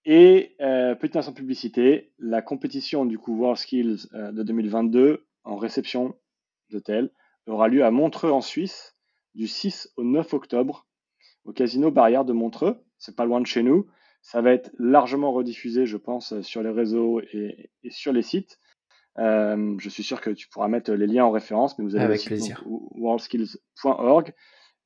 Et 0.04 0.56
euh, 0.60 0.94
petite 0.94 1.16
instant 1.16 1.32
publicité, 1.32 2.12
la 2.18 2.42
compétition 2.42 3.04
du 3.04 3.18
coup 3.18 3.36
World 3.36 3.58
Skills 3.58 4.08
euh, 4.14 4.32
de 4.32 4.42
2022 4.42 5.26
en 5.44 5.56
réception 5.56 6.16
d'hôtel 6.70 7.10
aura 7.46 7.68
lieu 7.68 7.84
à 7.84 7.90
Montreux 7.90 8.30
en 8.30 8.40
Suisse 8.40 8.96
du 9.34 9.46
6 9.46 9.92
au 9.96 10.04
9 10.04 10.34
octobre 10.34 10.86
au 11.44 11.52
casino 11.52 11.90
Barrière 11.90 12.24
de 12.24 12.32
Montreux. 12.32 12.82
C'est 12.98 13.16
pas 13.16 13.24
loin 13.24 13.40
de 13.40 13.46
chez 13.46 13.62
nous. 13.62 13.86
Ça 14.22 14.40
va 14.40 14.52
être 14.52 14.70
largement 14.78 15.32
rediffusé, 15.32 15.86
je 15.86 15.96
pense, 15.96 16.40
sur 16.42 16.62
les 16.62 16.70
réseaux 16.70 17.20
et, 17.20 17.70
sur 17.90 18.12
les 18.12 18.22
sites. 18.22 18.60
Euh, 19.18 19.74
je 19.78 19.88
suis 19.88 20.04
sûr 20.04 20.20
que 20.20 20.30
tu 20.30 20.48
pourras 20.48 20.68
mettre 20.68 20.92
les 20.92 21.06
liens 21.06 21.24
en 21.24 21.32
référence, 21.32 21.76
mais 21.78 21.84
vous 21.84 21.96
avez 21.96 22.04
Avec 22.04 22.24
le 22.30 22.38
worldskills.org 22.64 24.32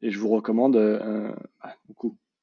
et 0.03 0.11
je 0.11 0.19
vous 0.19 0.29
recommande, 0.29 0.77
euh, 0.77 1.33
bah, 1.63 1.75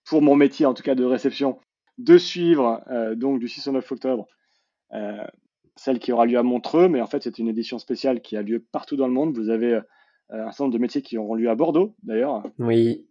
pour 0.06 0.22
mon 0.22 0.36
métier 0.36 0.66
en 0.66 0.74
tout 0.74 0.84
cas 0.84 0.95
de 0.95 1.06
réception, 1.06 1.60
de 1.97 2.18
suivre 2.18 2.84
euh, 2.89 3.16
donc 3.16 3.39
du 3.39 3.47
6 3.47 3.68
au 3.68 3.72
9 3.72 3.91
octobre 3.91 4.28
celle 5.76 5.97
qui 5.97 6.12
aura 6.12 6.28
lieu 6.28 6.38
à 6.38 6.43
Montreux, 6.43 6.88
mais 6.88 7.01
en 7.01 7.08
fait 7.08 7.24
c'est 7.24 7.39
une 7.39 7.47
édition 7.47 7.80
spéciale 7.80 8.22
qui 8.22 8.38
a 8.38 8.43
lieu 8.43 8.64
partout 8.72 8.95
dans 8.95 9.08
le 9.08 9.14
monde. 9.14 9.36
Vous 9.36 9.49
avez 9.49 9.82
un 10.30 10.51
certain 10.51 10.66
nombre 10.66 10.76
de 10.76 10.80
métiers 10.80 11.01
qui 11.01 11.18
auront 11.18 11.34
lieu 11.34 11.49
à 11.49 11.56
Bordeaux 11.56 11.95
d'ailleurs. 12.04 12.43
Oui. 12.60 13.08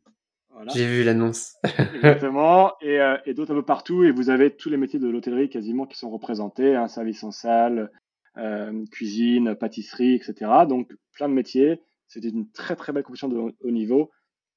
J'ai 0.75 0.87
vu 0.87 1.03
l'annonce. 1.03 1.57
Exactement. 1.95 2.73
Et, 2.81 3.01
euh, 3.01 3.17
et 3.27 3.35
d'autres 3.35 3.53
un 3.53 3.57
peu 3.57 3.65
partout. 3.65 4.05
Et 4.05 4.11
vous 4.11 4.31
avez 4.31 4.55
tous 4.55 4.69
les 4.69 4.77
métiers 4.77 4.99
de 4.99 5.09
l'hôtellerie 5.09 5.49
quasiment 5.49 5.87
qui 5.87 5.99
sont 5.99 6.11
représentés. 6.11 6.77
hein, 6.77 6.89
service 6.89 7.25
en 7.25 7.31
salle, 7.31 7.91
euh, 8.37 8.85
cuisine, 8.91 9.55
pâtisserie, 9.55 10.15
etc. 10.15 10.51
Donc 10.69 10.93
plein 11.15 11.29
de 11.29 11.35
métiers. 11.35 11.81
C'était 12.07 12.29
une 12.29 12.51
très 12.51 12.77
très 12.77 12.93
belle 12.93 13.03
compétition 13.03 13.29
de 13.29 13.39
haut 13.39 13.71
niveau 13.71 14.11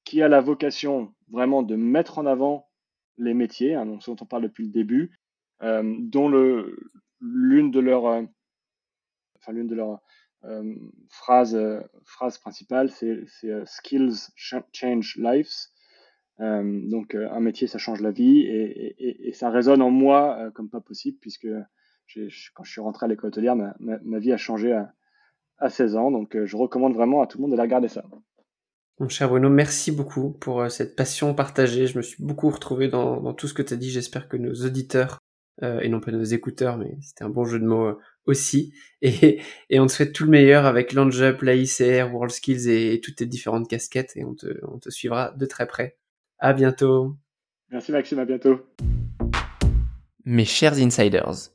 qui 0.06 0.22
a 0.22 0.28
la 0.28 0.40
vocation 0.40 1.12
vraiment 1.28 1.62
de 1.62 1.76
mettre 1.76 2.18
en 2.18 2.24
avant 2.24 2.70
les 3.18 3.34
métiers, 3.34 3.74
hein, 3.74 3.84
dont 3.84 4.16
on 4.20 4.24
parle 4.24 4.44
depuis 4.44 4.64
le 4.64 4.70
début, 4.72 5.18
euh, 5.62 5.82
dont 5.98 6.28
l'une 7.20 7.70
de 7.70 7.80
leurs, 7.80 8.06
euh, 8.06 8.22
de 9.48 9.76
euh, 10.44 10.74
phrases, 11.08 12.38
principales, 12.38 12.90
c'est, 12.90 13.24
skills 13.66 14.30
change 14.36 15.16
lives. 15.16 15.50
Donc 16.38 17.14
un 17.14 17.40
métier, 17.40 17.66
ça 17.66 17.78
change 17.78 18.00
la 18.00 18.10
vie 18.12 18.42
et, 18.46 19.32
ça 19.32 19.50
résonne 19.50 19.82
en 19.82 19.90
moi 19.90 20.50
comme 20.54 20.70
pas 20.70 20.80
possible 20.80 21.18
puisque 21.20 21.48
quand 22.54 22.64
je 22.64 22.70
suis 22.70 22.80
rentré 22.80 23.06
à 23.06 23.08
l'école 23.08 23.28
hôtelière, 23.28 23.56
ma, 23.56 24.18
vie 24.18 24.32
a 24.32 24.36
changé 24.36 24.72
à, 25.58 25.70
16 25.70 25.96
ans. 25.96 26.10
Donc 26.10 26.36
je 26.44 26.56
recommande 26.56 26.94
vraiment 26.94 27.22
à 27.22 27.26
tout 27.26 27.38
le 27.38 27.42
monde 27.42 27.50
d'aller 27.52 27.62
regarder 27.62 27.88
ça. 27.88 28.04
Mon 28.98 29.10
cher 29.10 29.28
Bruno, 29.28 29.50
merci 29.50 29.92
beaucoup 29.92 30.30
pour 30.30 30.62
euh, 30.62 30.68
cette 30.70 30.96
passion 30.96 31.34
partagée. 31.34 31.86
Je 31.86 31.98
me 31.98 32.02
suis 32.02 32.22
beaucoup 32.24 32.48
retrouvé 32.48 32.88
dans, 32.88 33.34
tout 33.34 33.46
ce 33.46 33.52
que 33.52 33.60
tu 33.60 33.74
as 33.74 33.76
dit. 33.76 33.90
J'espère 33.90 34.26
que 34.26 34.38
nos 34.38 34.54
auditeurs, 34.64 35.18
euh, 35.62 35.80
et 35.80 35.90
non 35.90 36.00
pas 36.00 36.12
nos 36.12 36.24
écouteurs, 36.24 36.78
mais 36.78 36.96
c'était 37.02 37.24
un 37.24 37.28
bon 37.28 37.44
jeu 37.44 37.58
de 37.58 37.66
mots 37.66 37.88
euh, 37.88 37.98
aussi. 38.24 38.72
Et, 39.02 39.40
et, 39.68 39.78
on 39.78 39.86
te 39.86 39.92
souhaite 39.92 40.14
tout 40.14 40.24
le 40.24 40.30
meilleur 40.30 40.64
avec 40.64 40.94
l'Anjup, 40.94 41.42
l'AICR, 41.42 42.12
World 42.12 42.32
Skills 42.32 42.68
et, 42.68 43.00
toutes 43.00 43.16
tes 43.16 43.26
différentes 43.26 43.68
casquettes. 43.68 44.16
Et 44.16 44.24
on 44.24 44.34
te, 44.34 44.46
on 44.66 44.78
te 44.78 44.88
suivra 44.88 45.32
de 45.32 45.46
très 45.46 45.66
près. 45.66 45.96
À 46.38 46.54
bientôt. 46.54 47.14
Merci 47.70 47.92
Maxime, 47.92 48.18
à 48.18 48.24
bientôt. 48.24 48.66
Mes 50.24 50.46
chers 50.46 50.78
insiders, 50.78 51.50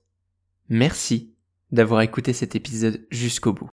merci 0.70 1.34
d'avoir 1.72 2.02
écouté 2.02 2.32
cet 2.32 2.56
épisode 2.56 3.06
jusqu'au 3.10 3.52
bout. 3.52 3.70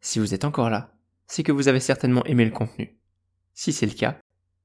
Si 0.00 0.20
vous 0.20 0.34
êtes 0.34 0.44
encore 0.44 0.70
là, 0.70 0.94
c'est 1.26 1.42
que 1.42 1.52
vous 1.52 1.68
avez 1.68 1.80
certainement 1.80 2.24
aimé 2.24 2.44
le 2.44 2.50
contenu. 2.50 2.98
Si 3.52 3.72
c'est 3.72 3.86
le 3.86 3.92
cas, 3.92 4.18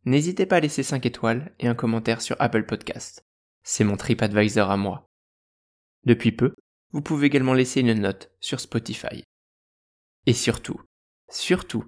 n'hésitez 0.05 0.45
pas 0.45 0.57
à 0.57 0.59
laisser 0.59 0.83
5 0.83 1.05
étoiles 1.05 1.53
et 1.59 1.67
un 1.67 1.75
commentaire 1.75 2.21
sur 2.21 2.35
Apple 2.39 2.65
Podcast. 2.65 3.25
C'est 3.63 3.83
mon 3.83 3.97
TripAdvisor 3.97 4.69
à 4.71 4.77
moi. 4.77 5.07
Depuis 6.05 6.31
peu, 6.31 6.53
vous 6.91 7.01
pouvez 7.01 7.27
également 7.27 7.53
laisser 7.53 7.81
une 7.81 7.93
note 7.93 8.31
sur 8.39 8.59
Spotify. 8.59 9.23
Et 10.25 10.33
surtout, 10.33 10.81
surtout, 11.29 11.85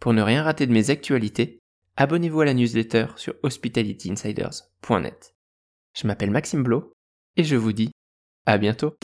pour 0.00 0.12
ne 0.12 0.22
rien 0.22 0.42
rater 0.42 0.66
de 0.66 0.72
mes 0.72 0.90
actualités, 0.90 1.58
abonnez-vous 1.96 2.40
à 2.40 2.44
la 2.46 2.54
newsletter 2.54 3.06
sur 3.16 3.34
hospitalityinsiders.net. 3.42 5.34
Je 5.94 6.06
m'appelle 6.06 6.30
Maxime 6.30 6.62
Blo 6.62 6.92
et 7.36 7.44
je 7.44 7.56
vous 7.56 7.72
dis 7.72 7.90
à 8.46 8.58
bientôt. 8.58 8.96